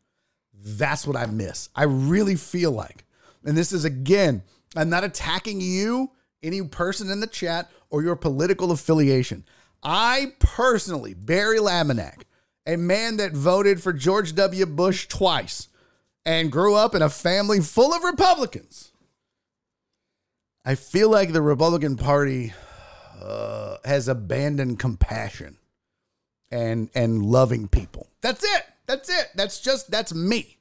[0.55, 1.69] That's what I miss.
[1.77, 3.05] I really feel like,
[3.45, 4.45] and this is again,
[4.75, 6.11] I'm not attacking you,
[6.43, 9.45] any person in the chat, or your political affiliation.
[9.83, 12.23] I personally, Barry Laminack,
[12.67, 14.65] a man that voted for George W.
[14.65, 15.69] Bush twice
[16.25, 18.92] and grew up in a family full of Republicans.
[20.65, 22.53] I feel like the Republican Party
[23.21, 25.57] uh, has abandoned compassion
[26.51, 28.09] and and loving people.
[28.21, 28.65] That's it.
[28.87, 29.31] That's it.
[29.35, 30.59] That's just that's me.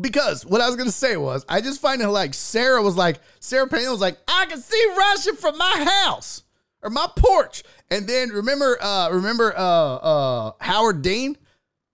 [0.00, 3.20] Because what I was gonna say was, I just find it like Sarah was like
[3.40, 6.44] Sarah Palin was like, I can see Russia from my house,
[6.82, 7.62] or my porch.
[7.90, 9.60] And then remember, uh, remember uh,
[9.96, 11.36] uh, Howard Dean.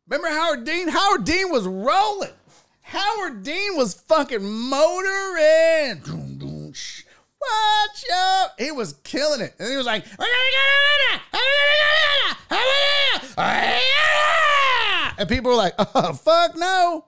[0.07, 0.87] Remember Howard Dean?
[0.89, 2.31] Howard Dean was rolling.
[2.83, 6.01] Howard Dean was fucking motoring.
[7.41, 8.49] Watch out.
[8.59, 9.55] He was killing it.
[9.59, 10.05] And he was like,
[15.19, 17.05] and people were like, oh, fuck no.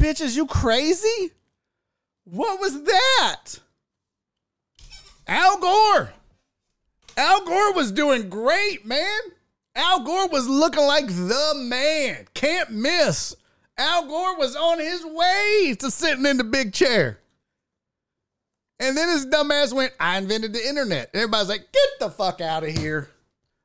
[0.00, 1.32] Bitches, you crazy?
[2.24, 3.44] What was that?
[5.26, 6.12] Al Gore.
[7.16, 9.20] Al Gore was doing great, man.
[9.74, 12.26] Al Gore was looking like the man.
[12.34, 13.34] Can't miss.
[13.76, 17.18] Al Gore was on his way to sitting in the big chair.
[18.80, 21.10] And then his dumbass went, I invented the internet.
[21.12, 23.08] Everybody's like, get the fuck out of here.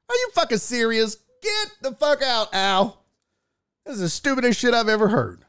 [0.10, 1.18] Are you fucking serious?
[1.41, 3.03] Get the fuck out, Al.
[3.85, 5.45] This is the stupidest shit I've ever heard.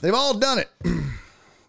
[0.00, 0.70] They've all done it.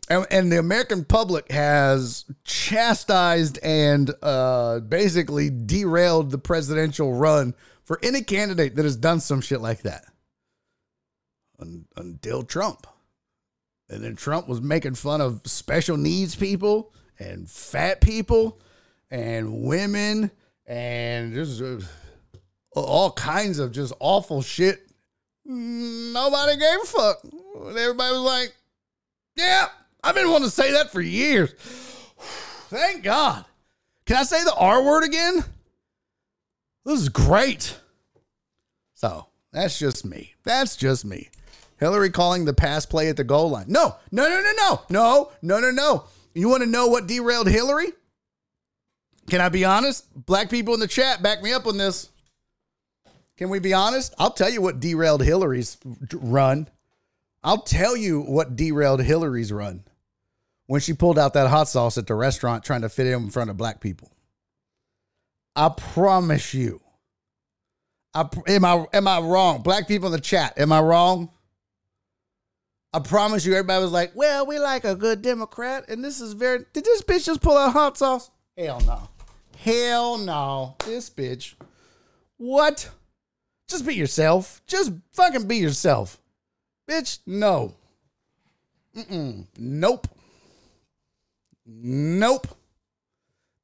[0.10, 7.54] and, and the American public has chastised and uh, basically derailed the presidential run
[7.84, 10.06] for any candidate that has done some shit like that.
[11.60, 12.88] Un- until Trump.
[13.92, 18.58] And then Trump was making fun of special needs people and fat people
[19.12, 20.32] and women
[20.66, 21.80] and just uh,
[22.74, 24.88] all kinds of just awful shit.
[25.44, 27.18] Nobody gave a fuck.
[27.56, 28.56] Everybody was like,
[29.36, 29.68] yeah,
[30.02, 31.52] I've been wanting to say that for years.
[32.70, 33.44] Thank God.
[34.06, 35.44] Can I say the R word again?
[36.86, 37.78] This is great.
[38.94, 40.34] So that's just me.
[40.44, 41.30] That's just me.
[41.82, 43.66] Hillary calling the pass play at the goal line.
[43.68, 46.06] No, no, no, no, no, no, no, no, no.
[46.36, 47.88] You want to know what derailed Hillary?
[49.30, 50.06] Can I be honest?
[50.16, 52.10] Black people in the chat back me up on this.
[53.36, 54.14] Can we be honest?
[54.20, 55.78] I'll tell you what derailed Hillary's
[56.14, 56.70] run.
[57.44, 59.84] I'll tell you what derailed Hillary's run
[60.68, 63.32] when she pulled out that hot sauce at the restaurant trying to fit it in
[63.32, 64.12] front of black people.
[65.56, 66.80] I promise you.
[68.14, 69.64] I, am I am I wrong?
[69.64, 71.32] Black people in the chat, am I wrong?
[72.94, 76.34] I promise you, everybody was like, "Well, we like a good Democrat," and this is
[76.34, 76.66] very.
[76.74, 78.30] Did this bitch just pull out hot sauce?
[78.58, 79.10] Hell no,
[79.58, 80.76] hell no.
[80.86, 81.54] This bitch,
[82.38, 82.90] what?
[83.68, 84.62] Just be yourself.
[84.68, 86.22] Just fucking be yourself,
[86.90, 87.20] bitch.
[87.26, 87.74] No.
[88.96, 89.46] Mm-mm.
[89.58, 90.08] Nope.
[91.66, 92.48] Nope.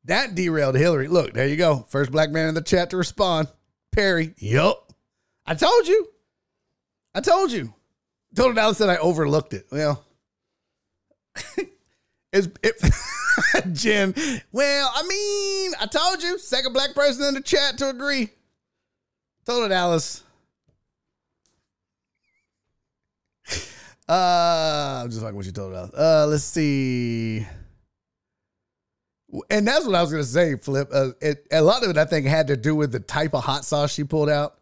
[0.05, 1.09] That derailed Hillary.
[1.09, 1.85] Look, there you go.
[1.89, 3.49] First black man in the chat to respond.
[3.91, 4.33] Perry.
[4.37, 4.93] Yup.
[5.45, 6.07] I told you.
[7.13, 7.73] I told you.
[8.37, 9.65] Total Dallas said I overlooked it.
[9.71, 10.05] Well,
[12.31, 12.75] it's it,
[13.73, 14.13] Jen.
[14.51, 18.29] Well, I mean, I told you, second black person in the chat to agree.
[19.43, 20.21] Total Dallas.
[24.07, 25.91] Uh, I'm just like what you told us.
[25.95, 27.43] Uh, let's see.
[29.49, 30.89] And that's what I was gonna say, Flip.
[30.93, 33.43] Uh, it, a lot of it, I think, had to do with the type of
[33.43, 34.59] hot sauce she pulled out.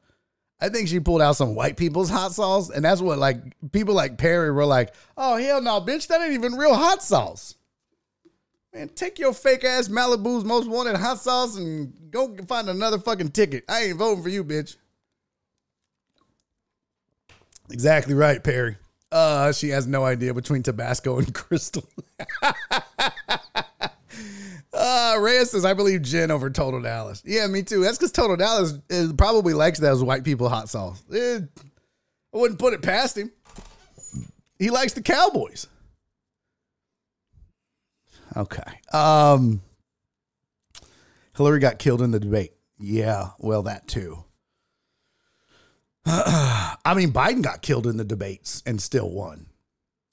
[0.60, 3.38] I think she pulled out some white people's hot sauce, and that's what like
[3.72, 7.56] people like Perry were like, "Oh hell no, bitch, that ain't even real hot sauce."
[8.74, 13.32] Man, take your fake ass Malibu's most wanted hot sauce and go find another fucking
[13.32, 13.64] ticket.
[13.70, 14.76] I ain't voting for you, bitch.
[17.70, 18.78] Exactly right, Perry.
[19.12, 21.88] Uh, she has no idea between Tabasco and Crystal.
[24.76, 27.24] Uh, Reyes says, I believe Jen over Total Dallas.
[27.26, 27.82] Yeah, me too.
[27.82, 31.02] That's because Total Dallas is, probably likes those white people hot sauce.
[31.14, 31.40] Eh,
[32.34, 33.32] I wouldn't put it past him.
[34.60, 35.68] He likes the Cowboys.
[38.36, 38.80] Okay.
[38.92, 39.62] Um,
[41.38, 42.52] Hillary got killed in the debate.
[42.78, 44.26] Yeah, well, that too.
[46.06, 49.48] I mean, Biden got killed in the debates and still won.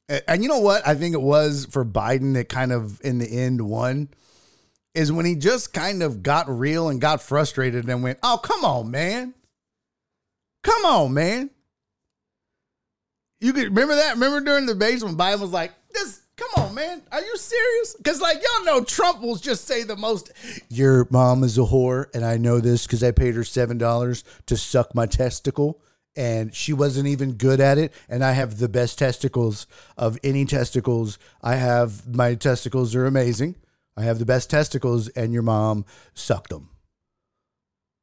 [0.09, 0.86] And, and you know what?
[0.86, 4.09] I think it was for Biden that kind of in the end won
[4.94, 8.64] is when he just kind of got real and got frustrated and went, "Oh, come
[8.64, 9.35] on, man.
[10.62, 11.51] Come on, man."
[13.40, 14.14] You could remember that?
[14.14, 17.02] Remember during the debates when Biden was like, "This Come on, man.
[17.12, 17.94] Are you serious?
[17.94, 20.32] Because, like, y'all know Trump will just say the most,
[20.69, 24.56] Your mom is a whore, and I know this because I paid her $7 to
[24.56, 25.81] suck my testicle,
[26.16, 27.93] and she wasn't even good at it.
[28.09, 29.66] And I have the best testicles
[29.97, 31.19] of any testicles.
[31.43, 33.56] I have, my testicles are amazing.
[33.97, 36.70] I have the best testicles, and your mom sucked them.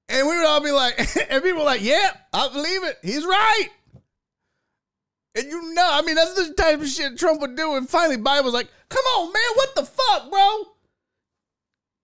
[0.08, 1.00] And we would all be like,
[1.30, 2.98] and people were like, yeah, I believe it.
[3.02, 3.70] He's right.
[5.36, 7.76] And you know, I mean, that's the type of shit Trump would do.
[7.76, 10.64] And finally, Biden was like, come on, man, what the fuck, bro?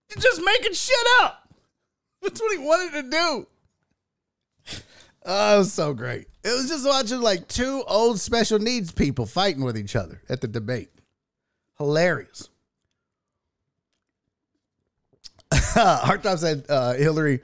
[0.10, 1.50] You're just making shit up.
[2.22, 3.48] That's what he wanted to do.
[5.26, 6.28] Oh, it was so great.
[6.44, 10.42] It was just watching like two old special needs people fighting with each other at
[10.42, 10.92] the debate.
[11.80, 12.50] Hilarious.
[15.54, 17.42] Hardtop said uh, Hillary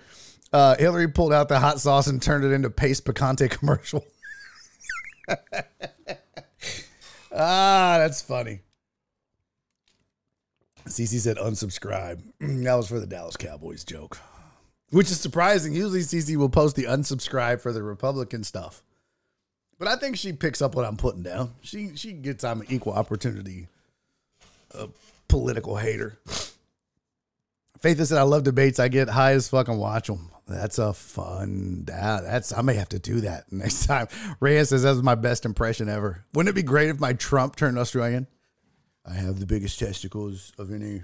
[0.54, 4.06] uh, Hillary pulled out the hot sauce and turned it into Pace Picante commercial.
[7.34, 8.60] ah, that's funny.
[10.88, 12.22] CC said unsubscribe.
[12.40, 14.18] That was for the Dallas Cowboys joke,
[14.90, 15.74] which is surprising.
[15.74, 18.84] Usually CC will post the unsubscribe for the Republican stuff,
[19.80, 21.54] but I think she picks up what I'm putting down.
[21.62, 23.68] She she gets I'm an equal opportunity,
[24.72, 24.90] a
[25.30, 26.18] political hater.
[27.82, 28.80] Faith said, "I love debates.
[28.80, 30.30] I get high as fucking watch them.
[30.48, 31.86] That's a fun.
[31.86, 34.08] That, that's I may have to do that next time."
[34.40, 36.24] Reyes says, "That was my best impression ever.
[36.34, 38.28] Wouldn't it be great if my Trump turned Australian?"
[39.04, 41.02] I have the biggest testicles of any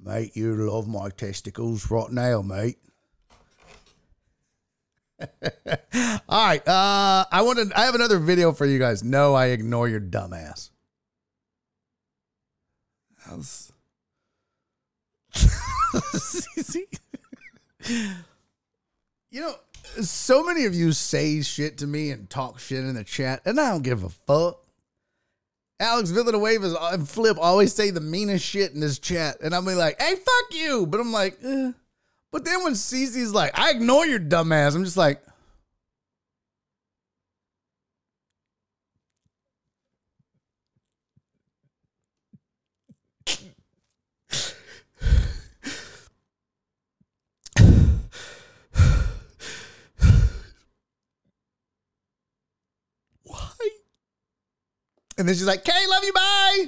[0.00, 0.34] mate.
[0.34, 2.78] You love my testicles right now, mate.
[6.28, 6.66] All right.
[6.66, 7.78] Uh, I want to.
[7.78, 9.04] I have another video for you guys.
[9.04, 10.70] No, I ignore your dumbass.
[13.26, 13.73] How's
[19.30, 19.54] you know,
[20.00, 23.60] so many of you say shit to me and talk shit in the chat, and
[23.60, 24.60] I don't give a fuck.
[25.80, 30.00] Alex Villanueva and Flip always say the meanest shit in this chat, and I'm like,
[30.00, 31.72] "Hey, fuck you!" But I'm like, eh.
[32.30, 35.20] but then when Cece's like, "I ignore your dumbass," I'm just like,
[53.24, 53.50] why?
[55.16, 56.64] And then she's like, "Kay, love you, bye."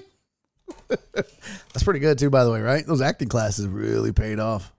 [1.14, 2.86] That's pretty good too, by the way, right?
[2.86, 4.73] Those acting classes really paid off.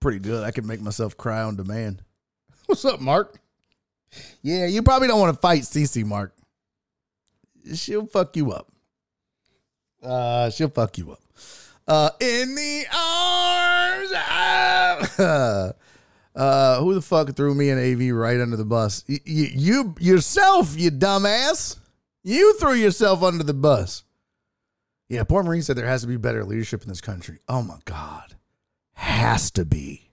[0.00, 0.44] Pretty good.
[0.44, 2.02] I could make myself cry on demand.
[2.66, 3.38] What's up, Mark?
[4.42, 6.34] Yeah, you probably don't want to fight Cece, Mark.
[7.74, 8.70] She'll fuck you up.
[10.02, 11.20] Uh, she'll fuck you up.
[11.88, 14.10] Uh, in the arms.
[15.18, 15.74] of-
[16.36, 19.04] uh, who the fuck threw me an AV right under the bus?
[19.08, 21.78] Y- y- you yourself, you dumbass.
[22.24, 24.02] You threw yourself under the bus.
[25.08, 27.38] Yeah, poor Marine said there has to be better leadership in this country.
[27.48, 28.34] Oh my God.
[28.94, 30.10] Has to be.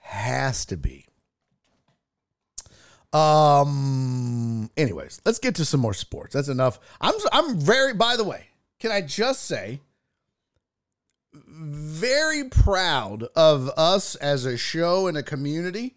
[0.00, 1.06] Has to be.
[3.12, 6.34] Um anyways, let's get to some more sports.
[6.34, 6.78] That's enough.
[7.00, 8.48] I'm I'm very by the way,
[8.80, 9.80] can I just say
[11.32, 15.96] very proud of us as a show and a community.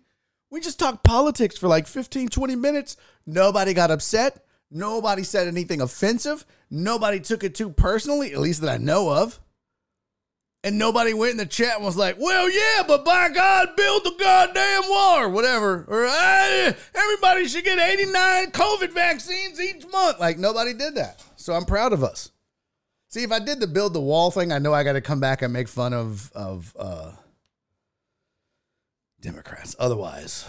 [0.50, 2.98] We just talked politics for like 15, 20 minutes.
[3.26, 4.46] Nobody got upset.
[4.72, 6.46] Nobody said anything offensive.
[6.70, 9.40] Nobody took it too personally, at least that I know of.
[10.64, 14.04] And nobody went in the chat and was like, well, yeah, but by God, build
[14.04, 15.86] the goddamn wall or whatever.
[15.88, 20.20] Or "Ah, everybody should get 89 COVID vaccines each month.
[20.20, 21.22] Like, nobody did that.
[21.36, 22.32] So I'm proud of us.
[23.08, 25.20] See, if I did the build the wall thing, I know I got to come
[25.20, 27.12] back and make fun of of uh,
[29.20, 29.76] Democrats.
[29.80, 30.46] Otherwise,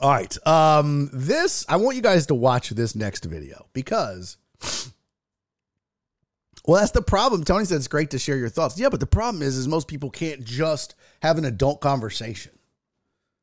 [0.00, 0.46] all right.
[0.46, 4.36] Um, this I want you guys to watch this next video because,
[6.66, 7.44] well, that's the problem.
[7.44, 8.78] Tony said it's great to share your thoughts.
[8.78, 12.52] Yeah, but the problem is, is most people can't just have an adult conversation.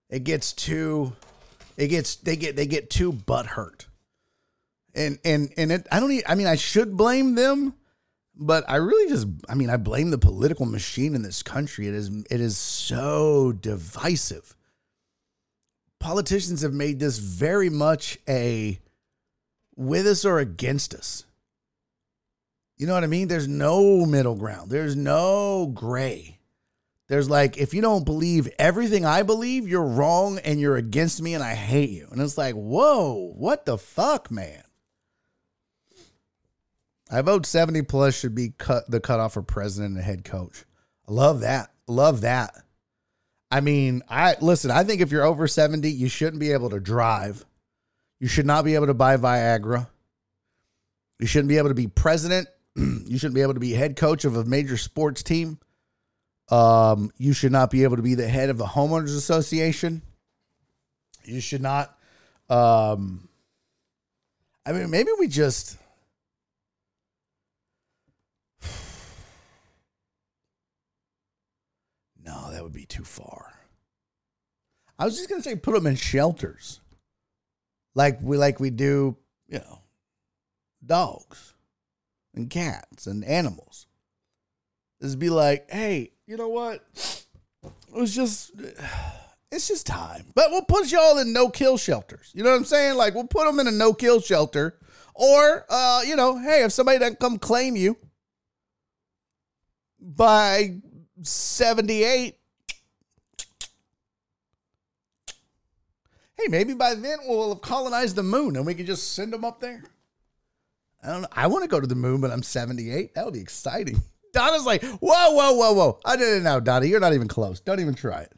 [0.10, 1.14] It gets too,
[1.78, 3.88] it gets they get they get too butt hurt
[4.96, 6.12] and and and it, I don't.
[6.12, 7.74] Even, I mean, I should blame them,
[8.36, 9.28] but I really just.
[9.50, 11.88] I mean, I blame the political machine in this country.
[11.88, 14.56] It is it is so divisive.
[16.04, 18.78] Politicians have made this very much a
[19.78, 21.24] with us or against us.
[22.76, 23.30] You know what I mean?
[23.30, 24.70] There's no middle ground.
[24.70, 26.40] There's no gray.
[27.08, 31.36] There's like, if you don't believe everything I believe, you're wrong and you're against me
[31.36, 32.10] and I hate you.
[32.12, 34.64] And it's like, whoa, what the fuck, man?
[37.10, 40.66] I vote 70 plus should be cut the cutoff for president and head coach.
[41.08, 41.72] I love that.
[41.88, 42.56] Love that.
[43.54, 46.80] I mean, I listen, I think if you're over 70, you shouldn't be able to
[46.80, 47.46] drive.
[48.20, 49.88] You should not be able to buy Viagra.
[51.20, 52.48] You shouldn't be able to be president.
[52.76, 55.60] you shouldn't be able to be head coach of a major sports team.
[56.50, 60.02] Um, you should not be able to be the head of a homeowners association.
[61.24, 61.96] You should not
[62.50, 63.30] um
[64.66, 65.78] I mean, maybe we just
[72.24, 73.54] No, that would be too far.
[74.98, 76.80] I was just gonna say put them in shelters,
[77.96, 79.18] like we like we do,
[79.48, 79.82] you know,
[80.86, 81.54] dogs
[82.34, 83.88] and cats and animals.
[85.02, 86.82] Just be like, hey, you know what?
[87.64, 88.52] It was just,
[89.52, 90.28] it's just time.
[90.34, 92.32] But we'll put y'all in no kill shelters.
[92.34, 92.96] You know what I'm saying?
[92.96, 94.80] Like we'll put them in a no kill shelter
[95.16, 97.98] Or, uh, you know, hey, if somebody doesn't come claim you
[100.00, 100.78] by
[101.24, 102.38] 78,
[106.38, 109.46] hey, maybe by then we'll have colonized the moon and we can just send them
[109.46, 109.84] up there.
[111.04, 111.28] I don't know.
[111.32, 113.14] I want to go to the moon, but I'm 78.
[113.16, 114.02] That would be exciting.
[114.34, 116.00] Donna's like, whoa, whoa, whoa, whoa.
[116.06, 116.86] I didn't know, Donna.
[116.86, 117.60] You're not even close.
[117.60, 118.34] Don't even try it.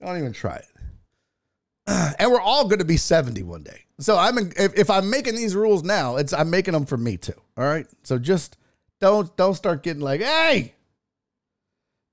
[0.00, 0.66] Don't even try it.
[2.18, 3.84] And we're all going to be 70 one day.
[3.98, 6.96] So I'm in, if, if I'm making these rules now, it's I'm making them for
[6.96, 7.34] me too.
[7.56, 7.86] All right.
[8.02, 8.56] So just
[9.00, 10.74] don't don't start getting like, hey,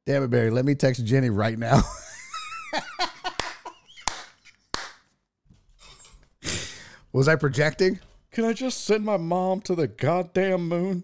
[0.06, 0.50] damn it, Barry.
[0.50, 1.82] Let me text Jenny right now.
[7.14, 8.00] Was I projecting?
[8.32, 11.04] Can I just send my mom to the goddamn moon?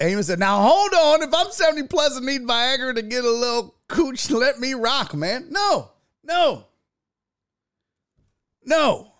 [0.00, 1.22] Amos said, Now hold on.
[1.22, 5.14] If I'm 70 plus and need Viagra to get a little cooch, let me rock,
[5.14, 5.46] man.
[5.50, 5.90] No,
[6.22, 6.66] no,
[8.64, 9.12] no.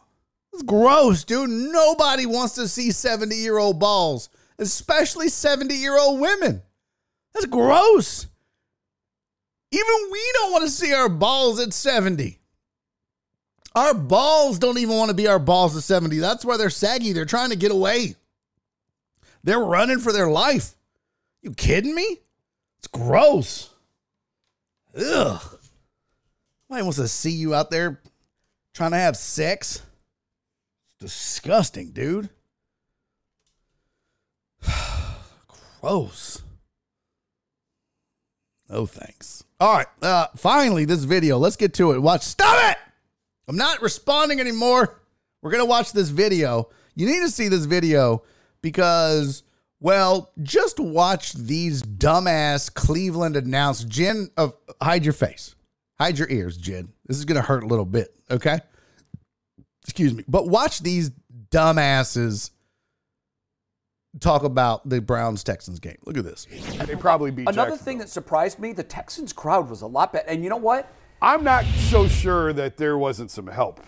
[0.52, 1.50] It's gross, dude.
[1.50, 6.62] Nobody wants to see 70 year old balls, especially 70 year old women.
[7.34, 8.26] That's gross.
[9.70, 12.38] Even we don't want to see our balls at 70.
[13.74, 16.18] Our balls don't even want to be our balls at 70.
[16.18, 17.12] That's why they're saggy.
[17.12, 18.16] They're trying to get away.
[19.44, 20.74] They're running for their life.
[21.42, 22.18] You kidding me?
[22.78, 23.70] It's gross.
[24.96, 25.58] Ugh.
[26.68, 28.00] Nobody wants to see you out there
[28.74, 29.82] trying to have sex.
[31.00, 32.30] Disgusting, dude.
[35.80, 36.42] gross.
[38.68, 39.44] No thanks.
[39.60, 39.86] All right.
[40.02, 41.38] Uh, finally, this video.
[41.38, 42.00] Let's get to it.
[42.00, 42.22] Watch.
[42.22, 42.78] Stop it!
[43.48, 45.00] I'm not responding anymore.
[45.40, 46.68] We're gonna watch this video.
[46.94, 48.24] You need to see this video
[48.60, 49.44] because,
[49.80, 53.84] well, just watch these dumbass Cleveland announce.
[53.84, 54.48] Jen, uh,
[54.82, 55.54] hide your face,
[55.98, 56.92] hide your ears, Jen.
[57.06, 58.14] This is gonna hurt a little bit.
[58.30, 58.58] Okay.
[59.88, 61.10] Excuse me, but watch these
[61.50, 62.50] dumbasses
[64.20, 65.96] talk about the Browns Texans game.
[66.04, 66.46] Look at this.
[66.84, 70.28] They probably beat Another thing that surprised me, the Texans crowd was a lot better.
[70.28, 70.92] And you know what?
[71.22, 73.80] I'm not so sure that there wasn't some help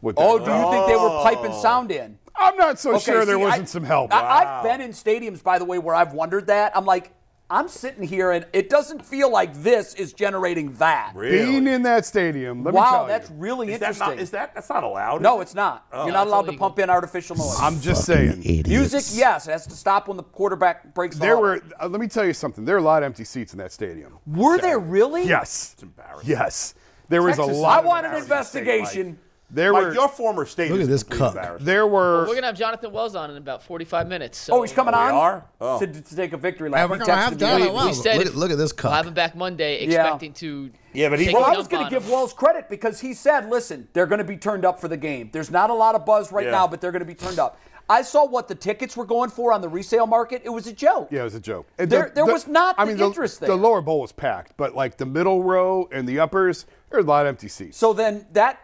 [0.00, 0.22] with that.
[0.22, 1.60] Oh, do you think they were piping oh.
[1.60, 2.20] sound in?
[2.36, 4.14] I'm not so Okay, sure there wasn't I- some help.
[4.14, 6.76] I, I've been in stadiums, by the way, where I've wondered that.
[6.76, 7.12] I'm like,
[7.50, 11.14] I'm sitting here and it doesn't feel like this is generating that.
[11.18, 13.36] Being in that stadium, let me wow, tell that's you.
[13.36, 14.16] really Is that interesting.
[14.16, 14.22] not?
[14.22, 14.54] Is that?
[14.54, 15.22] That's not allowed.
[15.22, 15.86] no, it's not.
[15.90, 16.04] Oh.
[16.04, 17.56] You're not That's allowed to pump in artificial noise.
[17.58, 18.40] I'm just saying.
[18.66, 21.42] Music, yes, it has to stop when the quarterback breaks the There huddle.
[21.42, 21.62] were.
[21.80, 22.66] Uh, let me tell you something.
[22.66, 24.18] There are a lot of empty seats in that stadium.
[24.26, 25.26] Were there really?
[25.26, 25.70] Yes.
[25.72, 26.28] It's embarrassing.
[26.28, 26.74] Yes.
[27.08, 27.82] There was a lot.
[27.82, 29.18] I want an Embarrassing investigation.
[29.50, 29.94] There Mike, were.
[29.94, 31.36] your former state Look at this complete cuck.
[31.36, 31.64] embarrassing.
[31.66, 32.26] There were.
[32.26, 34.36] We're gonna have Jonathan Wells on in about 45 minutes.
[34.36, 35.46] So Oh, he's coming we on are?
[35.58, 35.78] Oh.
[35.80, 36.90] to, to take a victory Yeah, lap.
[36.90, 37.68] we're He gonna have texted John me.
[37.68, 37.96] on Wells.
[37.96, 38.90] we said look, at, look at this cup.
[38.90, 40.00] We'll have him back Monday, Yeah.
[40.02, 40.70] expecting to.
[40.92, 42.02] Yeah, but he- Well, a I dump was going on to him.
[42.02, 44.96] give Wells credit because he said, listen, they're going to be turned up for the
[44.98, 45.30] game.
[45.32, 46.50] There's not a lot of buzz right Yeah.
[46.50, 47.58] now, but they're going to be turned up.
[47.90, 50.42] I saw what the tickets were going for on the resale market.
[50.44, 51.08] It was a joke.
[51.10, 51.66] Yeah, it was a joke.
[51.78, 53.56] And There- there was not I the interest the, there.
[53.56, 57.06] The lower bowl was packed, but like the middle row and the uppers, there were
[57.06, 57.78] a lot of empty seats.
[57.78, 58.58] So then that,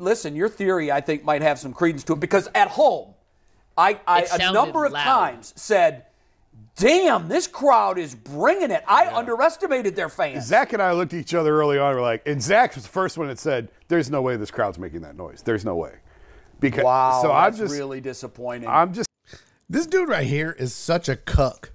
[0.00, 3.14] listen, your theory I think might have some credence to it because at home,
[3.76, 5.04] I, I It a sounded number of loud.
[5.04, 6.06] times said,
[6.76, 8.82] damn, this crowd is bringing it.
[8.86, 10.46] I underestimated their fans.
[10.46, 11.94] Zach and I looked at each other early on.
[11.94, 14.78] We're like, and Zach was the first one that said, "There's no way this crowd's
[14.78, 15.42] making that noise.
[15.42, 15.94] There's no way."
[16.58, 18.68] Because wow, so I'm that's just, really disappointing.
[18.68, 19.08] I'm just
[19.68, 21.72] This dude right here is such a cuck.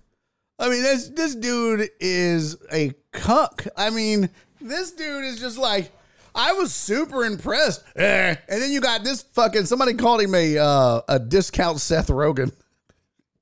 [0.60, 3.66] I mean, this this dude is a cuck.
[3.76, 4.30] I mean,
[4.62, 5.92] this dude is just like
[6.36, 7.84] I was super impressed.
[7.96, 8.36] Eh.
[8.50, 12.52] And then you got this fucking somebody called him a uh, a discount Seth Rogen.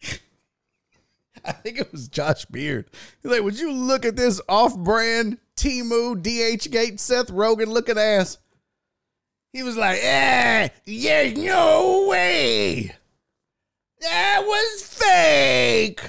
[1.46, 2.90] I think it was Josh Beard.
[3.22, 8.38] He's like, would you look at this off-brand Temu DH Gate Seth Rogen looking ass?
[9.52, 12.96] He was like, eh, yeah, no way.
[14.02, 16.02] That was fake.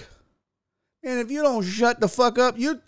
[1.02, 2.80] And if you don't shut the fuck up, you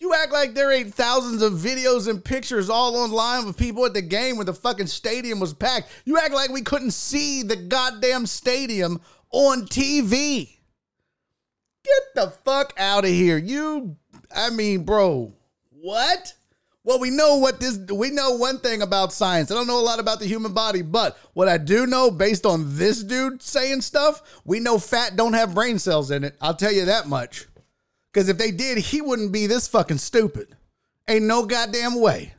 [0.00, 3.94] you act like there ain't thousands of videos and pictures all online of people at
[3.94, 5.90] the game when the fucking stadium was packed.
[6.06, 9.00] You act like we couldn't see the goddamn stadium
[9.30, 10.56] on TV.
[11.84, 13.36] Get the fuck out of here.
[13.36, 13.96] You
[14.34, 15.32] I mean, bro,
[15.70, 16.34] what?
[16.82, 19.50] Well, we know what this we know one thing about science.
[19.50, 22.46] I don't know a lot about the human body, but what I do know based
[22.46, 26.36] on this dude saying stuff, we know fat don't have brain cells in it.
[26.40, 27.46] I'll tell you that much.
[28.12, 30.56] Cuz if they did, he wouldn't be this fucking stupid.
[31.08, 32.34] Ain't no goddamn way.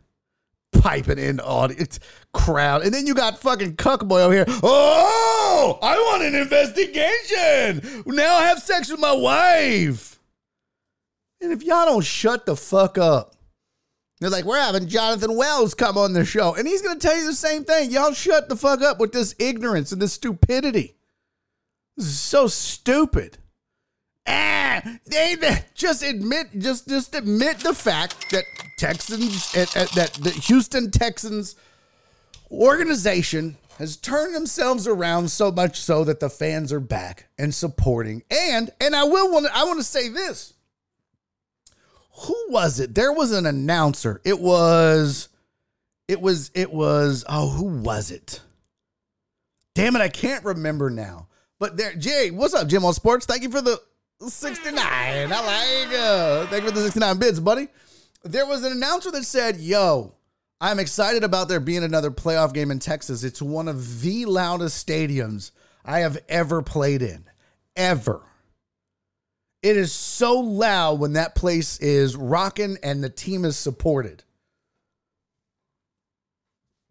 [0.71, 1.99] Piping in the audience
[2.33, 2.83] crowd.
[2.83, 4.45] And then you got fucking cuckboy over here.
[4.47, 8.03] Oh, I want an investigation.
[8.05, 10.19] Now I have sex with my wife.
[11.41, 13.35] And if y'all don't shut the fuck up,
[14.21, 17.17] They're like, we're having Jonathan Wells come on the show, and he's going to tell
[17.17, 17.89] you the same thing.
[17.89, 20.95] Y'all shut the fuck up with this ignorance and this stupidity.
[21.97, 23.39] This is so stupid.
[24.27, 25.35] Ah, they,
[25.73, 28.43] just admit, just just admit the fact that
[28.77, 31.55] Texans, uh, uh, that the Houston Texans
[32.51, 38.21] organization has turned themselves around so much so that the fans are back and supporting.
[38.29, 40.53] And and I will want I want to say this.
[42.25, 42.93] Who was it?
[42.93, 44.21] There was an announcer.
[44.23, 45.29] It was
[46.07, 48.41] it was it was oh, who was it?
[49.73, 51.27] Damn it, I can't remember now.
[51.57, 53.25] But there, Jay, what's up, Jim on Sports?
[53.25, 53.81] Thank you for the
[54.27, 54.83] 69.
[54.83, 57.67] I like uh, thank you for the 69 bids, buddy.
[58.23, 60.13] There was an announcer that said, Yo,
[60.59, 63.23] I'm excited about there being another playoff game in Texas.
[63.23, 65.51] It's one of the loudest stadiums
[65.83, 67.25] I have ever played in.
[67.75, 68.21] Ever.
[69.63, 74.23] It is so loud when that place is rocking and the team is supported.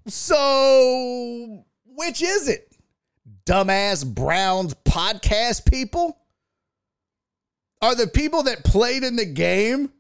[0.07, 2.73] So, which is it?
[3.45, 6.17] Dumbass Browns podcast people?
[7.83, 9.91] Are the people that played in the game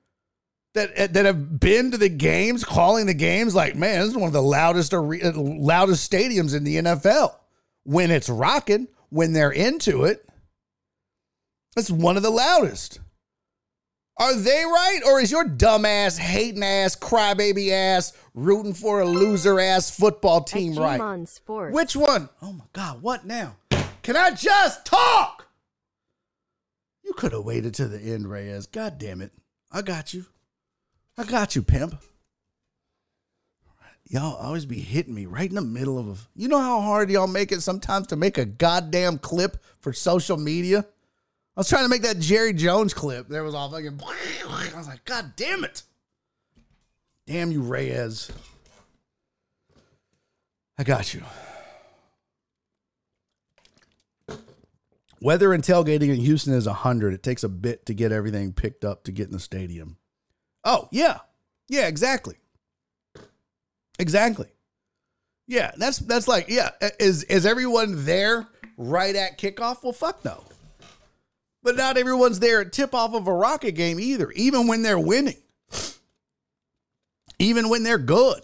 [0.74, 4.27] that that have been to the games, calling the games like, man, this is one
[4.28, 7.35] of the loudest are- loudest stadiums in the NFL.
[7.85, 10.28] When it's rocking, when they're into it,
[11.77, 13.01] it's one of the loudest.
[14.19, 19.59] Are they right, or is your dumbass, hating ass, crybaby ass, rooting for a loser
[19.59, 21.27] ass football team right?
[21.27, 21.74] Sports.
[21.74, 22.28] Which one?
[22.43, 23.57] Oh my God, what now?
[24.02, 25.47] Can I just talk?
[27.11, 28.66] You could have waited to the end, Reyes.
[28.66, 29.32] God damn it.
[29.73, 30.27] I got you.
[31.19, 32.01] I got you, pimp.
[34.09, 36.15] Y'all always be hitting me right in the middle of a.
[36.37, 40.37] You know how hard y'all make it sometimes to make a goddamn clip for social
[40.37, 40.87] media?
[41.57, 43.27] I was trying to make that Jerry Jones clip.
[43.27, 44.01] There was all fucking.
[44.49, 45.82] I was like, God damn it.
[47.27, 48.31] Damn you, Reyes.
[50.78, 51.24] I got you.
[55.20, 57.12] Weather and tailgating in Houston is 100.
[57.12, 59.97] It takes a bit to get everything picked up to get in the stadium.
[60.64, 61.18] Oh, yeah.
[61.68, 62.36] Yeah, exactly.
[63.98, 64.48] Exactly.
[65.47, 66.70] Yeah, that's that's like, yeah,
[67.01, 69.82] is is everyone there right at kickoff?
[69.82, 70.44] Well, fuck no.
[71.62, 74.98] But not everyone's there at tip off of a Rocket game either, even when they're
[74.98, 75.36] winning.
[77.38, 78.42] Even when they're good.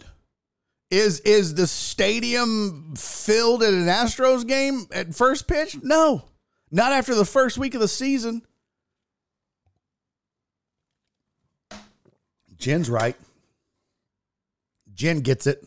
[0.91, 5.79] Is is the stadium filled at an Astros game at first pitch?
[5.83, 6.25] No.
[6.71, 8.43] Not after the first week of the season.
[12.57, 13.17] Jen's right.
[14.95, 15.65] Jen gets it.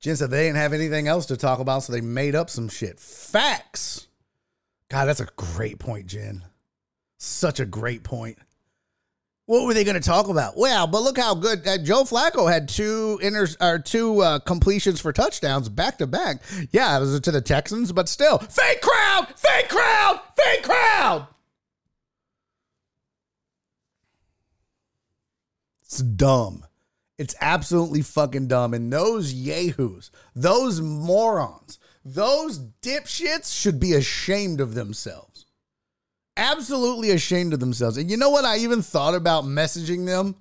[0.00, 2.68] Jen said they didn't have anything else to talk about, so they made up some
[2.68, 2.98] shit.
[2.98, 4.06] Facts.
[4.88, 6.42] God, that's a great point, Jen.
[7.18, 8.38] Such a great point.
[9.50, 10.56] What were they going to talk about?
[10.56, 15.00] Well, but look how good uh, Joe Flacco had two inters or two uh, completions
[15.00, 16.40] for touchdowns back to back.
[16.70, 21.26] Yeah, it was to the Texans, but still, fake crowd, fake crowd, fake crowd.
[25.82, 26.64] It's dumb.
[27.18, 28.72] It's absolutely fucking dumb.
[28.72, 35.29] And those yahoos, those morons, those dipshits should be ashamed of themselves.
[36.36, 37.96] Absolutely ashamed of themselves.
[37.96, 38.44] And you know what?
[38.44, 40.36] I even thought about messaging them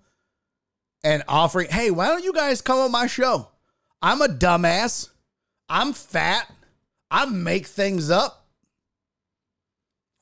[1.03, 3.47] and offering, hey, why don't you guys come on my show?
[4.01, 5.09] I'm a dumbass.
[5.67, 6.51] I'm fat.
[7.11, 8.47] I make things up.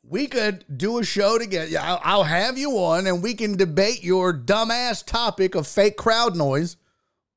[0.04, 1.78] We could do a show together.
[1.80, 6.36] I'll, I'll have you on and we can debate your dumbass topic of fake crowd
[6.36, 6.78] noise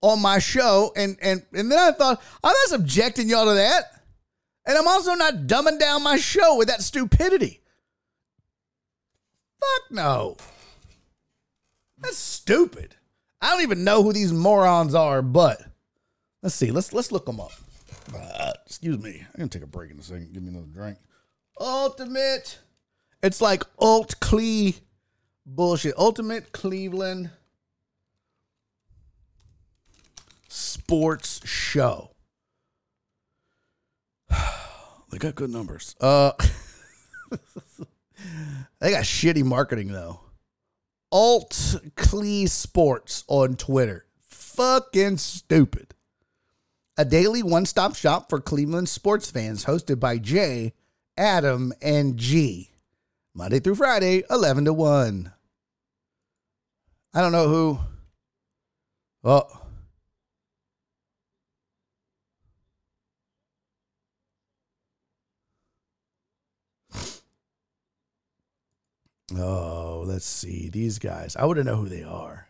[0.02, 0.92] on my show.
[0.94, 4.02] And and and then I thought, I'm not subjecting y'all to that.
[4.66, 7.60] And I'm also not dumbing down my show with that stupidity.
[9.60, 10.36] Fuck no.
[11.98, 12.96] That's stupid.
[13.40, 15.62] I don't even know who these morons are, but
[16.42, 16.70] let's see.
[16.70, 17.52] Let's let's look them up.
[18.14, 19.20] Uh, excuse me.
[19.26, 20.32] I'm gonna take a break in a second.
[20.32, 20.98] Give me another drink.
[21.58, 22.58] Ultimate.
[23.22, 24.72] It's like alt Cle
[25.46, 25.94] bullshit.
[25.98, 27.30] Ultimate Cleveland
[30.48, 32.10] sports show.
[35.10, 35.94] they got good numbers.
[36.00, 36.32] Uh
[38.80, 40.20] they got shitty marketing though.
[41.12, 44.06] Alt Cle Sports on Twitter.
[44.28, 45.94] Fucking stupid.
[46.96, 50.74] A daily one stop shop for Cleveland sports fans hosted by Jay,
[51.16, 52.70] Adam, and G.
[53.34, 55.32] Monday through Friday, 11 to 1.
[57.14, 57.78] I don't know who.
[59.24, 59.59] Oh.
[69.36, 70.68] Oh, let's see.
[70.70, 71.36] These guys.
[71.36, 72.48] I wouldn't know who they are.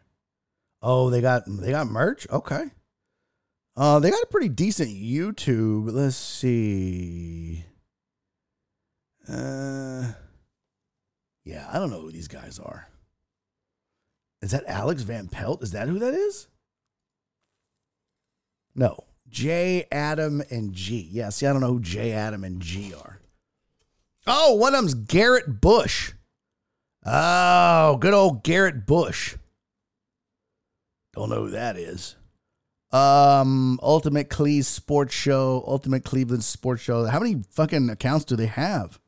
[0.82, 2.26] Oh, they got they got merch.
[2.30, 2.64] Okay.
[3.76, 5.90] Uh, they got a pretty decent YouTube.
[5.92, 7.64] Let's see.
[9.28, 10.12] Uh,
[11.44, 12.88] yeah, I don't know who these guys are.
[14.42, 15.62] Is that Alex Van Pelt?
[15.62, 16.48] Is that who that is?
[18.74, 21.08] No, J Adam and G.
[21.10, 23.20] Yeah, see, I don't know who J Adam and G are.
[24.26, 26.12] Oh, one of them's Garrett Bush.
[27.04, 29.36] Oh, good old Garrett Bush.
[31.14, 32.16] Don't know who that is.
[32.92, 37.04] Um, Ultimate Cleveland Sports Show, Ultimate Cleveland Sports Show.
[37.06, 38.98] How many fucking accounts do they have?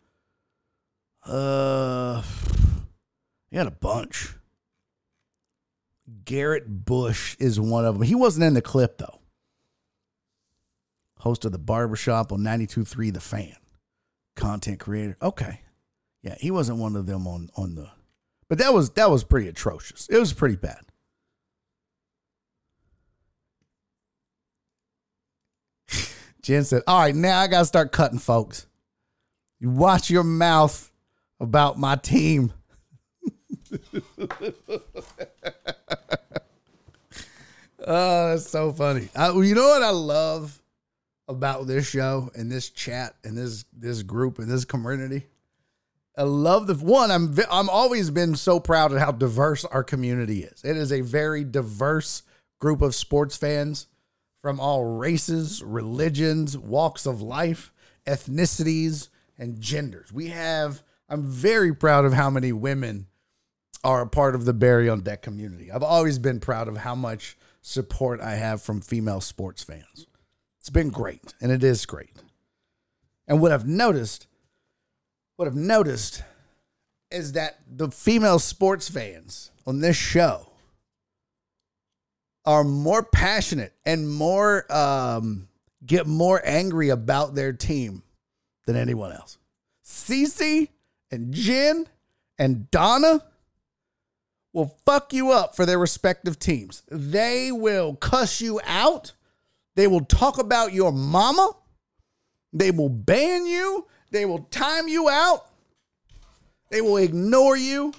[1.24, 2.22] Uh,
[3.50, 4.34] they got a bunch.
[6.24, 8.02] Garrett Bush is one of them.
[8.02, 9.20] He wasn't in the clip though.
[11.18, 13.54] Host of the Barbershop on 92.3 The Fan.
[14.34, 15.16] Content creator.
[15.22, 15.60] Okay.
[16.22, 17.88] Yeah, he wasn't one of them on on the
[18.48, 20.06] But that was that was pretty atrocious.
[20.08, 20.80] It was pretty bad.
[26.42, 28.66] Jen said, All right, now I got to start cutting, folks.
[29.58, 30.90] You watch your mouth
[31.40, 32.52] about my team.
[37.80, 39.08] oh, that's so funny.
[39.14, 40.60] I, you know what I love
[41.28, 45.26] about this show and this chat and this this group and this community?
[46.16, 47.10] I love the one.
[47.10, 50.62] I'm I'm always been so proud of how diverse our community is.
[50.64, 52.22] It is a very diverse
[52.58, 53.86] group of sports fans
[54.42, 57.72] from all races, religions, walks of life,
[58.06, 59.08] ethnicities,
[59.38, 60.12] and genders.
[60.12, 60.82] We have.
[61.08, 63.06] I'm very proud of how many women
[63.84, 65.70] are a part of the Barry on Deck community.
[65.70, 70.06] I've always been proud of how much support I have from female sports fans.
[70.60, 72.12] It's been great, and it is great.
[73.26, 74.26] And what I've noticed,
[75.36, 76.22] what I've noticed
[77.10, 80.48] is that the female sports fans on this show
[82.44, 85.48] are more passionate and more um,
[85.84, 88.02] get more angry about their team
[88.66, 89.38] than anyone else.
[89.84, 90.68] Cece
[91.10, 91.86] and Jen
[92.38, 93.22] and Donna
[94.52, 96.82] will fuck you up for their respective teams.
[96.90, 99.12] They will cuss you out.
[99.76, 101.52] They will talk about your mama.
[102.52, 103.86] They will ban you.
[104.12, 105.46] They will time you out.
[106.70, 107.94] They will ignore you.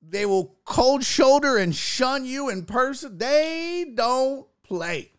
[0.00, 3.18] They will cold shoulder and shun you in person.
[3.18, 5.10] They don't play.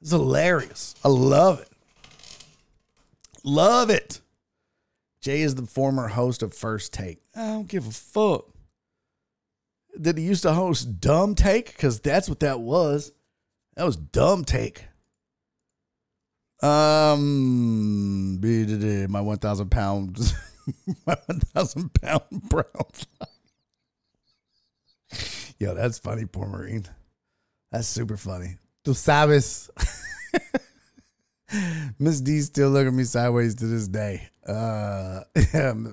[0.00, 0.94] It's hilarious.
[1.04, 1.68] I love it.
[3.44, 4.20] Love it.
[5.20, 7.20] Jay is the former host of First Take.
[7.34, 8.46] I don't give a fuck.
[10.00, 11.66] Did he used to host Dumb Take?
[11.72, 13.12] Because that's what that was.
[13.74, 14.84] That was Dumb Take.
[16.62, 20.34] Um, my 1,000 pounds,
[21.06, 23.06] my 1,000 pound Browns.
[25.58, 26.86] Yo, that's funny, poor Marine.
[27.72, 28.56] That's super funny.
[28.84, 29.70] Tu sabes.
[31.98, 34.28] Miss D still look at me sideways to this day.
[34.46, 35.22] Uh,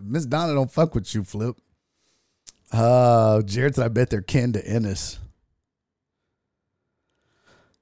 [0.04, 1.56] Miss Donna don't fuck with you, Flip.
[2.72, 5.20] Uh, Jared said I bet they're kin to Innes.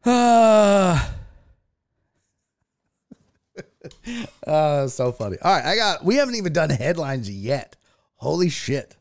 [0.04, 1.08] Uh,
[4.48, 5.38] uh, so funny.
[5.42, 6.04] All right, I got.
[6.04, 7.76] We haven't even done headlines yet.
[8.16, 8.96] Holy shit.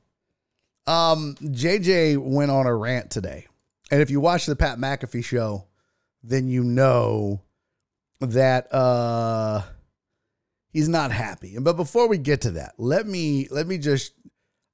[0.87, 3.47] Um, JJ went on a rant today,
[3.91, 5.65] and if you watch the Pat McAfee show,
[6.23, 7.41] then you know
[8.21, 9.63] that uh
[10.73, 11.57] he's not happy.
[11.59, 14.13] But before we get to that, let me let me just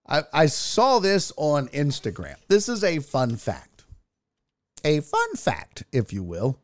[0.06, 2.36] I, I saw this on Instagram.
[2.48, 3.84] This is a fun fact.
[4.84, 6.58] A fun fact, if you will.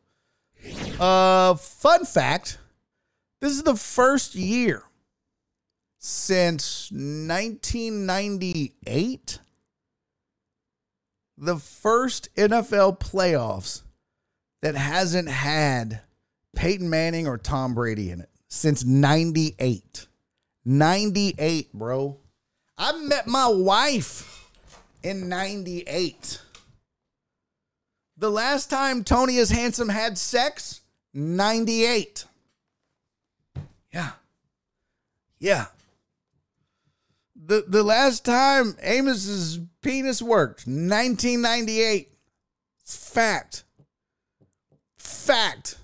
[0.99, 2.57] Uh fun fact.
[3.39, 4.83] This is the first year
[5.99, 9.39] since 1998
[11.37, 13.83] the first NFL playoffs
[14.61, 16.01] that hasn't had
[16.55, 20.07] Peyton Manning or Tom Brady in it since 98.
[20.65, 22.17] 98, bro.
[22.77, 24.49] I met my wife
[25.03, 26.41] in 98.
[28.17, 30.81] The last time Tony is handsome had sex,
[31.13, 32.25] 98.
[33.93, 34.11] Yeah.
[35.39, 35.65] Yeah.
[37.35, 42.11] The the last time Amos's penis worked, 1998.
[42.81, 43.63] It's fact.
[44.97, 45.77] Fact.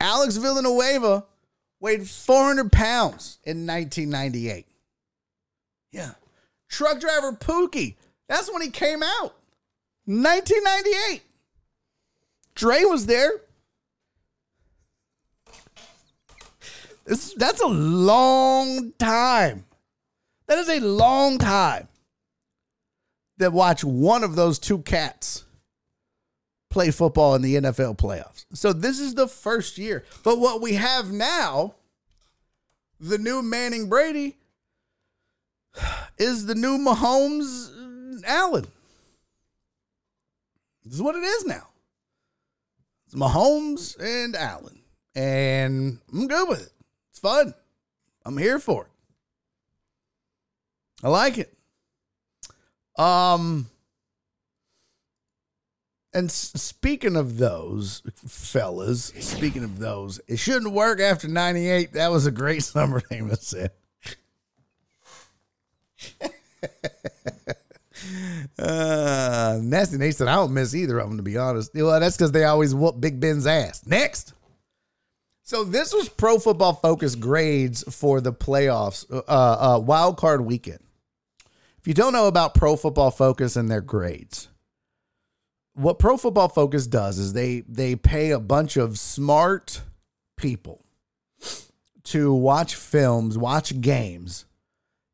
[0.00, 1.24] Alex Villanueva
[1.78, 4.66] weighed 400 pounds in 1998.
[5.92, 6.12] Yeah.
[6.68, 7.96] Truck driver Pookie,
[8.28, 9.34] that's when he came out.
[10.06, 11.22] 1998.
[12.54, 13.30] Dre was there.
[17.10, 19.64] This, that's a long time.
[20.46, 21.88] That is a long time
[23.38, 25.42] that watch one of those two cats
[26.70, 28.44] play football in the NFL playoffs.
[28.54, 30.04] So this is the first year.
[30.22, 31.74] But what we have now,
[33.00, 34.36] the new Manning Brady,
[36.16, 38.68] is the new Mahomes Allen.
[40.84, 41.66] This is what it is now.
[43.06, 44.78] It's Mahomes and Allen.
[45.16, 46.72] And I'm good with it.
[47.20, 47.54] Fun.
[48.24, 48.90] I'm here for it.
[51.02, 51.52] I like it.
[52.96, 53.66] Um
[56.12, 61.92] and speaking of those fellas, speaking of those, it shouldn't work after 98.
[61.92, 63.70] That was a great summer it said.
[68.58, 71.70] uh, Nasty Nate said, I don't miss either of them, to be honest.
[71.74, 73.86] Well, that's because they always whoop Big Ben's ass.
[73.86, 74.34] Next.
[75.50, 80.78] So this was Pro Football Focus grades for the playoffs, uh, uh, wild card weekend.
[81.76, 84.46] If you don't know about Pro Football Focus and their grades,
[85.74, 89.82] what Pro Football Focus does is they they pay a bunch of smart
[90.36, 90.84] people
[92.04, 94.44] to watch films, watch games,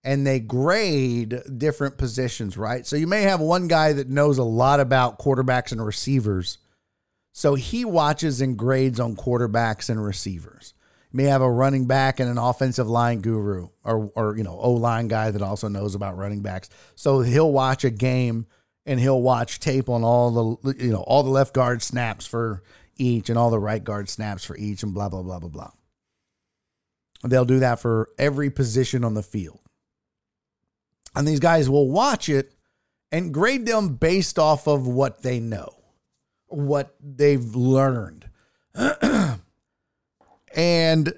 [0.05, 2.87] and they grade different positions, right?
[2.87, 6.59] So you may have one guy that knows a lot about quarterbacks and receivers.
[7.37, 10.73] So he watches and grades on quarterbacks and receivers.
[11.13, 15.07] May have a running back and an offensive line guru or or you know, O-line
[15.07, 16.71] guy that also knows about running backs.
[16.95, 18.47] So he'll watch a game
[18.87, 22.63] and he'll watch tape on all the you know, all the left guard snaps for
[22.97, 25.73] each and all the right guard snaps for each and blah blah blah blah blah.
[27.23, 29.61] They'll do that for every position on the field.
[31.15, 32.55] And these guys will watch it
[33.13, 35.76] and grade them based off of what they know,
[36.49, 38.29] what they've learned.
[40.55, 41.13] and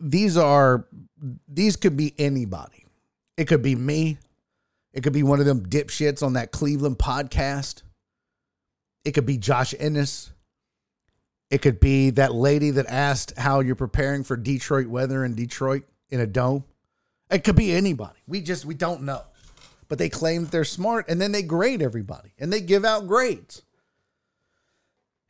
[0.00, 0.86] these are
[1.48, 2.86] these could be anybody.
[3.36, 4.18] It could be me.
[4.92, 7.82] It could be one of them dipshits on that Cleveland podcast.
[9.04, 10.30] It could be Josh Innes.
[11.50, 15.84] It could be that lady that asked how you're preparing for Detroit weather in Detroit
[16.10, 16.64] in a dome.
[17.30, 18.18] It could be anybody.
[18.26, 19.22] We just we don't know.
[19.88, 23.62] But they claim they're smart and then they grade everybody and they give out grades.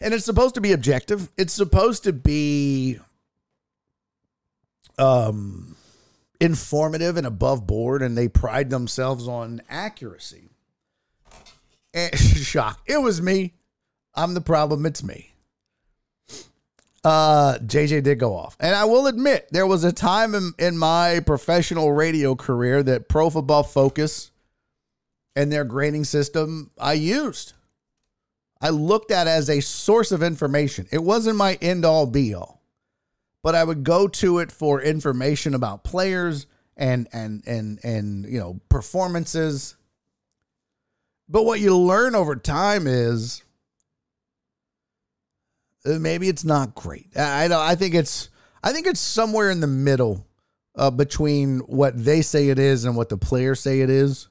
[0.05, 1.33] And it's supposed to be objective.
[1.37, 2.99] It's supposed to be
[4.99, 5.75] um
[6.41, 10.51] informative and above board and they pride themselves on accuracy.
[11.95, 12.81] And shock.
[12.87, 13.55] It was me.
[14.15, 14.85] I'm the problem.
[14.85, 15.33] It's me.
[17.03, 18.57] Uh, JJ did go off.
[18.61, 23.09] And I will admit, there was a time in, in my professional radio career that
[23.09, 24.31] Pro Football Focus
[25.35, 27.54] and their grading system I used.
[28.65, 30.89] I looked at as a source of information.
[30.91, 32.63] It wasn't my end all be all,
[33.43, 38.41] but I would go to it for information about players and and and and you
[38.41, 39.77] know performances.
[41.29, 43.43] But what you learn over time is
[45.85, 47.15] uh, maybe it's not great.
[47.15, 47.61] I don't.
[47.61, 48.31] I think it's.
[48.63, 50.27] I think it's somewhere in the middle
[50.75, 54.29] uh, between what they say it is and what the players say it is.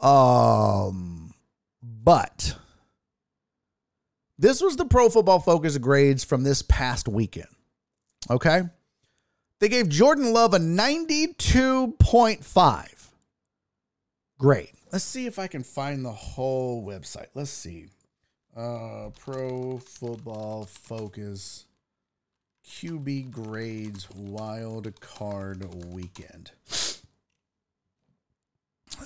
[0.00, 1.34] Um,
[1.82, 2.56] but
[4.38, 7.48] this was the Pro Football Focus grades from this past weekend.
[8.30, 8.62] Okay,
[9.60, 13.10] they gave Jordan Love a ninety-two point five.
[14.38, 14.72] Great.
[14.92, 17.28] Let's see if I can find the whole website.
[17.34, 17.86] Let's see.
[18.56, 21.64] Uh, Pro Football Focus
[22.66, 26.52] QB grades wild card weekend.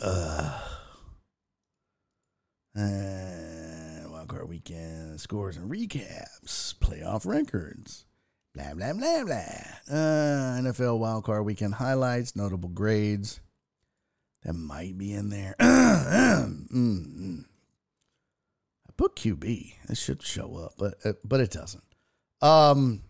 [0.02, 0.60] Uh,
[2.76, 2.80] uh,
[4.28, 8.04] wild card weekend scores and recaps, playoff records,
[8.54, 9.96] blah blah blah blah.
[9.96, 13.40] Uh, NFL wild card weekend highlights, notable grades.
[14.42, 15.54] That might be in there.
[16.38, 17.44] Mm, mm.
[18.86, 19.74] I put QB.
[19.88, 21.84] It should show up, but uh, but it doesn't.
[22.42, 23.02] Um.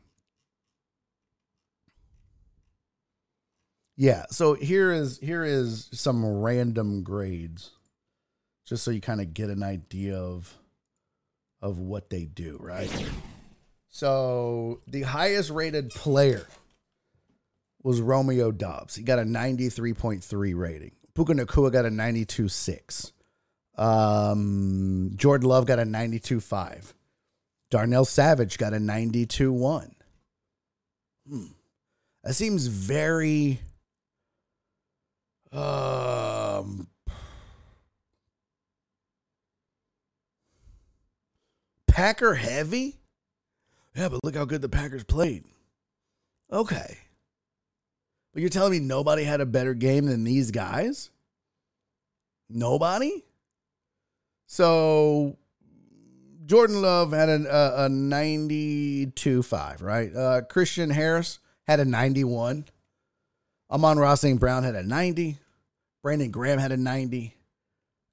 [3.96, 4.26] Yeah.
[4.30, 7.72] So here is here is some random grades,
[8.64, 10.56] just so you kind of get an idea of
[11.60, 12.58] of what they do.
[12.60, 12.90] Right.
[13.88, 16.46] So the highest rated player
[17.82, 18.94] was Romeo Doubs.
[18.94, 20.92] He got a ninety three point three rating.
[21.14, 23.12] Puka Nacua got a ninety two six.
[23.78, 26.94] Um, Jordan Love got a 92.5.
[27.70, 29.92] Darnell Savage got a 92.1.
[31.28, 31.44] Hmm.
[32.24, 33.60] That seems very
[35.50, 36.88] um
[41.98, 42.94] Packer heavy?
[43.96, 45.42] Yeah, but look how good the Packers played.
[46.52, 46.96] Okay.
[48.32, 51.10] But you're telling me nobody had a better game than these guys?
[52.48, 53.24] Nobody?
[54.46, 55.38] So
[56.46, 60.14] Jordan Love had a, a, a 92.5, right?
[60.14, 62.66] Uh, Christian Harris had a 91.
[63.72, 64.38] Amon-Ra St.
[64.38, 65.36] Brown had a 90.
[66.04, 67.34] Brandon Graham had a 90.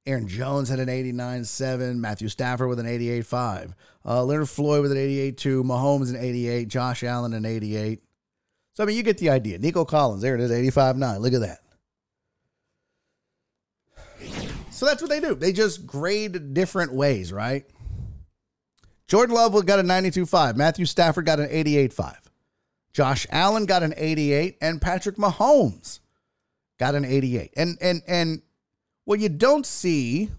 [0.06, 1.96] Aaron Jones had an 89.7.
[1.96, 3.74] Matthew Stafford with an 88.5.
[4.06, 5.64] Uh, Leonard Floyd with an 88.2.
[5.64, 6.68] Mahomes an 88.
[6.68, 8.02] Josh Allen an 88.
[8.74, 9.58] So, I mean, you get the idea.
[9.58, 11.20] Nico Collins, there it is, 85.9.
[11.20, 11.60] Look at that.
[14.70, 15.36] So that's what they do.
[15.36, 17.66] They just grade different ways, right?
[19.08, 20.56] Jordan Love got a 92.5.
[20.58, 22.18] Matthew Stafford got an 88.5.
[22.92, 26.00] Josh Allen got an 88 and Patrick Mahomes
[26.78, 27.54] got an 88.
[27.56, 28.42] And and and
[29.06, 30.30] what you don't see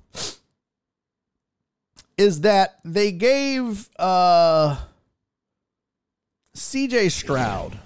[2.19, 4.77] is that they gave uh
[6.55, 7.79] CJ Stroud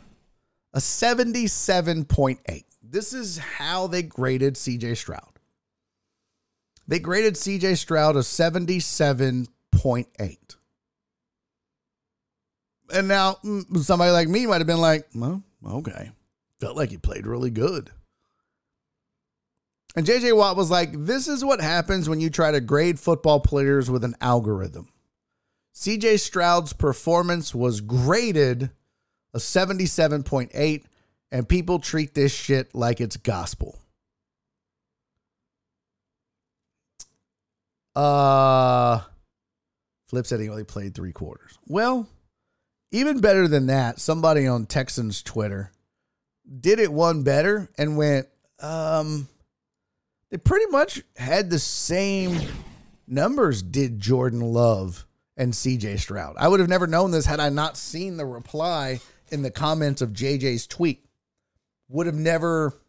[0.73, 2.65] a 77.8.
[2.82, 5.39] This is how they graded CJ Stroud.
[6.86, 10.39] They graded CJ Stroud a 77.8.
[12.93, 16.11] And now mm, somebody like me might have been like, well, okay.
[16.61, 17.90] Felt like he played really good.
[19.97, 23.41] And JJ Watt was like, this is what happens when you try to grade football
[23.41, 24.89] players with an algorithm.
[25.75, 28.71] CJ Stroud's performance was graded
[29.33, 30.85] a 77.8,
[31.33, 33.79] and people treat this shit like it's gospel.
[37.95, 39.01] Uh,
[40.09, 41.59] Flip said he only played three quarters.
[41.67, 42.09] Well,
[42.93, 45.71] even better than that, somebody on Texans Twitter
[46.61, 48.27] did it one better and went,
[48.61, 49.29] um,
[50.31, 52.39] they pretty much had the same
[53.07, 56.36] numbers did Jordan Love and CJ Stroud.
[56.39, 59.01] I would have never known this had I not seen the reply
[59.31, 61.05] in the comments of JJ's tweet.
[61.89, 62.81] Would have never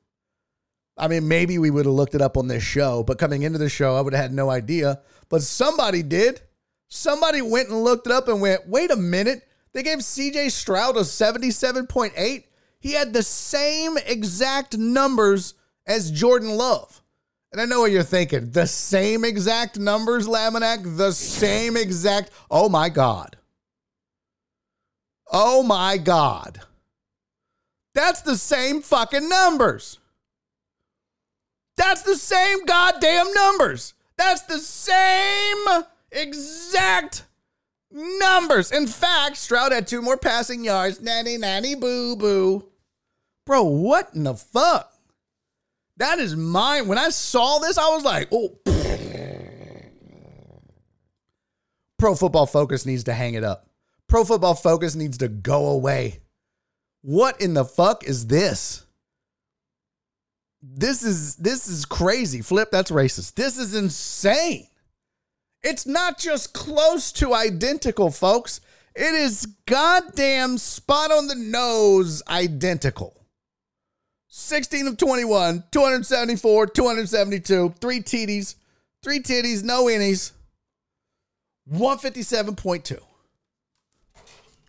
[0.98, 3.58] I mean, maybe we would have looked it up on this show, but coming into
[3.58, 5.02] the show, I would have had no idea.
[5.30, 6.42] But somebody did.
[6.90, 9.48] Somebody went and looked it up and went, wait a minute.
[9.74, 12.44] They gave CJ Stroud a 77.8.
[12.80, 15.54] He had the same exact numbers
[15.88, 17.01] as Jordan Love.
[17.52, 18.52] And I know what you're thinking.
[18.52, 20.98] The same exact numbers, Laminack?
[20.98, 22.32] The same exact.
[22.50, 23.36] Oh my God.
[25.32, 26.62] Oh my God.
[27.94, 30.00] That's the same fucking numbers.
[31.76, 33.96] That's the same goddamn numbers.
[34.18, 37.24] That's the same exact
[37.92, 38.72] numbers.
[38.72, 41.02] In fact, Stroud had two more passing yards.
[41.02, 42.66] Nanny, nanny, boo, boo.
[43.46, 44.91] Bro, what in the fuck?
[46.02, 46.88] That is mine.
[46.88, 48.58] When I saw this, I was like, oh.
[52.00, 53.70] Pro Football Focus needs to hang it up.
[54.08, 56.22] Pro Football Focus needs to go away.
[57.04, 58.84] What in the fuck is this?
[60.64, 62.42] This is this is crazy.
[62.42, 63.36] Flip, that's racist.
[63.36, 64.66] This is insane.
[65.62, 68.60] It's not just close to identical, folks.
[68.96, 73.21] It is goddamn spot on the nose identical.
[74.34, 78.56] 16 of 21, 274, 272, three TDs,
[79.04, 80.32] three titties, no innies,
[81.70, 82.98] 157.2.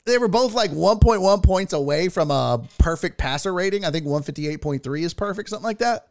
[0.05, 3.85] They were both like 1.1 points away from a perfect passer rating.
[3.85, 6.09] I think 158.3 is perfect, something like that.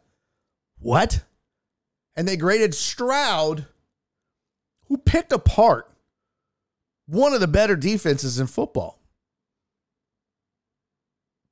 [0.78, 1.22] What?
[2.16, 3.66] And they graded Stroud,
[4.88, 5.90] who picked apart
[7.04, 8.98] one of the better defenses in football.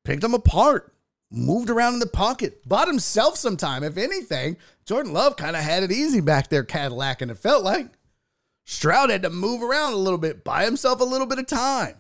[0.03, 0.90] Picked them apart,
[1.31, 3.85] moved around in the pocket, bought himself some time.
[3.85, 7.65] If anything, Jordan Love kind of had it easy back there, Cadillac, and it felt
[7.65, 7.89] like
[8.65, 11.97] Stroud had to move around a little bit, buy himself a little bit of time.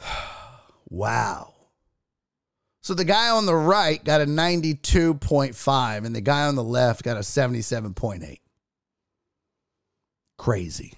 [0.88, 1.52] wow.
[2.82, 7.02] So the guy on the right got a 92.5 and the guy on the left
[7.02, 8.38] got a 77.8.
[10.38, 10.92] Crazy.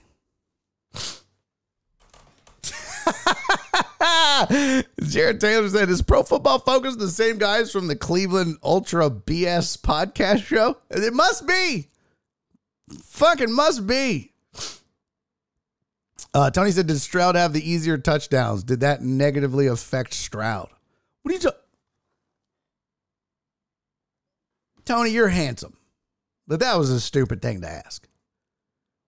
[5.02, 9.78] Jared Taylor said, Is Pro Football Focus the same guys from the Cleveland Ultra BS
[9.78, 10.76] podcast show?
[10.90, 11.88] It must be.
[13.04, 14.32] Fucking must be.
[16.34, 18.62] Uh, Tony said, Did Stroud have the easier touchdowns?
[18.62, 20.68] Did that negatively affect Stroud?
[21.22, 21.58] What are you talking?
[24.84, 25.76] Tony, you're handsome.
[26.46, 28.08] But that was a stupid thing to ask.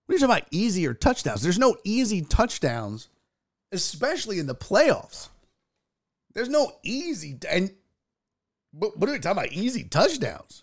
[0.04, 1.40] What are you talking about easier touchdowns?
[1.40, 3.08] There's no easy touchdowns,
[3.72, 5.28] especially in the playoffs.
[6.34, 7.72] There's no easy and
[8.72, 9.52] but what are we talking about?
[9.52, 10.62] Easy touchdowns.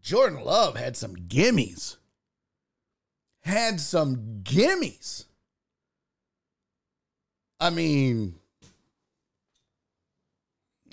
[0.00, 1.96] Jordan Love had some gimmies.
[3.42, 5.24] Had some gimmies.
[7.58, 8.34] I mean,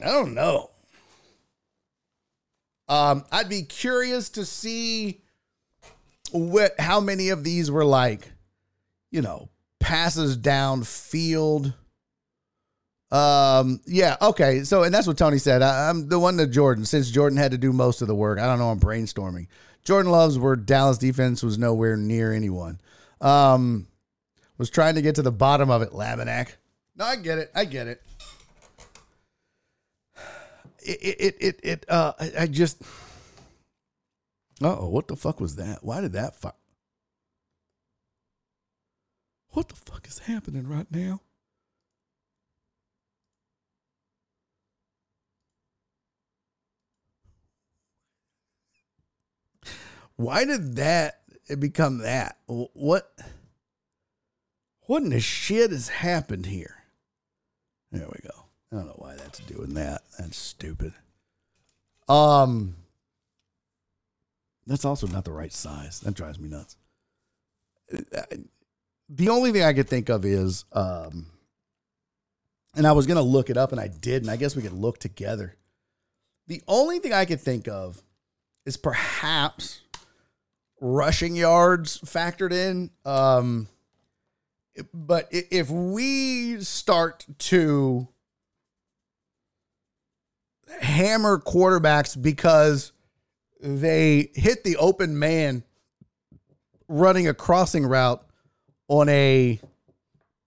[0.02, 0.70] I don't know.
[2.88, 5.22] Um, I'd be curious to see
[6.32, 8.32] what how many of these were like,
[9.12, 9.50] you know,
[9.90, 11.74] passes downfield.
[13.12, 14.64] Um, yeah, okay.
[14.64, 15.64] So, and that's what Tony said.
[15.64, 18.38] I, I'm the one to Jordan, since Jordan had to do most of the work.
[18.38, 18.70] I don't know.
[18.70, 19.48] I'm brainstorming.
[19.84, 22.80] Jordan loves where Dallas defense was nowhere near anyone.
[23.20, 23.88] Um,
[24.60, 26.50] was trying to get to the bottom of it, Laminack.
[26.96, 27.52] No, I get it.
[27.56, 28.04] I get it.
[30.82, 32.80] It, it, it, it, uh, I, just.
[34.62, 35.80] Uh oh, what the fuck was that?
[35.84, 36.59] Why did that fuck?
[39.60, 41.20] What the fuck is happening right now?
[50.16, 51.24] Why did that
[51.60, 52.38] become that?
[52.48, 53.12] What?
[54.84, 56.86] What in the shit has happened here?
[57.92, 58.46] There we go.
[58.72, 60.04] I don't know why that's doing that.
[60.18, 60.94] That's stupid.
[62.08, 62.78] Um,
[64.66, 66.00] that's also not the right size.
[66.00, 66.78] That drives me nuts.
[69.10, 71.26] The only thing I could think of is, um,
[72.76, 74.74] and I was gonna look it up, and I did, and I guess we could
[74.74, 75.56] look together.
[76.48, 78.02] The only thing I could think of
[78.66, 79.82] is perhaps
[80.80, 82.92] rushing yards factored in.
[83.06, 83.68] Um,
[84.94, 88.08] but if we start to
[90.82, 92.92] hammer quarterbacks because
[93.60, 95.64] they hit the open man
[96.88, 98.24] running a crossing route
[98.90, 99.60] on a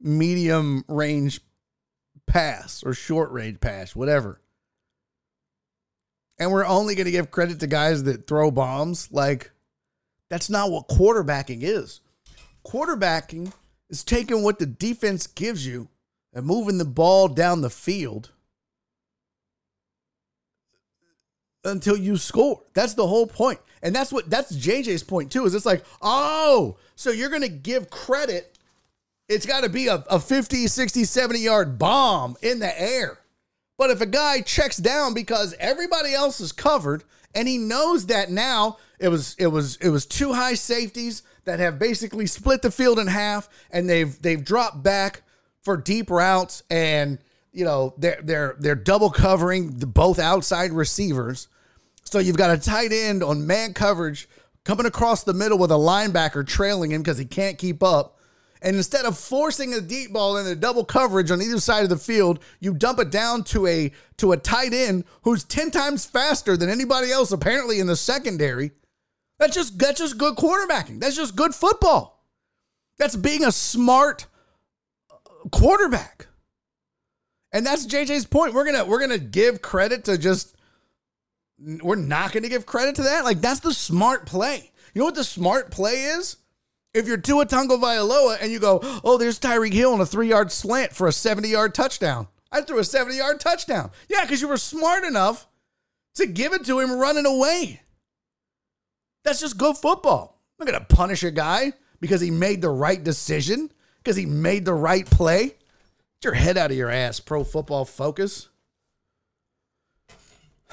[0.00, 1.40] medium range
[2.26, 4.40] pass or short range pass, whatever.
[6.38, 9.10] And we're only going to give credit to guys that throw bombs.
[9.12, 9.52] Like,
[10.28, 12.00] that's not what quarterbacking is.
[12.66, 13.52] Quarterbacking
[13.88, 15.88] is taking what the defense gives you
[16.34, 18.32] and moving the ball down the field
[21.64, 22.62] until you score.
[22.74, 23.60] That's the whole point.
[23.82, 25.44] And that's what that's JJ's point too.
[25.44, 28.58] Is it's like, oh, so you're gonna give credit.
[29.28, 33.18] It's got to be a, a 50, 60, 70 yard bomb in the air.
[33.78, 37.02] But if a guy checks down because everybody else is covered
[37.34, 41.58] and he knows that now it was it was it was two high safeties that
[41.58, 45.22] have basically split the field in half and they've they've dropped back
[45.60, 47.18] for deep routes and
[47.52, 51.48] you know they're they're they're double covering the both outside receivers.
[52.12, 54.28] So you've got a tight end on man coverage
[54.66, 58.18] coming across the middle with a linebacker trailing him because he can't keep up.
[58.60, 61.88] And instead of forcing a deep ball in a double coverage on either side of
[61.88, 66.04] the field, you dump it down to a to a tight end who's 10 times
[66.04, 68.72] faster than anybody else apparently in the secondary.
[69.38, 71.00] That's just that's just good quarterbacking.
[71.00, 72.26] That's just good football.
[72.98, 74.26] That's being a smart
[75.10, 76.26] uh, quarterback.
[77.52, 78.52] And that's JJ's point.
[78.52, 80.56] We're gonna we're gonna give credit to just
[81.82, 83.24] we're not gonna give credit to that.
[83.24, 84.70] Like that's the smart play.
[84.94, 86.36] You know what the smart play is?
[86.94, 90.52] If you're Tua Tagovailoa and you go, oh, there's Tyreek Hill on a three yard
[90.52, 92.28] slant for a 70 yard touchdown.
[92.50, 93.90] I threw a 70 yard touchdown.
[94.08, 95.48] Yeah, because you were smart enough
[96.16, 97.80] to give it to him running away.
[99.24, 100.40] That's just good football.
[100.60, 104.26] I'm not going to punish a guy because he made the right decision, because he
[104.26, 105.44] made the right play.
[105.46, 108.48] Get your head out of your ass, pro football focus.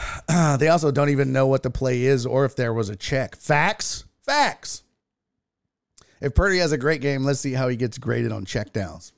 [0.57, 3.35] they also don't even know what the play is or if there was a check.
[3.35, 4.05] Facts?
[4.25, 4.83] Facts.
[6.21, 9.11] If Purdy has a great game, let's see how he gets graded on checkdowns.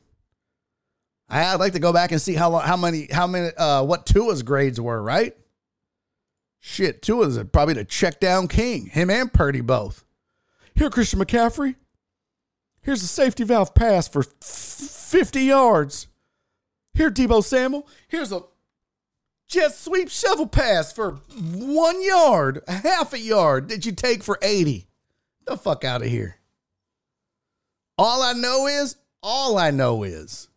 [1.30, 4.44] I'd like to go back and see how how many how many uh what Tua's
[4.44, 5.36] grades were, right?
[6.60, 8.88] Shit, Tua's probably the check down king.
[8.88, 10.04] Him and Purdy both.
[10.76, 11.76] Here, Christian McCaffrey.
[12.82, 16.08] Here's a safety valve pass for f- 50 yards.
[16.94, 17.88] Here, Deebo Samuel.
[18.08, 18.44] Here's a
[19.52, 24.88] jet sweep shovel pass for one yard, half a yard that you take for 80.
[25.46, 26.38] The fuck out of here.
[27.98, 30.48] All I know is, all I know is,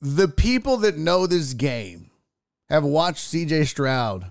[0.00, 2.10] the people that know this game
[2.68, 4.30] have watched CJ Stroud,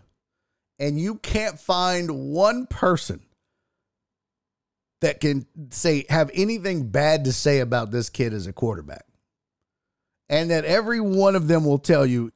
[0.79, 3.21] and you can't find one person
[5.01, 9.05] that can say have anything bad to say about this kid as a quarterback.
[10.31, 12.31] And that every one of them will tell you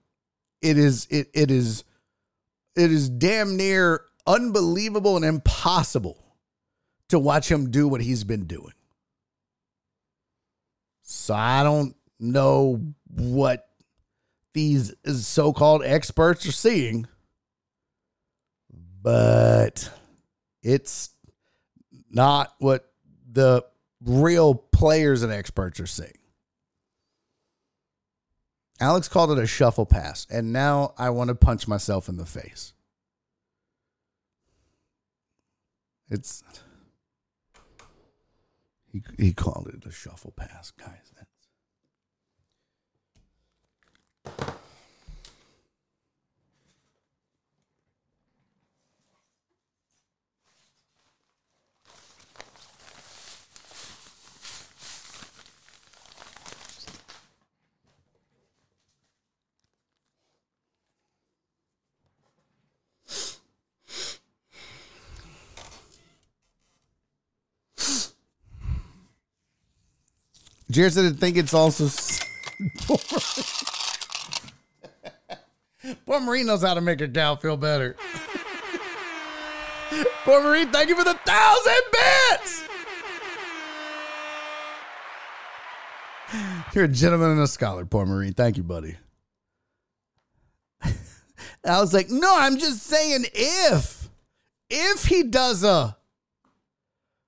[0.61, 1.83] it is it it is
[2.75, 6.21] it is damn near unbelievable and impossible
[7.09, 8.73] to watch him do what he's been doing.
[11.03, 13.67] So I don't know what
[14.53, 17.07] these so-called experts are seeing,
[19.01, 19.89] but
[20.63, 21.11] it's
[22.09, 22.91] not what
[23.31, 23.63] the
[24.03, 26.17] real players and experts are seeing.
[28.79, 32.25] Alex called it a shuffle pass, and now I want to punch myself in the
[32.25, 32.73] face.
[36.09, 36.43] It's
[38.91, 41.11] he he called it a shuffle pass, guys.
[44.25, 44.55] That's-
[70.75, 71.87] Jared said I think it's also.
[76.05, 77.95] Poor Marie knows how to make her gal feel better.
[80.25, 82.63] Poor Marie, thank you for the thousand bits.
[86.73, 88.31] You're a gentleman and a scholar, poor Marie.
[88.31, 88.97] Thank you, buddy.
[90.83, 94.09] I was like, no, I'm just saying if.
[94.69, 95.95] If he does a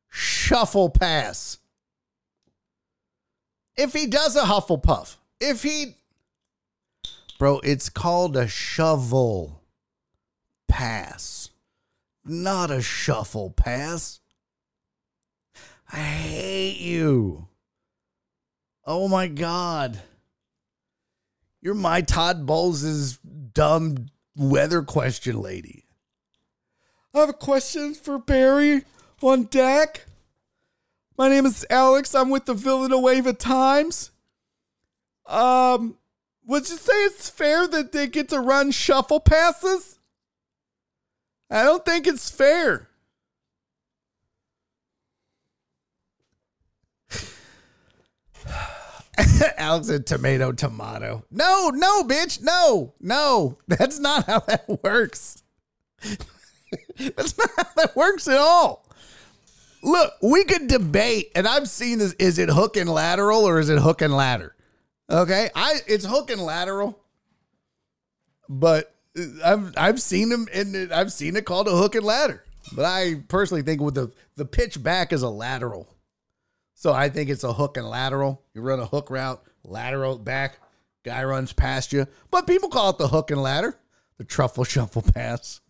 [0.09, 1.59] shuffle pass
[3.77, 5.95] if he does a Hufflepuff, if he,
[7.37, 9.61] bro, it's called a shovel
[10.67, 11.49] pass,
[12.25, 14.19] not a shuffle pass.
[15.91, 17.47] I hate you.
[18.85, 20.01] Oh my God.
[21.61, 25.85] You're my Todd Bowles' dumb weather question lady.
[27.13, 28.83] I have a question for Barry
[29.21, 30.05] on deck.
[31.17, 32.13] My name is Alex.
[32.13, 34.11] I'm with the Villanueva Times.
[35.25, 35.97] Um,
[36.45, 39.97] would you say it's fair that they get to run shuffle passes?
[41.49, 42.89] I don't think it's fair.
[49.57, 51.25] Alex said tomato, tomato.
[51.31, 52.43] No, no, bitch.
[52.43, 53.57] No, no.
[53.67, 55.41] That's not how that works.
[56.99, 58.86] That's not how that works at all.
[59.83, 62.13] Look, we could debate, and I've seen this.
[62.13, 64.55] Is it hook and lateral or is it hook and ladder?
[65.09, 66.99] Okay, I it's hook and lateral,
[68.49, 68.93] but
[69.43, 72.43] I've I've seen them and I've seen it called a hook and ladder.
[72.75, 75.87] But I personally think with the the pitch back is a lateral,
[76.73, 78.43] so I think it's a hook and lateral.
[78.53, 80.59] You run a hook route, lateral back,
[81.05, 82.07] guy runs past you.
[82.29, 83.79] But people call it the hook and ladder,
[84.17, 85.61] the truffle shuffle pass.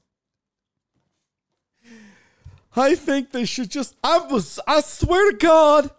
[2.78, 3.95] I think they should just.
[4.04, 4.60] I was.
[4.68, 5.91] I swear to God,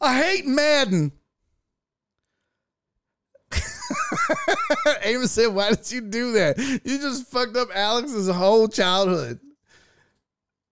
[0.00, 1.12] I hate Madden.
[5.02, 6.58] Amos said, "Why did you do that?
[6.58, 9.40] You just fucked up Alex's whole childhood."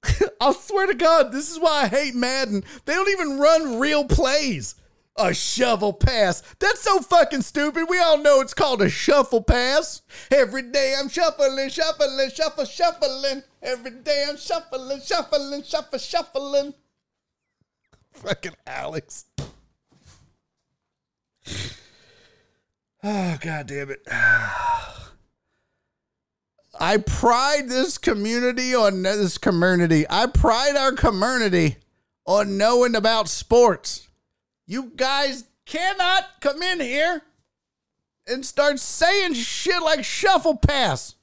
[0.40, 2.64] I swear to God, this is why I hate Madden.
[2.84, 4.74] They don't even run real plays.
[5.16, 6.42] A shovel pass.
[6.58, 7.86] That's so fucking stupid.
[7.88, 10.02] We all know it's called a shuffle pass.
[10.30, 13.44] Every day I'm shuffling, shuffling, shuffle, shuffling.
[13.62, 16.74] Every day I'm shuffling, shuffling, shuffle, shuffling.
[18.12, 19.26] Fucking Alex.
[23.06, 24.02] Ah, oh, god damn it.
[26.80, 30.06] I pride this community on this community.
[30.08, 31.76] I pride our community
[32.26, 34.08] on knowing about sports.
[34.66, 37.22] You guys cannot come in here
[38.26, 41.14] and start saying shit like shuffle pass.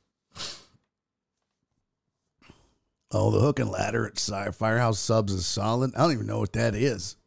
[3.13, 5.93] Oh, the hook and ladder at Firehouse Subs is solid.
[5.95, 7.17] I don't even know what that is.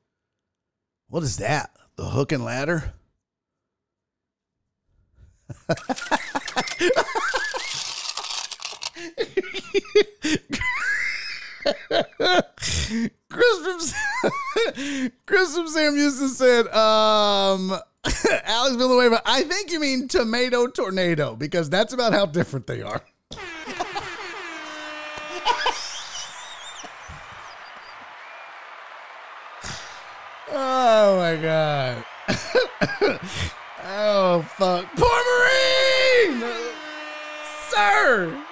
[1.09, 1.77] What is that?
[1.97, 2.95] The hook and ladder?
[15.27, 17.77] Chris from Sam Houston said, um,
[18.45, 23.03] Alex Villanueva, I think you mean tomato tornado because that's about how different they are.
[30.53, 32.05] oh my god.
[33.85, 34.87] oh fuck.
[34.97, 35.21] Poor
[36.31, 36.45] Marine!
[37.71, 38.45] Sir!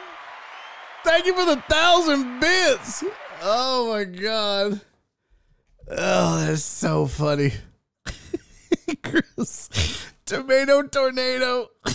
[1.05, 3.05] Thank you for the thousand bits.
[3.45, 4.81] Oh my god.
[5.91, 7.53] Oh, that's so funny.
[9.03, 9.69] Chris,
[10.25, 11.67] tomato tornado.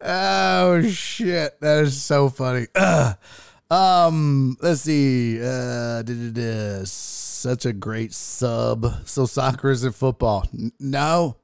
[0.00, 2.68] oh shit, that is so funny.
[2.76, 3.16] Ugh.
[3.70, 5.42] Um, let's see.
[5.42, 6.04] Uh,
[6.84, 8.86] such a great sub.
[9.04, 10.44] So soccer isn't football.
[10.54, 11.38] N- no.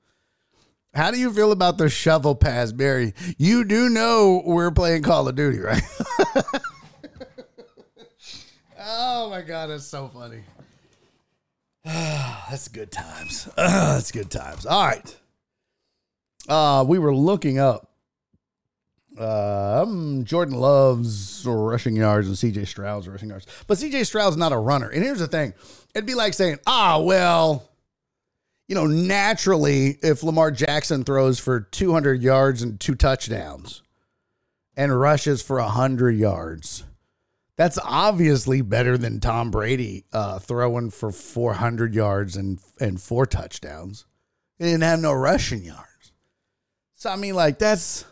[0.95, 3.15] How do you feel about the shovel pass, Barry?
[3.37, 5.83] You do know we're playing Call of Duty, right?
[8.81, 10.43] oh my god, that's so funny.
[11.85, 13.49] That's good times.
[13.57, 14.65] That's good times.
[14.65, 15.17] All right.
[16.49, 17.91] Uh, we were looking up
[19.19, 23.47] um, Jordan Love's rushing yards and CJ Stroud's rushing yards.
[23.67, 24.89] But CJ Stroud's not a runner.
[24.89, 25.55] And here's the thing
[25.95, 27.69] it'd be like saying, ah, well,
[28.69, 33.83] you know, naturally, if Lamar Jackson throws for 200 yards and two touchdowns
[34.77, 36.85] and rushes for 100 yards,
[37.57, 44.07] that's obviously better than Tom Brady uh, throwing for 400 yards and, and four touchdowns.
[44.59, 46.13] He didn't have no rushing yards.
[46.95, 48.07] So, I mean, like, that's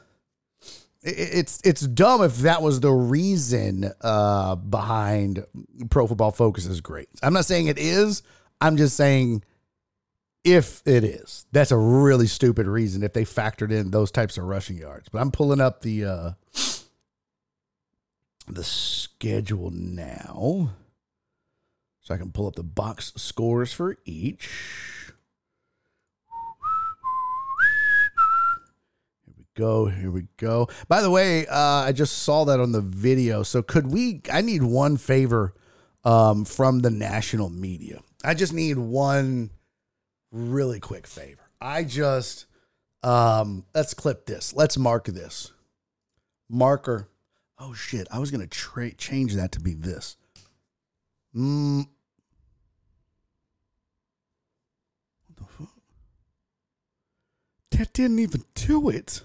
[1.05, 5.45] it's it's dumb if that was the reason uh, behind
[5.91, 7.19] Pro Football Focus's grades.
[7.23, 8.23] I'm not saying it is.
[8.61, 9.43] I'm just saying
[10.45, 14.45] if it is, that's a really stupid reason if they factored in those types of
[14.45, 15.09] rushing yards.
[15.09, 16.31] But I'm pulling up the uh,
[18.49, 20.71] the schedule now,
[22.01, 24.51] so I can pull up the box scores for each.
[29.25, 29.87] Here we go.
[29.87, 30.69] Here we go.
[30.89, 33.45] By the way, uh, I just saw that on the video.
[33.45, 34.23] So could we?
[34.33, 35.55] I need one favor
[36.05, 38.01] um, from the national media.
[38.25, 39.51] I just need one
[40.33, 41.49] really quick favor.
[41.61, 42.47] I just
[43.03, 44.53] um, let's clip this.
[44.55, 45.53] Let's mark this
[46.49, 47.09] marker.
[47.59, 48.07] Oh shit!
[48.11, 50.17] I was gonna tra- change that to be this.
[51.35, 51.87] Mm.
[55.27, 55.73] What the fuck?
[57.71, 59.23] That didn't even do it.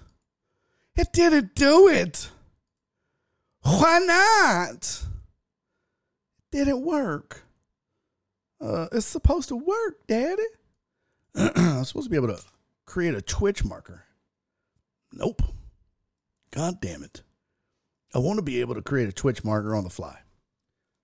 [0.96, 2.30] It didn't do it.
[3.62, 5.04] Why not?
[6.40, 7.44] It didn't work.
[8.60, 10.42] Uh, it's supposed to work, Daddy.
[11.56, 12.42] I'm supposed to be able to
[12.86, 14.06] create a Twitch marker.
[15.14, 15.42] Nope.
[16.52, 17.22] God damn it.
[18.14, 20.20] I want to be able to create a Twitch marker on the fly.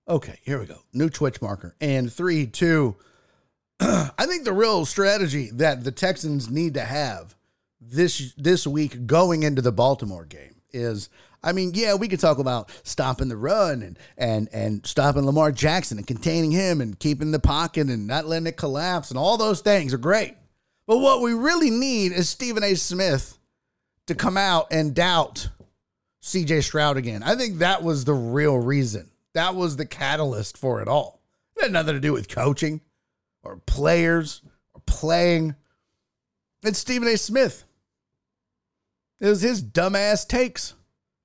[0.08, 0.80] Okay, here we go.
[0.92, 1.76] New Twitch marker.
[1.80, 2.96] And three, two.
[3.80, 7.34] I think the real strategy that the Texans need to have
[7.80, 11.08] this this week going into the Baltimore game is
[11.44, 15.52] I mean, yeah, we could talk about stopping the run and and and stopping Lamar
[15.52, 19.36] Jackson and containing him and keeping the pocket and not letting it collapse and all
[19.36, 20.34] those things are great.
[20.86, 22.74] But what we really need is Stephen A.
[22.74, 23.38] Smith
[24.06, 25.48] to come out and doubt
[26.22, 27.22] CJ Stroud again.
[27.22, 29.10] I think that was the real reason.
[29.34, 31.20] That was the catalyst for it all.
[31.56, 32.80] It had nothing to do with coaching
[33.42, 34.42] or players
[34.74, 35.54] or playing.
[36.62, 37.16] It's Stephen A.
[37.16, 37.64] Smith.
[39.20, 40.74] It was his dumbass takes.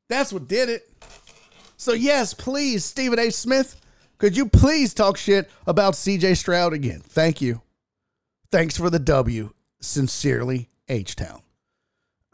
[0.09, 0.89] That's what did it.
[1.77, 3.29] So, yes, please, Stephen A.
[3.29, 3.79] Smith,
[4.17, 6.99] could you please talk shit about CJ Stroud again?
[6.99, 7.61] Thank you.
[8.51, 9.51] Thanks for the W.
[9.79, 11.41] Sincerely, H Town.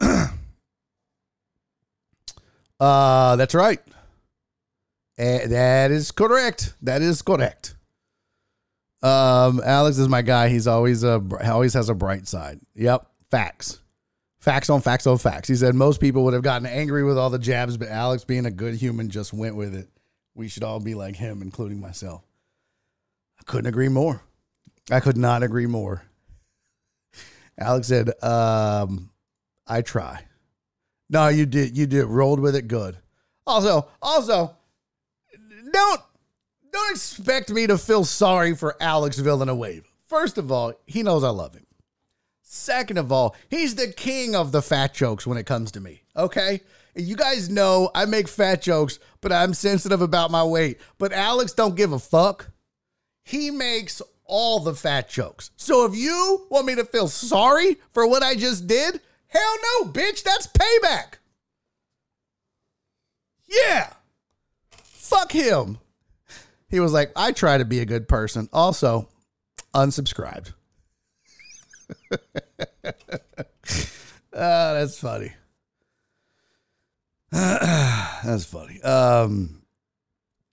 [2.80, 3.80] uh, that's right.
[5.18, 6.74] Eh, that is correct.
[6.82, 7.76] That is correct.
[9.02, 10.48] Um, Alex is my guy.
[10.48, 12.60] He's always a always has a bright side.
[12.74, 13.80] Yep, facts.
[14.46, 15.48] Facts on facts on facts.
[15.48, 18.46] He said most people would have gotten angry with all the jabs, but Alex, being
[18.46, 19.88] a good human, just went with it.
[20.36, 22.22] We should all be like him, including myself.
[23.40, 24.22] I couldn't agree more.
[24.88, 26.04] I could not agree more.
[27.58, 29.10] Alex said, um,
[29.66, 30.22] I try.
[31.10, 31.76] No, you did.
[31.76, 32.04] You did.
[32.04, 32.96] Rolled with it good.
[33.48, 34.56] Also, also,
[35.72, 36.00] don't
[36.70, 39.82] don't expect me to feel sorry for Alex Villanueva.
[40.08, 41.65] First of all, he knows I love him.
[42.56, 46.02] Second of all, he's the king of the fat jokes when it comes to me.
[46.16, 46.62] Okay?
[46.94, 50.80] You guys know I make fat jokes, but I'm sensitive about my weight.
[50.98, 52.50] But Alex don't give a fuck.
[53.22, 55.50] He makes all the fat jokes.
[55.56, 59.90] So if you want me to feel sorry for what I just did, hell no,
[59.90, 61.18] bitch, that's payback.
[63.46, 63.92] Yeah.
[64.72, 65.78] Fuck him.
[66.68, 68.48] He was like, I try to be a good person.
[68.52, 69.08] Also,
[69.74, 70.52] unsubscribed.
[74.38, 75.32] Ah, that's funny.
[77.32, 78.82] that's funny.
[78.82, 79.62] Um,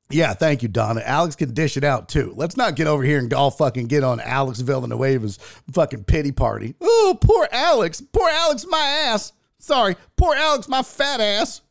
[0.09, 1.01] yeah, thank you, Donna.
[1.03, 2.33] Alex can dish it out too.
[2.37, 5.37] Let's not get over here and all fucking get on Alex Villanueva's
[5.73, 6.75] fucking pity party.
[6.79, 8.01] Oh, poor Alex.
[8.13, 9.33] Poor Alex, my ass.
[9.59, 11.61] Sorry, poor Alex, my fat ass.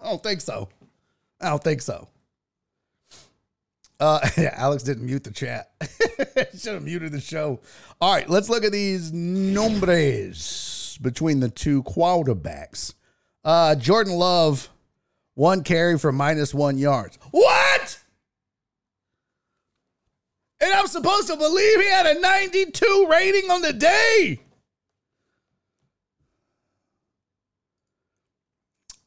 [0.00, 0.68] I don't think so.
[1.40, 2.08] I don't think so.
[4.00, 5.70] Uh, yeah, Alex didn't mute the chat.
[6.58, 7.60] Should have muted the show.
[8.00, 12.94] All right, let's look at these nombres between the two quarterbacks.
[13.44, 14.70] Uh, Jordan Love,
[15.34, 17.18] one carry for minus one yards.
[17.30, 18.00] What?
[20.60, 24.40] And I'm supposed to believe he had a 92 rating on the day.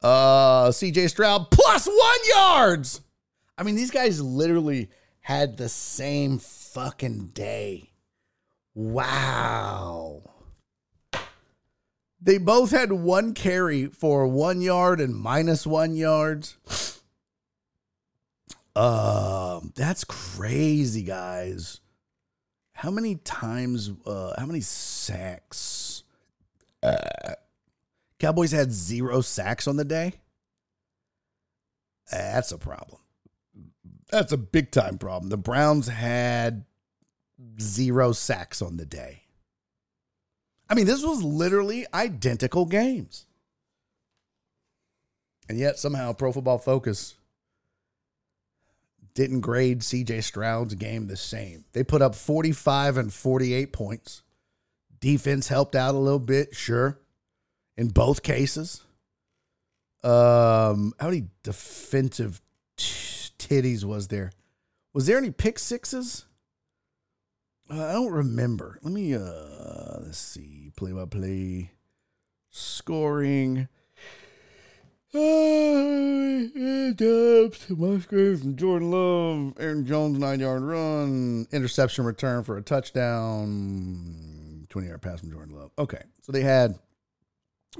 [0.00, 3.00] Uh, CJ Stroud plus one yards.
[3.58, 4.88] I mean, these guys literally
[5.20, 7.90] had the same fucking day.
[8.74, 10.22] Wow.
[12.20, 16.56] They both had one carry for one yard and minus one yards.
[18.76, 21.80] Um, that's crazy, guys.
[22.74, 23.90] How many times?
[24.06, 26.04] Uh, how many sacks?
[26.80, 27.32] Uh,
[28.20, 30.14] Cowboys had zero sacks on the day.
[32.10, 33.00] That's a problem.
[34.10, 35.30] That's a big time problem.
[35.30, 36.64] The Browns had
[37.60, 39.22] zero sacks on the day.
[40.70, 43.26] I mean, this was literally identical games.
[45.48, 47.14] And yet somehow Pro Football Focus
[49.14, 51.64] didn't grade CJ Stroud's game the same.
[51.72, 54.22] They put up 45 and 48 points.
[55.00, 56.98] Defense helped out a little bit, sure,
[57.76, 58.82] in both cases.
[60.04, 62.40] Um, how many defensive
[62.76, 63.07] t-
[63.48, 64.32] titties was there?
[64.92, 66.24] Was there any pick sixes?
[67.70, 68.78] Uh, I don't remember.
[68.82, 70.72] Let me uh let's see.
[70.76, 71.72] Play by play
[72.50, 73.68] scoring.
[75.14, 75.18] Uh,
[76.92, 84.66] depth, Musgrave from Jordan Love, Aaron Jones nine yard run, interception return for a touchdown,
[84.68, 85.70] twenty yard pass from Jordan Love.
[85.78, 86.78] Okay, so they had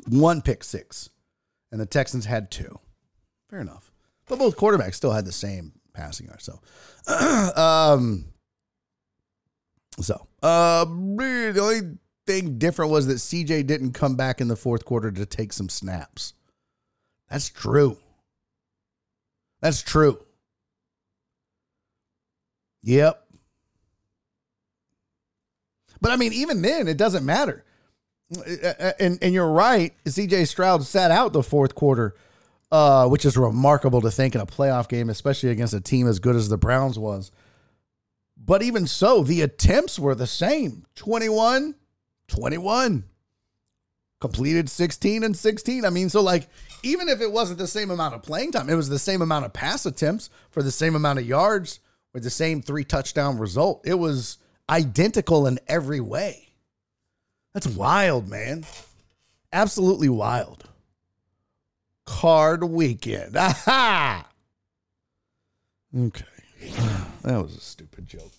[0.08, 1.10] one pick six,
[1.70, 2.78] and the Texans had two.
[3.50, 3.92] Fair enough,
[4.28, 6.42] but both quarterbacks still had the same passing yard.
[6.42, 6.60] So,
[7.56, 8.26] um,
[10.00, 14.84] so uh, the only thing different was that CJ didn't come back in the fourth
[14.84, 16.34] quarter to take some snaps.
[17.30, 17.96] That's true.
[19.60, 20.24] That's true.
[22.82, 23.24] Yep.
[26.00, 27.64] But I mean, even then, it doesn't matter.
[29.00, 29.92] And and you're right.
[30.04, 32.14] CJ Stroud sat out the fourth quarter,
[32.70, 36.18] uh, which is remarkable to think in a playoff game, especially against a team as
[36.18, 37.30] good as the Browns was.
[38.36, 41.74] But even so, the attempts were the same 21,
[42.28, 43.04] 21.
[44.20, 45.84] Completed 16 and 16.
[45.84, 46.48] I mean, so like,
[46.82, 49.44] even if it wasn't the same amount of playing time, it was the same amount
[49.44, 51.80] of pass attempts for the same amount of yards
[52.12, 53.80] with the same three touchdown result.
[53.84, 54.38] It was
[54.68, 56.48] identical in every way.
[57.54, 58.66] That's wild, man.
[59.52, 60.64] Absolutely wild.
[62.08, 63.36] Card weekend.
[63.36, 64.26] Aha!
[65.96, 66.24] Okay.
[67.22, 68.32] That was a stupid joke.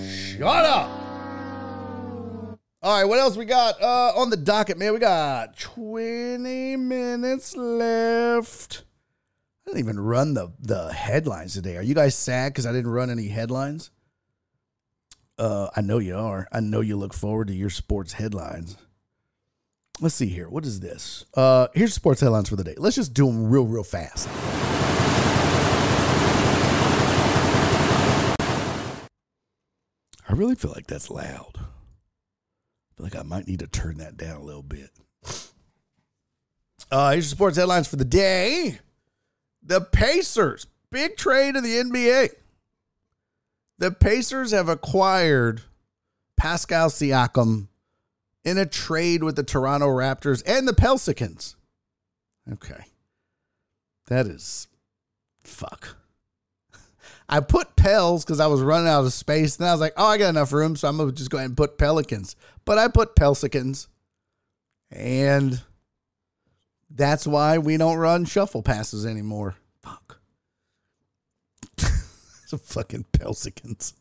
[0.00, 0.88] Shut up!
[2.82, 4.94] All right, what else we got uh, on the docket, man?
[4.94, 8.84] We got 20 minutes left.
[9.66, 11.76] I didn't even run the, the headlines today.
[11.76, 13.90] Are you guys sad because I didn't run any headlines?
[15.36, 16.48] Uh, I know you are.
[16.50, 18.78] I know you look forward to your sports headlines.
[19.98, 20.48] Let's see here.
[20.48, 21.24] What is this?
[21.34, 22.74] Uh, here's sports headlines for the day.
[22.76, 24.28] Let's just do them real, real fast.
[30.28, 31.52] I really feel like that's loud.
[31.56, 34.90] I feel like I might need to turn that down a little bit.
[36.90, 38.78] Uh, here's sports headlines for the day.
[39.62, 42.30] The Pacers, big trade in the NBA.
[43.78, 45.62] The Pacers have acquired
[46.36, 47.68] Pascal Siakam
[48.46, 51.56] in a trade with the Toronto Raptors and the Pelicans.
[52.50, 52.84] Okay.
[54.06, 54.68] That is
[55.42, 55.96] fuck.
[57.28, 59.56] I put Pels because I was running out of space.
[59.58, 60.76] And I was like, oh, I got enough room.
[60.76, 62.36] So I'm going to just go ahead and put Pelicans.
[62.64, 63.88] But I put Pelicans.
[64.92, 65.60] And
[66.88, 69.56] that's why we don't run shuffle passes anymore.
[69.82, 70.20] Fuck.
[72.46, 73.94] Some fucking Pelicans.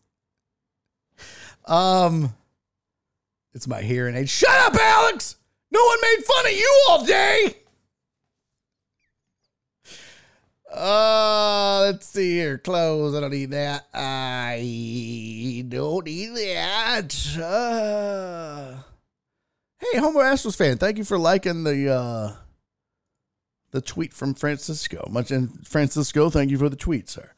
[1.66, 2.36] Um,
[3.56, 4.30] it's my hearing aid.
[4.30, 5.38] Shut up, Alex!
[5.72, 7.56] No one made fun of you all day.
[10.76, 12.58] Uh, let's see here.
[12.58, 13.16] Clothes.
[13.16, 13.88] I don't need that.
[13.94, 17.38] I don't need that.
[17.42, 18.76] Uh,
[19.80, 22.36] hey, Homo Astros fan, thank you for liking the uh
[23.72, 25.08] the tweet from Francisco.
[25.10, 27.32] Much and Francisco, thank you for the tweet, sir.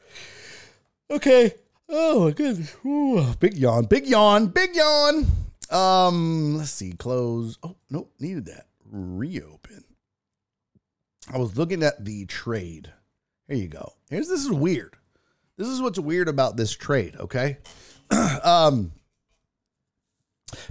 [1.10, 1.54] Okay.
[1.88, 2.76] Oh goodness.
[2.84, 3.84] Ooh, big yawn.
[3.86, 4.48] Big yawn.
[4.48, 5.26] Big yawn.
[5.70, 6.92] Um, let's see.
[6.92, 7.58] Close.
[7.62, 8.66] Oh, nope, needed that.
[8.90, 9.84] Reopen.
[11.32, 12.92] I was looking at the trade.
[13.48, 13.92] Here you go.
[14.10, 14.96] Here's this is weird.
[15.56, 17.58] This is what's weird about this trade, okay?
[18.44, 18.92] um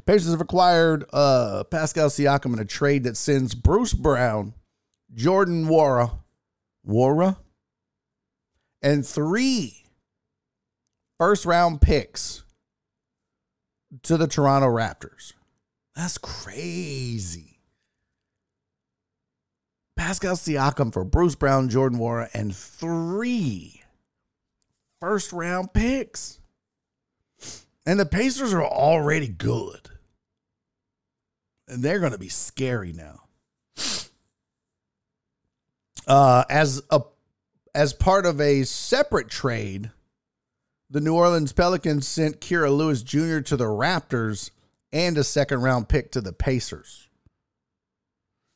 [0.05, 4.53] Pacers have acquired uh Pascal Siakam in a trade that sends Bruce Brown,
[5.13, 6.19] Jordan Nwora,
[6.87, 7.37] Nwora,
[8.81, 9.83] and three
[11.19, 12.43] first round picks
[14.03, 15.33] to the Toronto Raptors.
[15.95, 17.59] That's crazy.
[19.95, 23.81] Pascal Siakam for Bruce Brown, Jordan Nwora, and three
[25.01, 26.39] first round picks.
[27.85, 29.89] And the Pacers are already good.
[31.67, 33.23] And they're going to be scary now.
[36.07, 37.01] Uh, as a
[37.75, 39.91] as part of a separate trade,
[40.89, 43.39] the New Orleans Pelicans sent Kira Lewis Jr.
[43.39, 44.51] to the Raptors
[44.91, 47.09] and a second round pick to the Pacers.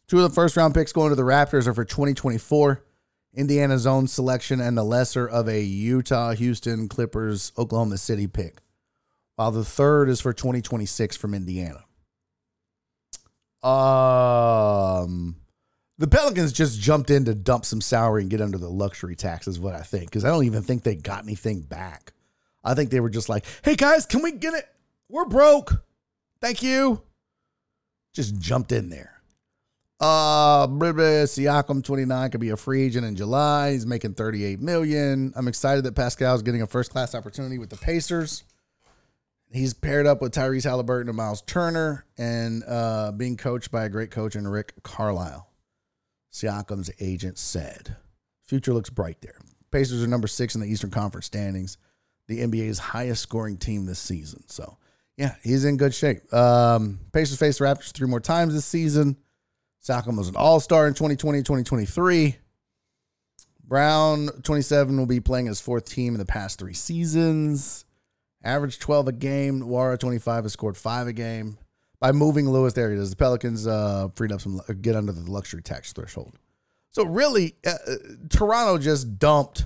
[0.08, 2.84] Two of the first round picks going to the Raptors are for 2024.
[3.34, 8.58] Indiana's own selection and the lesser of a Utah, Houston, Clippers, Oklahoma City pick,
[9.36, 11.86] while the third is for 2026 from Indiana.
[13.64, 15.38] Um,
[15.98, 19.48] the Pelicans just jumped in to dump some salary and get under the luxury tax,
[19.48, 22.12] is what I think, because I don't even think they got anything back.
[22.64, 24.66] I think they were just like, hey guys, can we get it?
[25.10, 25.84] We're broke.
[26.40, 27.02] Thank you.
[28.14, 29.22] Just jumped in there.
[30.00, 33.74] Uh, Siakam 29 could be a free agent in July.
[33.74, 35.32] He's making 38 million.
[35.36, 38.44] I'm excited that Pascal is getting a first class opportunity with the Pacers.
[39.52, 43.90] He's paired up with Tyrese Halliburton and Miles Turner and uh, being coached by a
[43.90, 45.48] great coach in Rick Carlisle.
[46.32, 47.98] Siakam's agent said.
[48.48, 49.36] Future looks bright there.
[49.70, 51.78] Pacers are number six in the Eastern Conference standings,
[52.32, 54.44] the NBA's highest scoring team this season.
[54.48, 54.78] So,
[55.18, 56.34] yeah, he's in good shape.
[56.34, 59.18] Um, Pacers face Raptors three more times this season.
[59.84, 62.38] Siakam was an all star in 2020, 2023.
[63.64, 67.86] Brown, 27, will be playing his fourth team in the past three seasons.
[68.44, 69.62] Average 12 a game.
[69.62, 71.58] Nwora, 25, has scored five a game.
[72.00, 73.12] By moving Lewis, there he is.
[73.12, 76.34] The Pelicans uh, freed up some, get under the luxury tax threshold.
[76.90, 77.96] So, really, uh, uh,
[78.30, 79.66] Toronto just dumped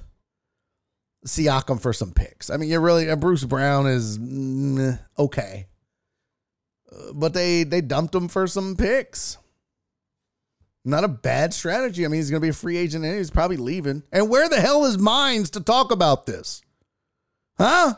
[1.25, 2.49] Siakam for some picks.
[2.49, 5.67] I mean, you really, uh, Bruce Brown is mm, okay.
[6.91, 9.37] Uh, but they they dumped him for some picks.
[10.87, 12.05] Not a bad strategy.
[12.05, 14.03] I mean, he's going to be a free agent and he's probably leaving.
[14.11, 16.61] And where the hell is Mines to talk about this?
[17.57, 17.95] Huh?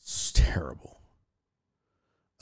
[0.00, 1.00] It's terrible.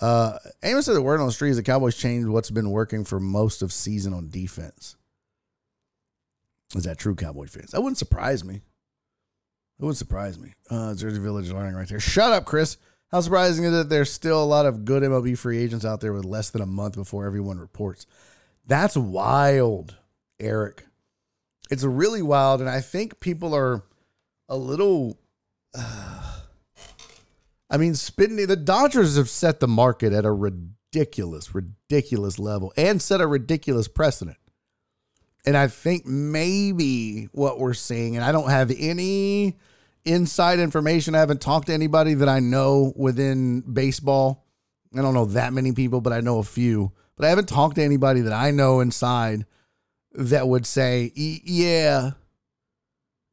[0.01, 3.05] Uh, Amos said the word on the street is the Cowboys changed what's been working
[3.05, 4.95] for most of season on defense.
[6.75, 7.71] Is that true, Cowboy fans?
[7.71, 8.57] That wouldn't surprise me.
[8.57, 10.55] It wouldn't surprise me.
[10.71, 12.01] Uh, Jersey Village learning right there.
[12.01, 12.79] Shut up, Chris.
[13.13, 16.13] How surprising is it there's still a lot of good MLB free agents out there
[16.13, 18.07] with less than a month before everyone reports?
[18.67, 19.97] That's wild,
[20.41, 20.85] Eric.
[21.71, 22.61] It's really wild.
[22.61, 23.85] And I think people are
[24.49, 25.19] a little.
[25.77, 26.41] Uh,
[27.71, 33.03] I mean, spinning the Dodgers have set the market at a ridiculous, ridiculous level and
[33.03, 34.37] set a ridiculous precedent.
[35.47, 39.57] And I think maybe what we're seeing, and I don't have any
[40.05, 41.15] inside information.
[41.15, 44.45] I haven't talked to anybody that I know within baseball.
[44.97, 46.93] I don't know that many people, but I know a few.
[47.17, 49.47] But I haven't talked to anybody that I know inside
[50.13, 52.13] that would say, yeah,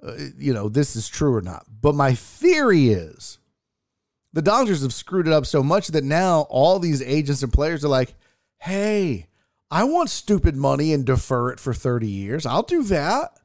[0.06, 1.66] uh, you know, this is true or not.
[1.82, 3.40] But my theory is
[4.34, 7.86] the Dodgers have screwed it up so much that now all these agents and players
[7.86, 8.16] are like,
[8.58, 9.28] hey,
[9.74, 12.46] I want stupid money and defer it for 30 years.
[12.46, 13.40] I'll do that.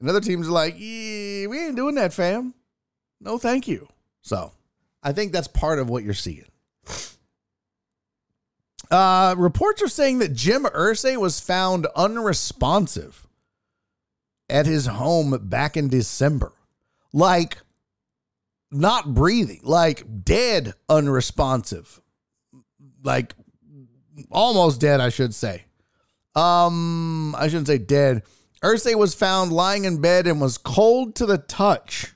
[0.00, 2.54] And other teams are like, yeah, we ain't doing that, fam.
[3.20, 3.86] No, thank you.
[4.20, 4.50] So
[5.00, 6.46] I think that's part of what you're seeing.
[8.90, 13.28] Uh, reports are saying that Jim Irsay was found unresponsive
[14.50, 16.52] at his home back in December.
[17.12, 17.58] Like,
[18.72, 22.00] not breathing, like dead unresponsive.
[23.04, 23.34] Like,
[24.30, 25.64] almost dead, I should say.
[26.34, 28.22] Um, I shouldn't say dead.
[28.62, 32.14] Irsay was found lying in bed and was cold to the touch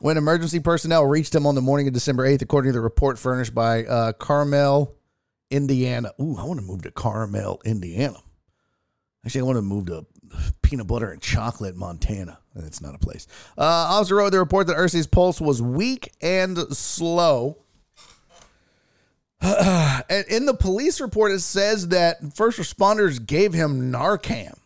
[0.00, 3.18] when emergency personnel reached him on the morning of December 8th, according to the report
[3.18, 4.94] furnished by uh, Carmel,
[5.50, 6.12] Indiana.
[6.20, 8.18] Ooh, I want to move to Carmel, Indiana.
[9.24, 10.06] Actually, I want to move to
[10.62, 12.38] peanut butter and chocolate, Montana.
[12.54, 13.26] That's not a place.
[13.56, 17.58] Uh, officer wrote the report that Irsay's pulse was weak and slow.
[20.30, 24.58] in the police report, it says that first responders gave him Narcan,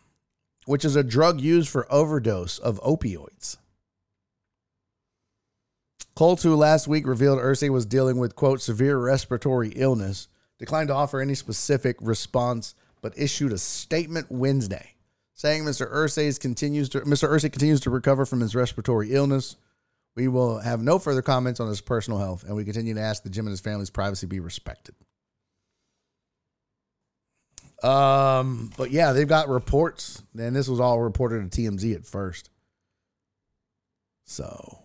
[0.65, 3.57] which is a drug used for overdose of opioids.
[6.15, 10.27] Colts, who last week revealed Irsay was dealing with, quote, severe respiratory illness,
[10.59, 14.93] declined to offer any specific response, but issued a statement Wednesday
[15.33, 15.91] saying Mr.
[15.91, 17.29] Irsay continues to Mr.
[17.29, 19.57] Irsay continues to recover from his respiratory illness.
[20.15, 23.23] We will have no further comments on his personal health, and we continue to ask
[23.23, 24.95] that Jim and his family's privacy be respected.
[27.83, 32.49] Um, but yeah, they've got reports, and this was all reported to TMZ at first.
[34.25, 34.79] So,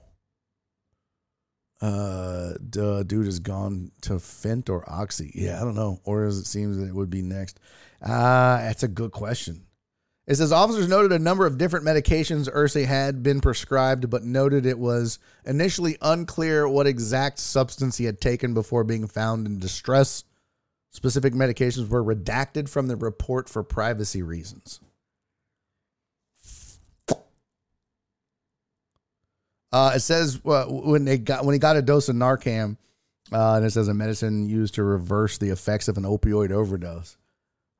[1.80, 5.30] uh, duh, dude has gone to Fent or Oxy.
[5.34, 7.60] Yeah, I don't know, or as it seems that it would be next.
[8.02, 9.67] Uh, that's a good question.
[10.28, 14.66] It says officers noted a number of different medications Irsay had been prescribed, but noted
[14.66, 20.24] it was initially unclear what exact substance he had taken before being found in distress.
[20.90, 24.80] Specific medications were redacted from the report for privacy reasons.
[29.72, 32.76] Uh, it says uh, when they got when he got a dose of Narcan,
[33.32, 37.17] uh, and it says a medicine used to reverse the effects of an opioid overdose.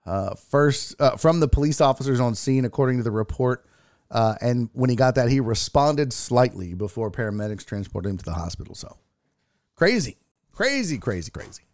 [0.08, 3.66] Uh, first, uh, from the police officers on scene, according to the report,
[4.10, 8.32] uh, and when he got that, he responded slightly before paramedics transported him to the
[8.32, 8.74] hospital.
[8.74, 8.96] So,
[9.74, 10.16] crazy,
[10.50, 11.64] crazy, crazy, crazy.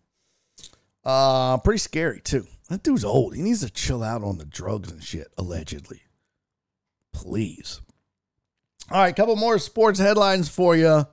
[1.05, 2.49] Uh, pretty scary too.
[2.69, 3.37] That dude's old.
[3.37, 5.29] He needs to chill out on the drugs and shit.
[5.39, 6.03] Allegedly,
[7.13, 7.83] please.
[8.91, 11.07] All right, couple more sports headlines for you.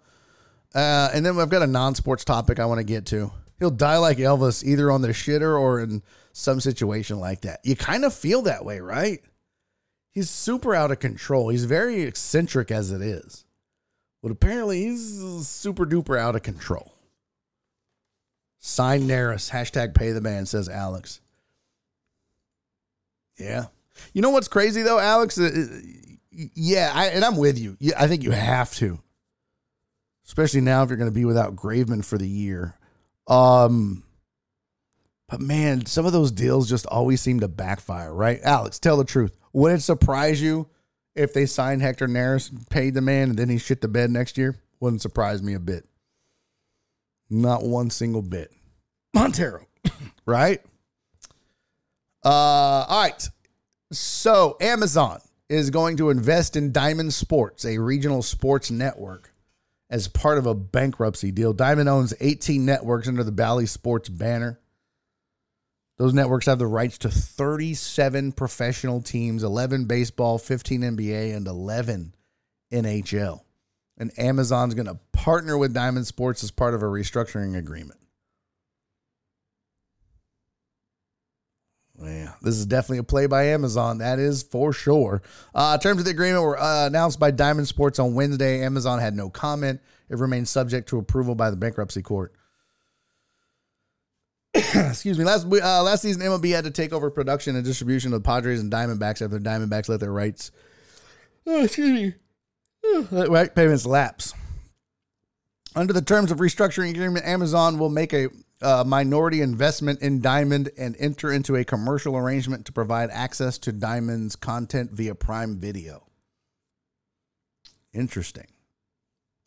[0.74, 3.32] Uh, and then I've got a non sports topic I want to get to.
[3.62, 6.02] He'll die like Elvis, either on the shitter or in
[6.34, 7.60] some situation like that.
[7.64, 9.22] You kind of feel that way, right?
[10.10, 11.50] He's super out of control.
[11.50, 13.46] He's very eccentric as it is.
[14.24, 16.96] But apparently, he's super duper out of control.
[18.58, 21.22] Sign Neris, hashtag pay the man, says Alex.
[23.38, 23.66] Yeah.
[24.12, 25.38] You know what's crazy though, Alex?
[25.38, 27.78] Uh, uh, Yeah, I, and I'm with you.
[27.96, 28.98] I think you have to,
[30.26, 32.76] especially now if you're going to be without Graveman for the year.
[33.32, 34.04] Um,
[35.30, 38.42] but man, some of those deals just always seem to backfire, right?
[38.44, 39.38] Alex, tell the truth.
[39.54, 40.68] Would it surprise you
[41.16, 44.38] if they signed Hector Neris, paid the man, and then he shit the bed next
[44.38, 44.58] year?
[44.82, 45.86] Wouldn't surprise me a bit.
[47.30, 48.52] Not one single bit.
[49.14, 49.66] Montero,
[50.26, 50.62] right?
[52.26, 53.30] Uh, all right.
[53.94, 59.31] So Amazon is going to invest in Diamond Sports, a regional sports network,
[59.92, 61.52] as part of a bankruptcy deal.
[61.52, 64.60] Diamond owns 18 networks under the Bally Sports banner.
[65.98, 72.16] Those networks have the rights to 37 professional teams, 11 baseball, 15 NBA, and 11
[72.72, 73.42] NHL.
[73.98, 78.00] And Amazon's going to partner with Diamond Sports as part of a restructuring agreement.
[82.04, 84.00] Yeah, this is definitely a play by Amazon.
[84.00, 85.22] That is for sure.
[85.54, 88.64] Uh, terms of the agreement were uh, announced by Diamond Sports on Wednesday.
[88.64, 89.82] Amazon had no comment.
[90.10, 92.34] It remains subject to approval by the bankruptcy court.
[94.54, 95.24] Excuse me.
[95.24, 98.60] Last uh, last season, MLB had to take over production and distribution of the Padres
[98.60, 100.52] and Diamondbacks after the Diamondbacks let their rights.
[101.46, 102.14] Oh, excuse me.
[103.12, 104.34] Right payments lapse.
[105.76, 108.30] Under the terms of restructuring agreement, Amazon will make a
[108.62, 113.72] uh, minority investment in Diamond and enter into a commercial arrangement to provide access to
[113.72, 116.04] Diamond's content via Prime Video.
[117.94, 118.48] Interesting.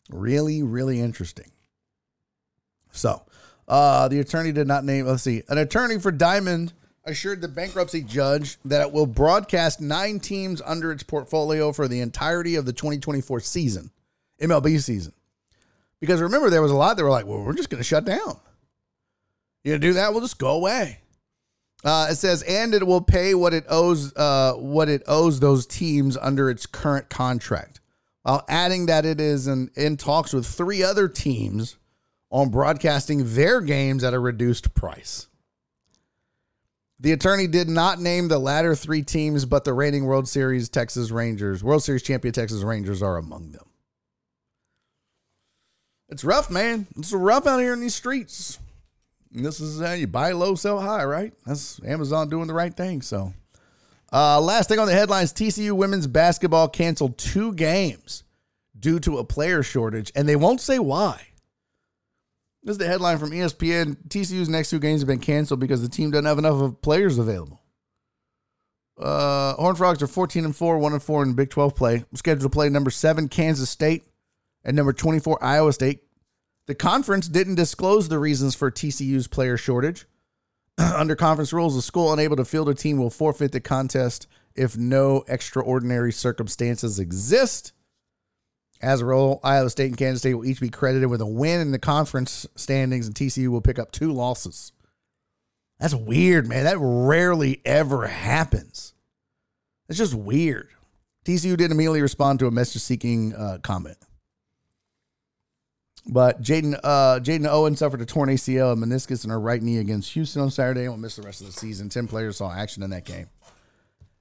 [0.09, 1.51] Really, really interesting.
[2.91, 3.23] So,
[3.67, 6.73] uh, the attorney did not name, let's see, an attorney for Diamond
[7.05, 12.01] assured the bankruptcy judge that it will broadcast nine teams under its portfolio for the
[12.01, 13.91] entirety of the 2024 season,
[14.41, 15.13] MLB season.
[15.99, 18.05] Because remember, there was a lot that were like, well, we're just going to shut
[18.05, 18.39] down.
[19.65, 20.11] You gonna do that?
[20.11, 20.99] We'll just go away.
[21.83, 25.65] Uh, it says, and it will pay what it owes, uh, what it owes those
[25.65, 27.79] teams under its current contract,
[28.21, 31.77] while adding that it is in, in talks with three other teams
[32.29, 35.27] on broadcasting their games at a reduced price.
[36.99, 41.09] The attorney did not name the latter three teams, but the reigning World Series Texas
[41.09, 43.65] Rangers, World Series champion Texas Rangers, are among them.
[46.07, 46.85] It's rough, man.
[46.97, 48.59] It's rough out here in these streets.
[49.35, 51.33] This is how you buy low, sell high, right?
[51.45, 53.01] That's Amazon doing the right thing.
[53.01, 53.33] So,
[54.13, 58.23] uh, last thing on the headlines TCU women's basketball canceled two games
[58.79, 61.27] due to a player shortage, and they won't say why.
[62.63, 63.97] This is the headline from ESPN.
[64.07, 67.17] TCU's next two games have been canceled because the team doesn't have enough of players
[67.17, 67.61] available.
[68.97, 72.05] Uh, Horned Frogs are 14 and 4, 1 and 4 in Big 12 play.
[72.13, 74.05] Scheduled to play number 7 Kansas State
[74.63, 76.04] and number 24 Iowa State
[76.67, 80.05] the conference didn't disclose the reasons for TCU's player shortage.
[80.77, 84.77] Under conference rules, the school unable to field a team will forfeit the contest if
[84.77, 87.73] no extraordinary circumstances exist.
[88.81, 91.61] As a rule, Iowa State and Kansas State will each be credited with a win
[91.61, 94.71] in the conference standings, and TCU will pick up two losses.
[95.79, 96.65] That's weird, man.
[96.65, 98.93] That rarely ever happens.
[99.87, 100.69] It's just weird.
[101.25, 103.97] TCU didn't immediately respond to a message seeking uh, comment.
[106.07, 109.79] But Jaden uh, Jaden Owen suffered a torn ACL and meniscus in her right knee
[109.79, 111.89] against Houston on Saturday and will miss the rest of the season.
[111.89, 113.27] Ten players saw action in that game.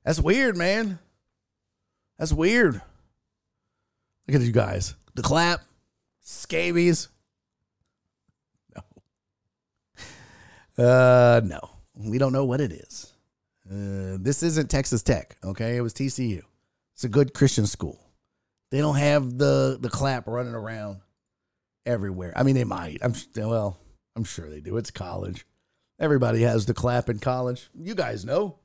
[0.05, 0.99] That's weird, man.
[2.19, 2.81] That's weird.
[4.27, 4.95] Look at you guys.
[5.15, 5.61] The clap,
[6.21, 7.09] scabies.
[8.75, 10.85] No.
[10.85, 11.61] Uh, no.
[11.95, 13.13] We don't know what it is.
[13.71, 15.77] Uh, this isn't Texas Tech, okay?
[15.77, 16.43] It was TCU.
[16.95, 18.01] It's a good Christian school.
[18.71, 21.01] They don't have the the clap running around
[21.87, 22.33] everywhere.
[22.37, 22.99] I mean, they might.
[23.03, 23.79] I'm well.
[24.17, 24.77] I'm sure they do.
[24.77, 25.47] It's college.
[25.99, 27.71] Everybody has the clap in college.
[27.75, 28.59] You guys know.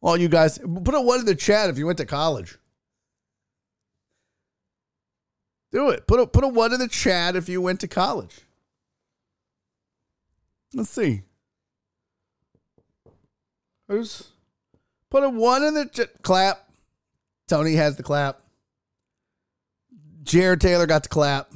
[0.00, 2.56] All you guys, put a one in the chat if you went to college.
[5.72, 6.06] Do it.
[6.06, 8.40] Put a put a one in the chat if you went to college.
[10.72, 11.22] Let's see.
[13.88, 14.28] Who's
[15.10, 16.68] put a one in the ch- clap?
[17.48, 18.40] Tony has the clap.
[20.22, 21.50] Jared Taylor got the clap.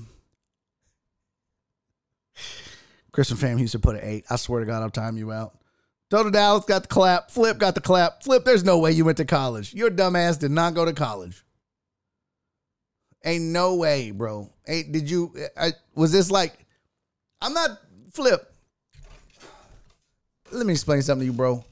[3.13, 4.25] Christian Fam Houston put an eight.
[4.31, 5.59] I swear to God, I'll time you out.
[6.11, 7.31] Toto Dallas got the clap.
[7.31, 8.23] Flip got the clap.
[8.23, 9.73] Flip, there's no way you went to college.
[9.73, 11.43] Your dumbass did not go to college.
[13.25, 14.51] Ain't no way, bro.
[14.67, 15.33] Ain't did you?
[15.57, 16.67] I, was this like?
[17.41, 17.79] I'm not
[18.13, 18.53] Flip.
[20.51, 21.65] Let me explain something to you, bro.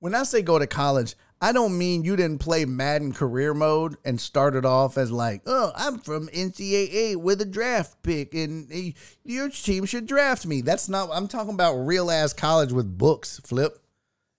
[0.00, 3.96] When I say go to college, I don't mean you didn't play Madden career mode
[4.04, 8.92] and started off as like, oh, I'm from NCAA with a draft pick and eh,
[9.24, 10.60] your team should draft me.
[10.60, 13.78] That's not, I'm talking about real ass college with books, Flip.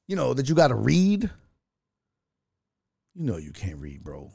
[0.07, 1.29] You know, that you got to read.
[3.15, 4.31] You know, you can't read, bro.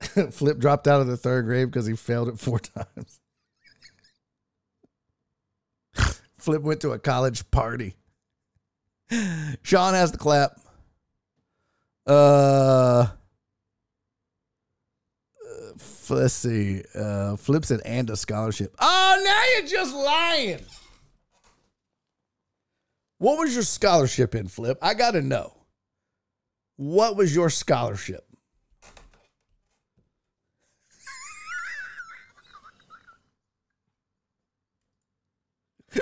[0.30, 3.20] Flip dropped out of the third grade because he failed it four times.
[6.38, 7.96] Flip went to a college party.
[9.62, 10.58] Sean has the clap.
[12.06, 13.06] Uh,
[15.74, 16.82] f- let's see.
[16.94, 18.74] Uh, Flip said and a scholarship.
[18.78, 20.60] Oh, now you're just lying.
[23.18, 24.78] What was your scholarship in, Flip?
[24.82, 25.54] I got to know.
[26.76, 28.25] What was your scholarship?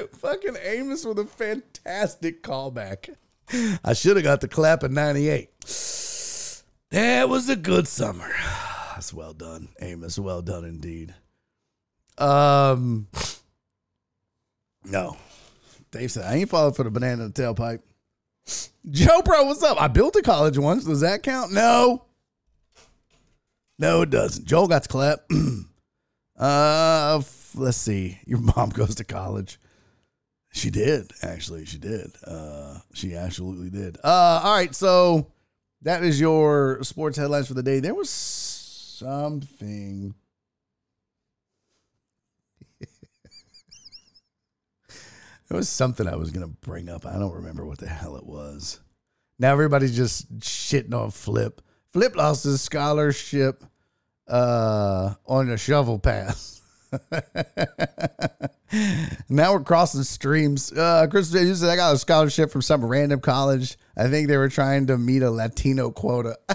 [0.19, 3.15] Fucking Amos with a fantastic callback.
[3.85, 5.51] I should have got the clap in 98.
[6.91, 8.31] That was a good summer.
[8.95, 10.19] That's well done, Amos.
[10.19, 11.15] Well done indeed.
[12.17, 13.09] Um,
[14.85, 15.17] no.
[15.91, 17.81] Dave said, I ain't falling for the banana in the tailpipe.
[18.91, 19.81] Joe Pro, what's up?
[19.81, 20.85] I built a college once.
[20.85, 21.53] Does that count?
[21.53, 22.05] No.
[23.79, 24.47] No, it doesn't.
[24.47, 25.21] Joel got to clap.
[26.39, 27.23] uh,
[27.55, 28.21] let's see.
[28.27, 29.59] Your mom goes to college.
[30.55, 31.67] She did, actually.
[31.67, 32.13] She did.
[32.25, 33.99] Uh, she absolutely did.
[34.05, 35.33] Uh, all right, so
[35.83, 37.81] that is your sports headlines for the day.
[37.81, 40.15] There was something.
[45.49, 47.05] there was something I was gonna bring up.
[47.05, 48.79] I don't remember what the hell it was.
[49.41, 51.61] Now everybody's just shitting on Flip.
[51.93, 53.65] Flip lost his scholarship
[54.29, 56.63] uh, on a shovel pass.
[59.29, 60.73] now we're crossing streams.
[60.73, 63.77] Uh, Chris you said I got a scholarship from some random college.
[63.97, 66.37] I think they were trying to meet a Latino quota.
[66.49, 66.55] Uh,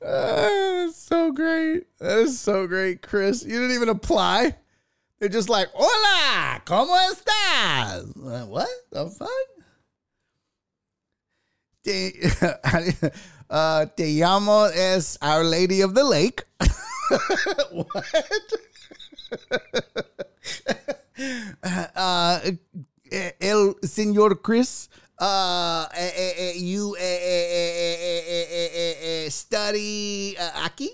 [0.00, 1.86] that's so great.
[1.98, 3.44] That is so great, Chris.
[3.44, 4.56] You didn't even apply.
[5.18, 9.28] They're just like, "Hola, cómo estás?" Like, what the fuck?
[13.50, 16.44] Uh, te llamo es Our Lady of the Lake.
[17.70, 18.04] what?
[21.62, 22.40] uh,
[23.40, 24.88] el señor Chris,
[26.56, 26.96] you
[29.30, 30.88] study aquí?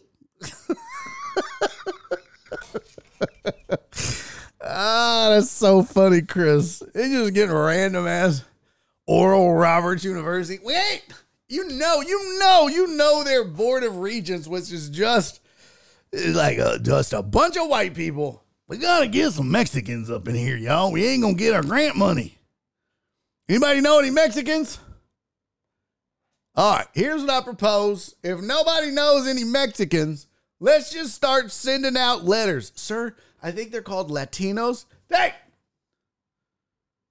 [4.62, 6.83] ah, that's so funny, Chris.
[6.95, 8.45] It's just getting random ass
[9.07, 10.59] Oral Roberts University.
[10.62, 11.03] Wait!
[11.51, 15.41] You know, you know, you know their board of regents, which is just
[16.15, 18.45] eh, like a, just a bunch of white people.
[18.69, 20.93] We gotta get some Mexicans up in here, y'all.
[20.93, 22.39] We ain't gonna get our grant money.
[23.49, 24.79] Anybody know any Mexicans?
[26.55, 28.15] All right, here's what I propose.
[28.23, 30.29] If nobody knows any Mexicans,
[30.61, 32.70] let's just start sending out letters.
[32.77, 34.85] Sir, I think they're called Latinos.
[35.09, 35.35] Hey,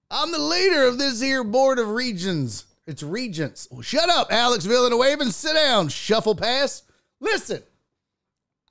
[0.10, 2.66] I'm the leader of this here board of regions.
[2.90, 3.68] It's regents.
[3.70, 6.82] Well, shut up, Alex Villanueva, and sit down, shuffle pass.
[7.20, 7.62] Listen,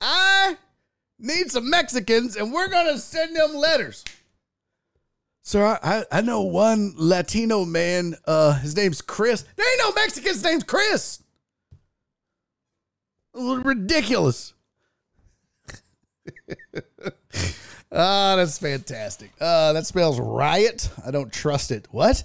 [0.01, 0.57] I
[1.17, 4.03] need some Mexicans, and we're gonna send them letters.
[5.41, 8.15] Sir, I, I know one Latino man.
[8.27, 9.45] Uh, his name's Chris.
[9.55, 10.33] There ain't no Mexican.
[10.33, 11.23] His name's Chris.
[13.33, 14.53] Ridiculous.
[17.91, 19.31] Ah, that's fantastic.
[19.41, 20.91] Uh, that spells riot.
[21.03, 21.87] I don't trust it.
[21.89, 22.23] What?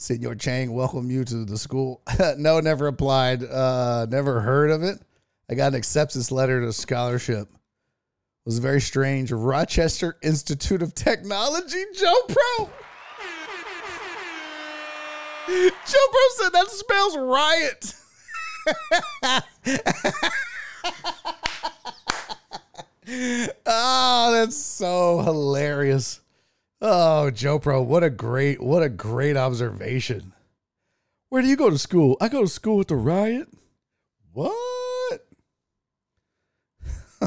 [0.00, 2.02] Senor Chang, welcome you to the school.
[2.38, 3.42] no, never applied.
[3.42, 5.00] Uh, never heard of it.
[5.50, 7.48] I got an acceptance letter to scholarship.
[7.48, 9.32] It was very strange.
[9.32, 12.66] Rochester Institute of Technology, Joe Pro.
[15.48, 17.94] Joe Pro said that spells riot.
[23.66, 26.20] oh, that's so hilarious.
[26.80, 30.32] Oh, Joe Pro, what a great, what a great observation.
[31.28, 32.16] Where do you go to school?
[32.20, 33.48] I go to school with the riot.
[34.32, 35.26] What?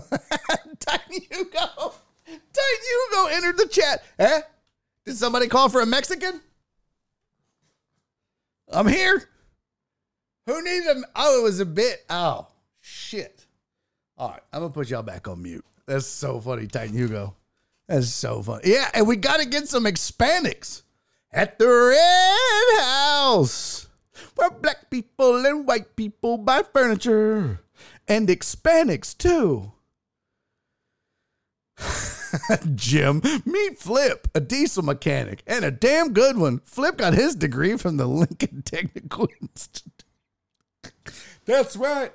[0.80, 1.94] Tiny Hugo.
[2.26, 4.04] Tiny Hugo entered the chat.
[4.18, 4.42] Eh?
[5.06, 6.42] Did somebody call for a Mexican?
[8.72, 9.28] I'm here.
[10.46, 11.04] Who needed a?
[11.16, 12.06] Oh, it was a bit.
[12.10, 12.48] Oh,
[12.80, 13.46] shit.
[14.18, 15.66] All right, I'm gonna put y'all back on mute.
[15.86, 17.36] That's so funny, Titan Hugo.
[17.92, 18.72] That's so funny.
[18.72, 20.84] Yeah, and we got to get some Hispanics
[21.30, 23.90] at the Red House,
[24.36, 27.60] where black people and white people buy furniture,
[28.08, 29.74] and Hispanics too.
[32.76, 36.62] Jim, meet Flip, a diesel mechanic, and a damn good one.
[36.64, 40.06] Flip got his degree from the Lincoln Technical Institute.
[41.44, 42.14] That's right.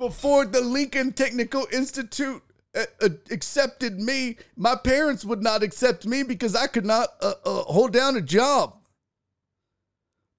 [0.00, 2.42] Before the Lincoln Technical Institute
[2.74, 7.34] uh, uh, accepted me, my parents would not accept me because I could not uh,
[7.44, 8.76] uh, hold down a job.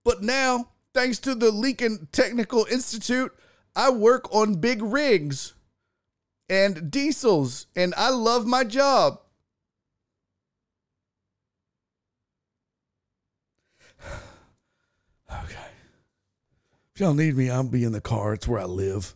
[0.03, 3.31] But now, thanks to the Lincoln Technical Institute,
[3.75, 5.53] I work on big rigs
[6.49, 9.21] and diesels, and I love my job.
[15.31, 15.55] okay.
[16.93, 18.33] If y'all need me, I'll be in the car.
[18.33, 19.15] It's where I live.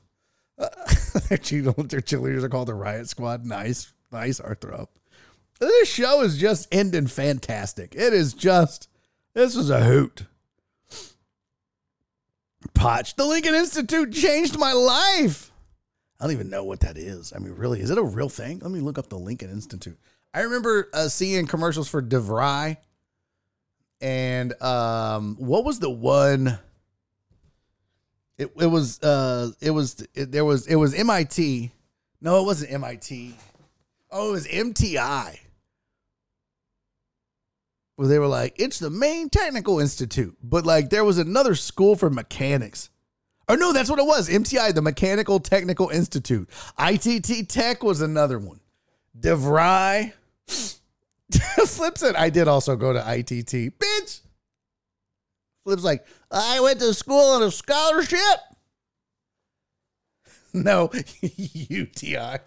[1.32, 3.46] Uh, their cheerleaders are called the Riot Squad.
[3.46, 4.98] Nice, nice Arthur up.
[5.60, 7.96] This show is just ending fantastic.
[7.96, 8.88] It is just,
[9.34, 10.26] this was a hoot.
[12.74, 15.52] Potch, the Lincoln Institute changed my life.
[16.20, 17.34] I don't even know what that is.
[17.36, 18.60] I mean, really, is it a real thing?
[18.60, 19.98] Let me look up the Lincoln Institute.
[20.34, 22.78] I remember uh, seeing commercials for DeVry.
[24.02, 26.58] And um, what was the one?
[28.40, 31.72] It, it was uh it was it, there was it was MIT.
[32.22, 33.36] No, it wasn't MIT.
[34.10, 35.38] Oh, it was MTI.
[37.98, 41.98] Where they were like, it's the main technical institute, but like there was another school
[41.98, 42.90] for mechanics.
[43.50, 44.30] Or no, that's what it was.
[44.30, 46.48] MTI, the Mechanical Technical Institute.
[46.78, 48.60] ITT Tech was another one.
[49.20, 50.14] DeVry.
[51.66, 53.74] Flip said, I did also go to ITT.
[53.80, 54.22] Bitch.
[55.70, 58.20] Flip's like, I went to school on a scholarship.
[60.52, 60.90] No,
[61.22, 62.38] UTI.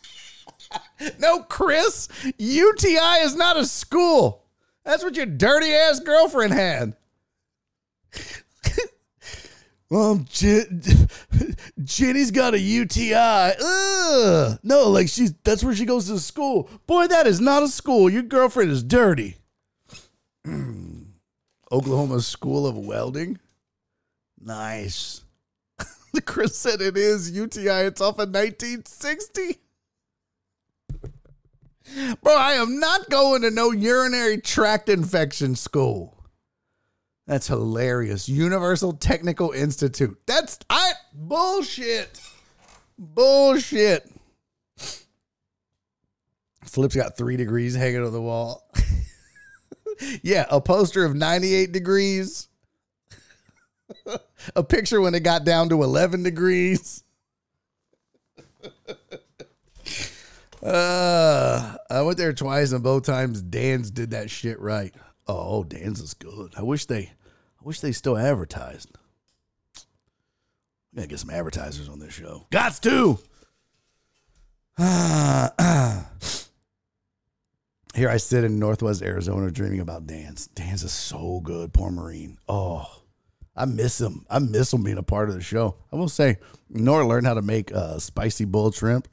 [1.18, 4.42] no, Chris, UTI is not a school.
[4.86, 6.96] That's what your dirty ass girlfriend had.
[9.90, 10.82] Well, Jen,
[11.84, 13.52] Jenny's got a UTI.
[13.62, 14.58] Ugh.
[14.62, 16.70] No, like she's that's where she goes to school.
[16.86, 18.08] Boy, that is not a school.
[18.08, 19.36] Your girlfriend is dirty.
[21.74, 23.36] Oklahoma School of Welding.
[24.40, 25.24] Nice.
[26.24, 27.86] Chris said it is UTI.
[27.86, 29.58] It's off in 1960.
[32.22, 36.16] Bro, I am not going to no urinary tract infection school.
[37.26, 38.28] That's hilarious.
[38.28, 40.16] Universal Technical Institute.
[40.26, 42.20] That's I bullshit.
[42.96, 44.08] Bullshit.
[46.62, 48.70] Flip's got three degrees hanging on the wall.
[50.22, 52.48] yeah, a poster of 98 degrees.
[54.56, 57.04] a picture when it got down to 11 degrees.
[60.62, 64.94] uh, I went there twice, and both times Dan's did that shit right.
[65.26, 66.54] Oh, Dan's is good.
[66.56, 67.12] I wish they,
[67.60, 68.90] I wish they still advertised.
[69.76, 72.46] I gotta get some advertisers on this show.
[72.50, 73.18] Gots to.
[77.94, 80.48] Here I sit in Northwest Arizona dreaming about Dan's.
[80.48, 81.72] Dan's is so good.
[81.72, 82.38] Poor Marine.
[82.48, 82.86] Oh,
[83.54, 84.26] I miss him.
[84.28, 85.76] I miss him being a part of the show.
[85.92, 89.06] I will say, Nora learned how to make uh, spicy bull shrimp.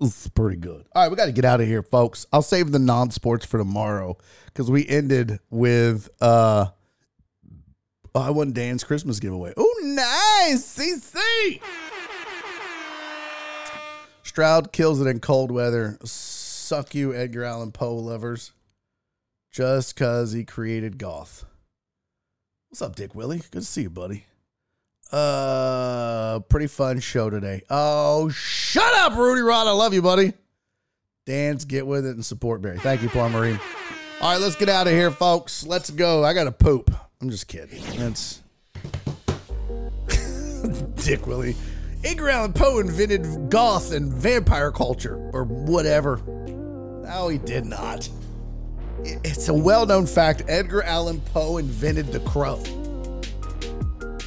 [0.00, 0.84] It's pretty good.
[0.92, 2.26] All right, we got to get out of here, folks.
[2.32, 6.66] I'll save the non-sports for tomorrow because we ended with uh
[8.12, 9.52] oh, I won Dan's Christmas giveaway.
[9.56, 11.60] Oh, nice, CC.
[14.24, 15.98] Stroud kills it in cold weather.
[16.72, 18.52] Suck you, Edgar Allan Poe lovers.
[19.50, 21.44] Just cause he created goth.
[22.70, 23.42] What's up, Dick Willie?
[23.50, 24.24] Good to see you, buddy.
[25.12, 27.60] Uh, pretty fun show today.
[27.68, 29.66] Oh, shut up, Rudy Rod.
[29.66, 30.32] I love you, buddy.
[31.26, 32.78] Dan's, get with it, and support Barry.
[32.78, 33.60] Thank you, Paul Marine.
[34.22, 35.66] All right, let's get out of here, folks.
[35.66, 36.24] Let's go.
[36.24, 36.90] I got to poop.
[37.20, 37.84] I'm just kidding.
[37.98, 38.40] That's
[41.04, 41.54] Dick Willie.
[42.02, 46.41] Edgar Allan Poe invented goth and vampire culture, or whatever.
[47.02, 48.08] No, he did not.
[49.04, 52.62] It's a well known fact Edgar Allan Poe invented the crow.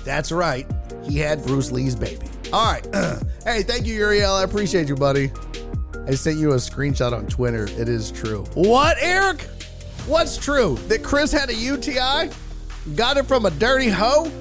[0.04, 0.70] That's right.
[1.04, 2.28] He had Bruce Lee's baby.
[2.52, 2.86] All right.
[3.44, 4.34] hey, thank you, Uriel.
[4.34, 5.32] I appreciate you, buddy.
[6.08, 7.64] I sent you a screenshot on Twitter.
[7.80, 8.44] It is true.
[8.54, 9.42] What, Eric?
[10.08, 10.76] What's true?
[10.88, 12.30] That Chris had a UTI?
[12.96, 14.32] Got it from a dirty hoe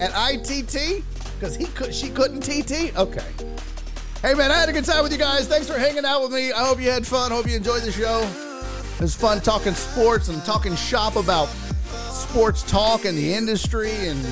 [0.00, 1.04] at ITT?
[1.34, 2.96] Because he could she couldn't TT?
[2.96, 3.26] Okay.
[4.22, 5.48] Hey man, I had a good time with you guys.
[5.48, 6.52] Thanks for hanging out with me.
[6.52, 7.32] I hope you had fun.
[7.32, 8.20] Hope you enjoyed the show.
[8.94, 11.46] It was fun talking sports and talking shop about
[12.12, 14.24] sports talk and the industry and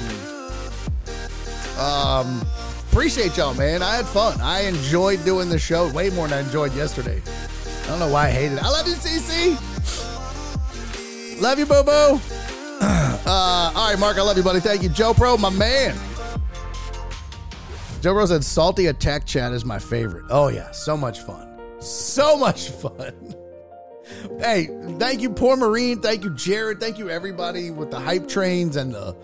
[1.77, 2.41] um
[2.89, 3.83] appreciate y'all, man.
[3.83, 4.41] I had fun.
[4.41, 7.21] I enjoyed doing the show way more than I enjoyed yesterday.
[7.83, 8.63] I don't know why I hated it.
[8.63, 9.59] I love you, CC.
[11.41, 12.21] Love you, Boo.
[13.27, 14.61] Uh, all right, Mark, I love you, buddy.
[14.61, 14.89] Thank you.
[14.89, 15.95] Joe Pro, my man.
[18.01, 20.25] Joe Pro said salty attack chat is my favorite.
[20.31, 20.71] Oh, yeah.
[20.71, 21.49] So much fun.
[21.81, 23.35] So much fun.
[24.39, 26.01] hey, thank you, poor Marine.
[26.01, 26.81] Thank you, Jared.
[26.81, 29.15] Thank you, everybody with the hype trains and the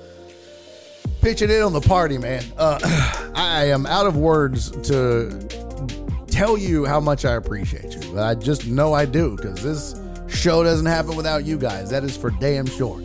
[1.23, 2.45] pitching in on the party, man.
[2.59, 2.79] Uh,
[3.35, 5.31] I am out of words to
[6.29, 8.21] tell you how much I appreciate you.
[8.21, 9.95] I just know I do because this
[10.29, 11.89] show doesn't happen without you guys.
[11.91, 13.03] That is for damn sure.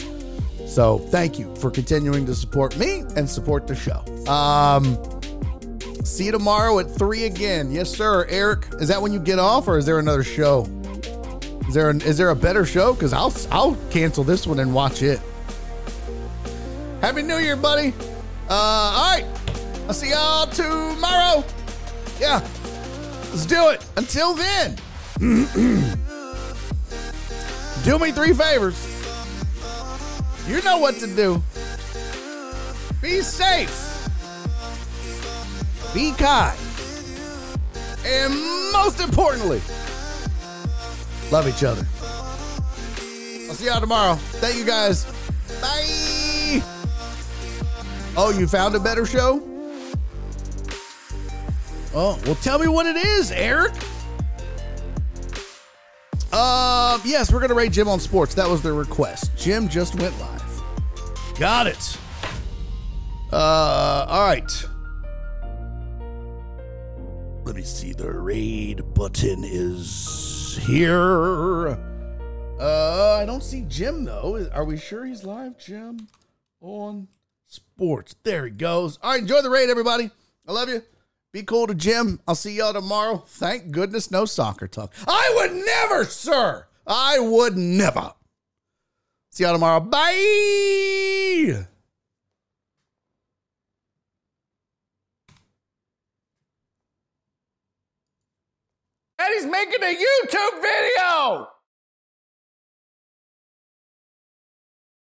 [0.68, 4.04] So thank you for continuing to support me and support the show.
[4.32, 5.21] Um,
[6.10, 7.72] see you tomorrow at three again.
[7.72, 8.26] Yes, sir.
[8.30, 10.68] Eric, is that when you get off, or is there another show?
[11.68, 12.94] Is there an, is there a better show?
[12.94, 15.20] Because I'll I'll cancel this one and watch it.
[17.02, 17.94] Happy New Year, buddy.
[18.50, 19.26] Uh, all right.
[19.88, 21.44] I'll see y'all tomorrow.
[22.20, 22.40] Yeah.
[23.32, 23.86] Let's do it.
[23.96, 24.76] Until then,
[27.84, 28.88] do me three favors.
[30.48, 31.42] You know what to do.
[33.02, 33.91] Be safe.
[35.94, 36.58] Be kind.
[38.06, 38.34] And
[38.72, 39.62] most importantly,
[41.32, 41.86] love each other.
[43.48, 44.16] I'll see y'all tomorrow.
[44.16, 45.06] Thank you guys.
[45.62, 46.62] Bye.
[48.18, 49.42] Oh, you found a better show?
[51.94, 53.74] Oh, well, tell me what it is, Eric.
[56.32, 58.34] Uh, yes, we're gonna rate Jim on sports.
[58.36, 59.36] That was their request.
[59.36, 60.64] Jim just went live.
[61.38, 61.98] Got it.
[63.32, 64.68] Uh, all right.
[67.52, 67.92] Let me see.
[67.92, 71.68] The raid button is here.
[72.58, 74.48] Uh, I don't see Jim though.
[74.54, 76.08] Are we sure he's live, Jim?
[76.62, 77.10] On
[77.48, 78.16] sports.
[78.24, 79.00] There he goes.
[79.04, 80.10] All right, enjoy the raid, everybody.
[80.48, 80.82] I love you.
[81.34, 82.22] Be cool to Jim.
[82.26, 83.22] I'll see y'all tomorrow.
[83.28, 84.94] Thank goodness no soccer talk.
[85.06, 86.68] I would never, sir.
[86.88, 88.14] I would never.
[89.32, 89.82] See y'all tomorrow.
[89.82, 91.68] Bye.
[99.32, 101.48] He's making a YouTube video.